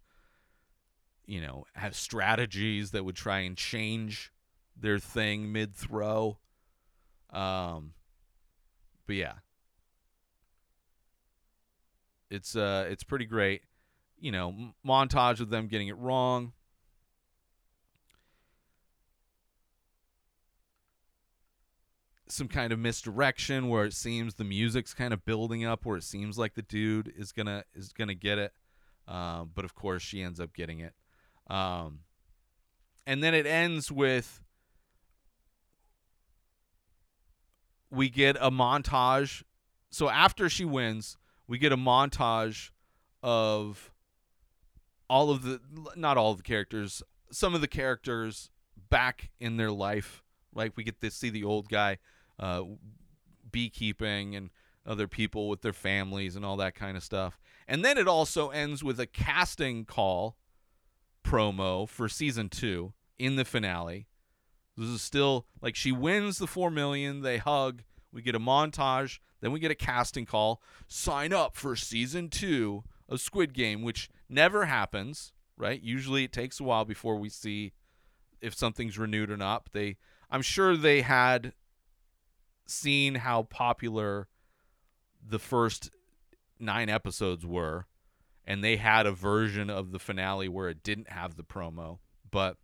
you 1.26 1.40
know, 1.40 1.64
have 1.74 1.94
strategies 1.94 2.90
that 2.90 3.04
would 3.04 3.16
try 3.16 3.40
and 3.40 3.56
change 3.56 4.32
their 4.76 4.98
thing 4.98 5.52
mid 5.52 5.74
throw. 5.74 6.38
Um, 7.30 7.94
but 9.06 9.16
yeah, 9.16 9.34
it's 12.30 12.56
uh, 12.56 12.86
it's 12.88 13.04
pretty 13.04 13.26
great. 13.26 13.62
You 14.18 14.32
know, 14.32 14.72
montage 14.86 15.40
of 15.40 15.50
them 15.50 15.66
getting 15.66 15.88
it 15.88 15.96
wrong. 15.96 16.52
some 22.32 22.48
kind 22.48 22.72
of 22.72 22.78
misdirection 22.78 23.68
where 23.68 23.84
it 23.84 23.92
seems 23.92 24.34
the 24.34 24.44
music's 24.44 24.94
kind 24.94 25.12
of 25.12 25.24
building 25.24 25.64
up 25.64 25.84
where 25.84 25.96
it 25.96 26.04
seems 26.04 26.38
like 26.38 26.54
the 26.54 26.62
dude 26.62 27.12
is 27.16 27.32
gonna 27.32 27.64
is 27.74 27.92
gonna 27.92 28.14
get 28.14 28.38
it 28.38 28.52
um, 29.08 29.50
but 29.52 29.64
of 29.64 29.74
course 29.74 30.00
she 30.00 30.22
ends 30.22 30.38
up 30.38 30.54
getting 30.54 30.78
it 30.78 30.94
um, 31.48 32.00
and 33.06 33.22
then 33.22 33.34
it 33.34 33.46
ends 33.46 33.90
with 33.90 34.40
we 37.90 38.08
get 38.08 38.36
a 38.40 38.50
montage 38.50 39.42
so 39.90 40.08
after 40.08 40.48
she 40.48 40.64
wins 40.64 41.16
we 41.50 41.58
get 41.58 41.72
a 41.72 41.76
montage 41.76 42.70
of 43.24 43.90
all 45.10 45.30
of 45.30 45.42
the 45.42 45.60
not 45.96 46.16
all 46.16 46.30
of 46.30 46.36
the 46.36 46.44
characters 46.44 47.02
some 47.32 47.54
of 47.54 47.60
the 47.60 47.68
characters 47.68 48.50
back 48.88 49.30
in 49.40 49.56
their 49.56 49.70
life 49.70 50.22
like 50.54 50.76
we 50.76 50.84
get 50.84 51.00
to 51.00 51.10
see 51.10 51.28
the 51.28 51.44
old 51.44 51.68
guy 51.68 51.98
uh, 52.38 52.62
beekeeping 53.50 54.36
and 54.36 54.50
other 54.86 55.06
people 55.06 55.48
with 55.48 55.62
their 55.62 55.72
families 55.72 56.36
and 56.36 56.44
all 56.44 56.56
that 56.56 56.74
kind 56.74 56.96
of 56.96 57.02
stuff. 57.02 57.38
And 57.68 57.84
then 57.84 57.98
it 57.98 58.08
also 58.08 58.48
ends 58.48 58.82
with 58.82 58.98
a 58.98 59.06
casting 59.06 59.84
call 59.84 60.36
promo 61.22 61.88
for 61.88 62.08
season 62.08 62.48
two 62.48 62.94
in 63.18 63.36
the 63.36 63.44
finale. 63.44 64.06
This 64.76 64.88
is 64.88 65.02
still 65.02 65.46
like 65.60 65.76
she 65.76 65.92
wins 65.92 66.38
the 66.38 66.46
four 66.46 66.70
million, 66.70 67.20
they 67.20 67.38
hug, 67.38 67.82
we 68.12 68.22
get 68.22 68.34
a 68.34 68.40
montage, 68.40 69.18
then 69.40 69.52
we 69.52 69.60
get 69.60 69.70
a 69.70 69.76
casting 69.76 70.26
call. 70.26 70.60
Sign 70.88 71.32
up 71.32 71.56
for 71.56 71.76
season 71.76 72.28
two 72.28 72.84
of 73.08 73.20
Squid 73.20 73.54
Game, 73.54 73.82
which 73.82 74.10
never 74.28 74.66
happens, 74.66 75.32
right? 75.56 75.80
Usually 75.82 76.24
it 76.24 76.32
takes 76.32 76.60
a 76.60 76.64
while 76.64 76.84
before 76.84 77.16
we 77.16 77.28
see 77.28 77.72
if 78.40 78.54
something's 78.54 78.98
renewed 78.98 79.30
or 79.30 79.36
not. 79.36 79.64
But 79.64 79.72
they 79.72 79.96
I'm 80.30 80.42
sure 80.42 80.76
they 80.76 81.02
had 81.02 81.52
seen 82.66 83.16
how 83.16 83.42
popular 83.44 84.28
the 85.26 85.38
first 85.38 85.90
nine 86.58 86.88
episodes 86.88 87.44
were, 87.44 87.86
and 88.44 88.62
they 88.62 88.76
had 88.76 89.06
a 89.06 89.12
version 89.12 89.68
of 89.70 89.92
the 89.92 89.98
finale 89.98 90.48
where 90.48 90.68
it 90.68 90.82
didn't 90.82 91.10
have 91.10 91.36
the 91.36 91.42
promo. 91.42 91.98
But 92.30 92.56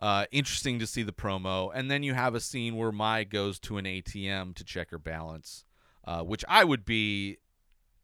uh, 0.00 0.26
interesting 0.30 0.78
to 0.78 0.86
see 0.86 1.02
the 1.02 1.12
promo, 1.12 1.70
and 1.74 1.90
then 1.90 2.02
you 2.02 2.14
have 2.14 2.34
a 2.34 2.40
scene 2.40 2.76
where 2.76 2.92
Mai 2.92 3.24
goes 3.24 3.58
to 3.60 3.78
an 3.78 3.84
ATM 3.84 4.54
to 4.54 4.64
check 4.64 4.90
her 4.90 4.98
balance, 4.98 5.64
uh, 6.04 6.22
which 6.22 6.44
I 6.48 6.64
would 6.64 6.84
be 6.84 7.38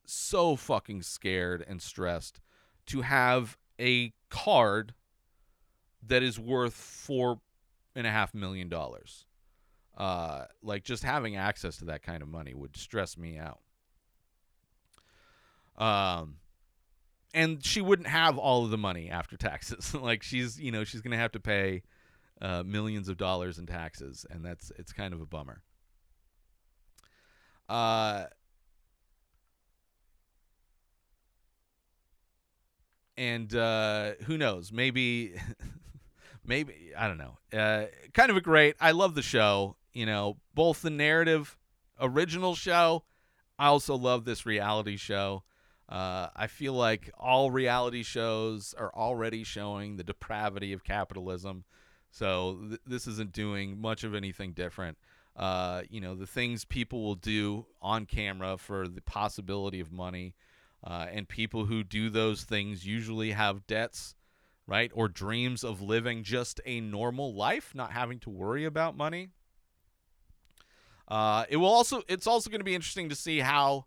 so 0.05 0.57
fucking 0.57 1.03
scared 1.03 1.65
and 1.67 1.81
stressed 1.81 2.41
to 2.87 3.03
have 3.03 3.57
a 3.81 4.13
card 4.31 4.95
that 6.07 6.23
is 6.23 6.39
worth 6.39 6.75
four 6.75 7.41
and 7.95 8.07
a 8.07 8.11
half 8.11 8.35
million 8.35 8.69
dollars. 8.69 9.27
Uh, 9.97 10.47
like 10.63 10.85
just 10.85 11.03
having 11.05 11.37
access 11.37 11.77
to 11.77 11.85
that 11.85 12.03
kind 12.03 12.23
of 12.23 12.29
money 12.29 12.55
would 12.55 12.77
stress 12.77 13.19
me 13.19 13.39
out. 13.39 13.61
Um, 15.77 16.37
and 17.35 17.65
she 17.65 17.81
wouldn't 17.81 18.09
have 18.09 18.39
all 18.39 18.65
of 18.65 18.71
the 18.71 18.79
money 18.79 19.11
after 19.11 19.37
taxes. 19.37 19.95
like 20.01 20.23
she's, 20.23 20.61
you 20.61 20.71
know, 20.71 20.85
she's 20.85 21.01
gonna 21.01 21.17
have 21.17 21.33
to 21.33 21.41
pay 21.41 21.83
uh, 22.41 22.63
millions 22.65 23.09
of 23.09 23.17
dollars 23.17 23.59
in 23.59 23.67
taxes, 23.67 24.27
and 24.31 24.45
that's 24.45 24.73
it's 24.79 24.93
kind 24.93 25.15
of 25.15 25.21
a 25.21 25.27
bummer. 25.27 25.63
Uh, 27.69 28.27
and 33.17 33.55
uh, 33.55 34.13
who 34.25 34.37
knows? 34.37 34.73
Maybe, 34.73 35.35
maybe 36.45 36.93
I 36.97 37.07
don't 37.07 37.19
know. 37.19 37.39
Uh, 37.57 37.87
kind 38.13 38.31
of 38.31 38.37
a 38.37 38.41
great. 38.41 38.77
I 38.81 38.91
love 38.91 39.15
the 39.15 39.23
show. 39.23 39.77
You 39.93 40.07
know, 40.07 40.39
both 40.55 40.83
the 40.83 40.91
narrative, 40.91 41.57
original 42.01 42.55
show. 42.55 43.05
I 43.59 43.67
also 43.67 43.95
love 43.95 44.25
this 44.25 44.45
reality 44.47 44.97
show. 44.97 45.45
Uh, 45.89 46.29
I 46.35 46.47
feel 46.47 46.73
like 46.73 47.11
all 47.19 47.51
reality 47.51 48.03
shows 48.03 48.75
are 48.79 48.93
already 48.95 49.45
showing 49.45 49.97
the 49.97 50.05
depravity 50.05 50.73
of 50.73 50.85
capitalism. 50.85 51.65
So 52.11 52.59
th- 52.69 52.81
this 52.87 53.07
isn't 53.07 53.33
doing 53.33 53.81
much 53.81 54.05
of 54.05 54.15
anything 54.15 54.53
different. 54.53 54.97
Uh, 55.37 55.83
you 55.89 56.01
know, 56.01 56.15
the 56.15 56.27
things 56.27 56.65
people 56.65 57.03
will 57.03 57.15
do 57.15 57.67
on 57.81 58.07
camera 58.07 58.59
for 58.59 58.87
the 58.87 59.01
possibility 59.03 59.81
of 59.81 59.93
money. 59.93 60.35
Uh, 60.85 61.07
and 61.13 61.29
people 61.29 61.67
who 61.67 61.85
do 61.85 62.11
those 62.11 62.43
things 62.43 62.85
usually 62.85 63.31
have 63.31 63.67
debts, 63.67 64.15
right? 64.67 64.91
Or 64.95 65.09
dreams 65.09 65.63
of 65.63 65.81
living 65.81 66.25
just 66.25 66.61
a 66.67 66.81
normal 66.81 67.35
life, 67.35 67.73
not 67.75 67.93
having 67.93 68.19
to 68.21 68.31
worry 68.31 68.65
about 68.65 68.97
money. 68.97 69.31
Uh, 71.07 71.45
it 71.49 71.57
will 71.57 71.69
also 71.69 72.03
it's 72.09 72.27
also 72.27 72.51
going 72.51 72.61
to 72.61 72.65
be 72.65 72.75
interesting 72.75 73.09
to 73.11 73.15
see 73.15 73.41
how 73.41 73.85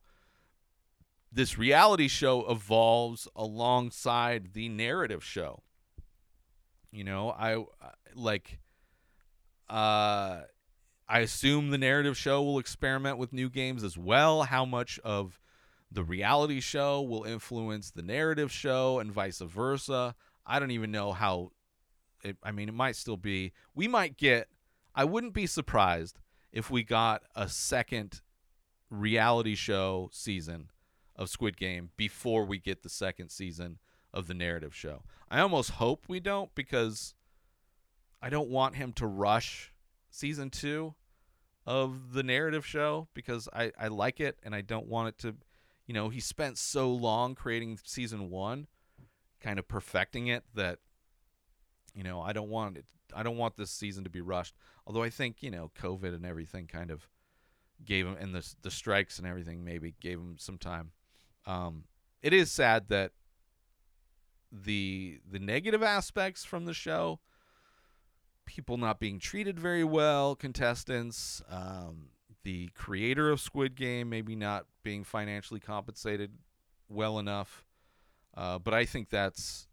this 1.36 1.58
reality 1.58 2.08
show 2.08 2.50
evolves 2.50 3.28
alongside 3.36 4.54
the 4.54 4.70
narrative 4.70 5.22
show. 5.22 5.62
You 6.92 7.04
know, 7.04 7.30
I 7.30 7.62
like 8.16 8.60
uh 9.70 10.44
I 11.08 11.20
assume 11.20 11.70
the 11.70 11.78
narrative 11.78 12.18
show 12.18 12.42
will 12.42 12.58
experiment 12.58 13.18
with 13.18 13.34
new 13.34 13.50
games 13.50 13.84
as 13.84 13.98
well. 13.98 14.44
How 14.44 14.64
much 14.64 14.98
of 15.04 15.40
the 15.92 16.04
reality 16.06 16.62
show 16.62 17.02
will 17.02 17.26
influence 17.26 17.92
the 17.92 18.02
narrative 18.02 18.50
show 18.50 19.00
and 19.00 19.12
vice 19.12 19.40
versa? 19.40 20.16
I 20.46 20.58
don't 20.60 20.72
even 20.72 20.92
know 20.92 21.12
how 21.12 21.52
it, 22.24 22.38
I 22.44 22.52
mean, 22.52 22.70
it 22.70 22.74
might 22.74 22.96
still 22.96 23.18
be. 23.18 23.52
We 23.76 23.90
might 23.90 24.16
get 24.16 24.48
I 24.96 25.04
wouldn't 25.04 25.34
be 25.34 25.48
surprised 25.48 26.18
if 26.54 26.72
we 26.72 26.84
got 26.84 27.24
a 27.36 27.50
second 27.50 28.22
reality 28.90 29.56
show 29.56 30.10
season 30.14 30.70
of 31.16 31.30
Squid 31.30 31.58
Game 31.58 31.92
before 31.98 32.46
we 32.46 32.58
get 32.58 32.84
the 32.84 32.90
second 32.90 33.30
season 33.30 33.80
of 34.14 34.28
the 34.28 34.34
narrative 34.34 34.76
show. 34.76 35.04
I 35.30 35.40
almost 35.40 35.72
hope 35.72 36.06
we 36.08 36.20
don't 36.20 36.54
because 36.56 37.14
I 38.22 38.30
don't 38.30 38.50
want 38.50 38.76
him 38.76 38.94
to 38.94 39.08
rush 39.08 39.74
season 40.10 40.50
two 40.50 40.96
of 41.66 42.14
the 42.14 42.24
narrative 42.24 42.66
show 42.66 43.08
because 43.14 43.50
I, 43.54 43.72
I 43.80 43.88
like 43.88 44.20
it 44.20 44.38
and 44.44 44.56
I 44.56 44.62
don't 44.62 44.88
want 44.88 45.10
it 45.10 45.18
to 45.20 45.36
you 45.88 45.94
know, 45.94 46.10
he 46.10 46.20
spent 46.20 46.58
so 46.58 46.92
long 46.92 47.36
creating 47.36 47.78
season 47.84 48.32
one, 48.32 48.66
kind 49.40 49.60
of 49.60 49.68
perfecting 49.68 50.28
it 50.28 50.44
that 50.56 50.80
you 51.94 52.04
know, 52.04 52.22
I 52.22 52.34
don't 52.34 52.50
want 52.50 52.78
it 52.78 52.86
I 53.14 53.24
don't 53.24 53.38
want 53.38 53.56
this 53.56 53.72
season 53.72 54.04
to 54.04 54.10
be 54.10 54.22
rushed. 54.22 54.56
Although 54.88 55.04
I 55.04 55.10
think, 55.10 55.42
you 55.42 55.52
know, 55.52 55.72
COVID 55.80 56.14
and 56.14 56.26
everything 56.26 56.68
kind 56.68 56.92
of 56.92 57.08
gave 57.84 58.06
him 58.06 58.16
and 58.20 58.34
the 58.34 58.48
the 58.62 58.72
strikes 58.72 59.18
and 59.18 59.28
everything 59.28 59.64
maybe 59.64 59.96
gave 60.00 60.20
him 60.20 60.36
some 60.38 60.58
time. 60.58 60.92
Um, 61.46 61.84
it 62.22 62.34
is 62.34 62.52
sad 62.52 62.90
that 62.90 63.12
the 64.52 65.20
the 65.30 65.40
negative 65.40 65.84
aspects 65.84 66.46
from 66.46 66.66
the 66.66 66.74
show 66.74 67.20
people 68.46 68.78
not 68.78 69.00
being 69.00 69.20
treated 69.20 69.60
very 69.60 69.84
well 69.84 70.36
contestants 70.36 71.42
um, 71.50 72.10
the 72.44 72.70
creator 72.76 73.32
of 73.32 73.42
squid 73.42 73.76
game 73.76 74.10
maybe 74.10 74.36
not 74.36 74.66
being 74.84 75.04
financially 75.04 75.60
compensated 75.60 76.32
well 76.88 77.20
enough. 77.20 77.66
Uh, 78.38 78.60
but 78.60 78.74
i 78.74 78.86
think 78.86 79.10
that's 79.10 79.68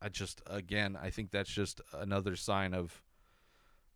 i 0.00 0.08
just 0.08 0.40
again 0.46 0.96
i 1.00 1.10
think 1.10 1.30
that's 1.30 1.50
just 1.50 1.80
another 1.92 2.36
sign 2.36 2.72
of 2.74 3.02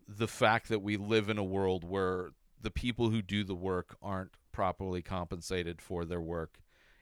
the 0.09 0.27
fact 0.27 0.69
that 0.69 0.81
we 0.81 0.97
live 0.97 1.29
in 1.29 1.39
a 1.39 1.45
world 1.45 1.85
where 1.85 2.31
the 2.61 2.71
people 2.71 3.11
who 3.11 3.23
do 3.23 3.45
the 3.45 3.55
work 3.55 3.97
aren't 4.03 4.33
properly 4.51 5.03
compensated 5.03 5.81
for 5.81 6.05
their 6.05 6.21
work 6.21 6.59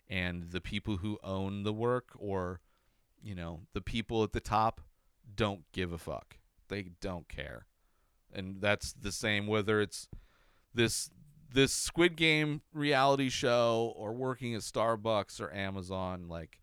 and 0.08 0.50
the 0.50 0.60
people 0.60 0.98
who 0.98 1.18
own 1.22 1.62
the 1.62 1.72
work 1.72 2.10
or 2.16 2.60
you 3.22 3.34
know 3.34 3.60
the 3.72 3.80
people 3.80 4.22
at 4.22 4.32
the 4.32 4.40
top 4.40 4.80
don't 5.34 5.62
give 5.72 5.92
a 5.92 5.98
fuck. 5.98 6.36
They 6.68 6.90
don't 7.00 7.28
care. 7.28 7.66
And 8.32 8.60
that's 8.60 8.92
the 8.92 9.12
same 9.12 9.46
whether 9.46 9.80
it's 9.80 10.08
this 10.74 11.10
this 11.52 11.72
squid 11.72 12.16
game 12.16 12.62
reality 12.72 13.28
show 13.28 13.92
or 13.96 14.12
working 14.12 14.54
at 14.54 14.60
starbucks 14.62 15.40
or 15.40 15.54
amazon 15.54 16.26
like 16.28 16.58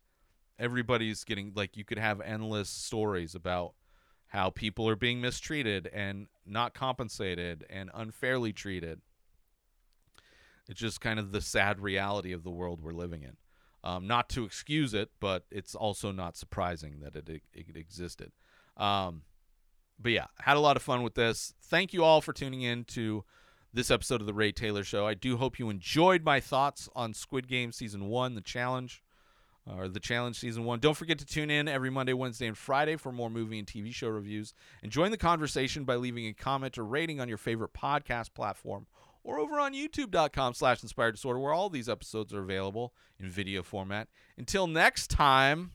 everybody's 0.60 1.24
getting 1.24 1.54
like 1.56 1.78
you 1.78 1.86
could 1.86 1.98
have 1.98 2.20
endless 2.20 2.70
stories 2.70 3.34
about 3.34 3.74
how 4.28 4.50
people 4.50 4.88
are 4.88 4.98
being 4.98 5.22
mistreated 5.22 5.90
and 5.94 6.28
not 6.46 6.74
compensated 6.74 7.66
and 7.70 7.90
unfairly 7.94 8.52
treated 8.52 9.00
it's 10.72 10.80
just 10.80 11.02
kind 11.02 11.20
of 11.20 11.34
the 11.34 11.42
sad 11.42 11.82
reality 11.82 12.32
of 12.32 12.44
the 12.44 12.50
world 12.50 12.82
we're 12.82 12.94
living 12.94 13.24
in. 13.24 13.36
Um, 13.84 14.08
not 14.08 14.30
to 14.30 14.46
excuse 14.46 14.94
it, 14.94 15.10
but 15.20 15.44
it's 15.52 15.76
also 15.76 16.14
not 16.14 16.38
surprising 16.38 17.02
that 17.02 17.14
it, 17.18 17.28
it, 17.28 17.42
it 17.54 17.76
existed. 17.76 18.32
Um, 18.78 19.24
but 20.00 20.14
yeah, 20.14 20.28
had 20.40 20.56
a 20.56 20.62
lot 20.62 20.78
of 20.78 20.82
fun 20.82 21.04
with 21.04 21.16
this. 21.16 21.54
Thank 21.62 21.92
you 21.92 22.06
all 22.06 22.22
for 22.22 22.32
tuning 22.32 22.62
in 22.62 22.86
to 22.86 23.26
this 23.74 23.92
episode 23.92 24.22
of 24.22 24.28
the 24.28 24.34
Ray 24.34 24.54
Taylor 24.54 24.86
Show. 24.86 25.06
I 25.06 25.14
do 25.14 25.36
hope 25.36 25.60
you 25.60 25.70
enjoyed 25.70 26.24
my 26.24 26.40
thoughts 26.40 26.88
on 26.96 27.14
Squid 27.14 27.50
Game 27.50 27.74
Season 27.74 28.08
1, 28.08 28.36
the 28.36 28.42
challenge, 28.42 29.04
or 29.66 29.90
the 29.90 30.00
challenge 30.00 30.40
Season 30.40 30.64
1. 30.64 30.80
Don't 30.80 30.96
forget 30.96 31.20
to 31.20 31.26
tune 31.26 31.50
in 31.50 31.68
every 31.68 31.90
Monday, 31.90 32.14
Wednesday, 32.14 32.48
and 32.48 32.58
Friday 32.58 32.96
for 32.96 33.12
more 33.12 33.30
movie 33.30 33.60
and 33.60 33.68
TV 33.68 33.94
show 33.94 34.08
reviews. 34.08 34.54
And 34.82 34.90
join 34.90 35.12
the 35.12 35.18
conversation 35.18 35.84
by 35.84 35.96
leaving 35.96 36.28
a 36.28 36.34
comment 36.34 36.78
or 36.78 36.86
rating 36.86 37.20
on 37.20 37.28
your 37.28 37.38
favorite 37.38 37.74
podcast 37.74 38.34
platform 38.34 38.88
or 39.24 39.40
over 39.40 39.60
on 39.60 39.74
youtube.com 39.74 40.54
slash 40.54 40.82
inspired 40.82 41.14
disorder 41.14 41.40
where 41.40 41.54
all 41.54 41.70
these 41.70 41.90
episodes 41.90 42.34
are 42.34 42.42
available 42.42 42.94
in 43.20 43.30
video 43.30 43.64
format. 43.64 44.08
Until 44.38 44.68
next 44.68 45.10
time 45.10 45.72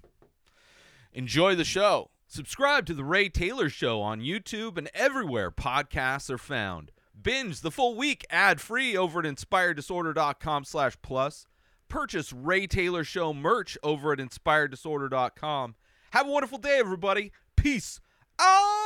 enjoy 1.12 1.54
the 1.54 1.64
show. 1.64 2.10
Subscribe 2.26 2.86
to 2.86 2.94
the 2.94 3.04
ray 3.04 3.28
taylor 3.28 3.68
show 3.68 4.02
on 4.02 4.20
youtube 4.20 4.76
and 4.76 4.90
everywhere 4.94 5.50
podcasts 5.50 6.30
are 6.30 6.38
found. 6.38 6.90
Binge 7.20 7.60
the 7.60 7.70
full 7.70 7.96
week 7.96 8.26
ad-free 8.30 8.96
over 8.96 9.20
at 9.20 9.24
inspireddisorder.com 9.24 10.64
slash 10.64 10.96
plus. 11.02 11.46
Purchase 11.88 12.32
ray 12.32 12.66
taylor 12.66 13.04
show 13.04 13.32
merch 13.32 13.78
over 13.82 14.12
at 14.12 14.18
inspireddisorder.com 14.18 15.74
have 16.16 16.26
a 16.26 16.30
wonderful 16.30 16.58
day 16.58 16.78
everybody. 16.78 17.30
Peace 17.56 18.00
out 18.38 18.85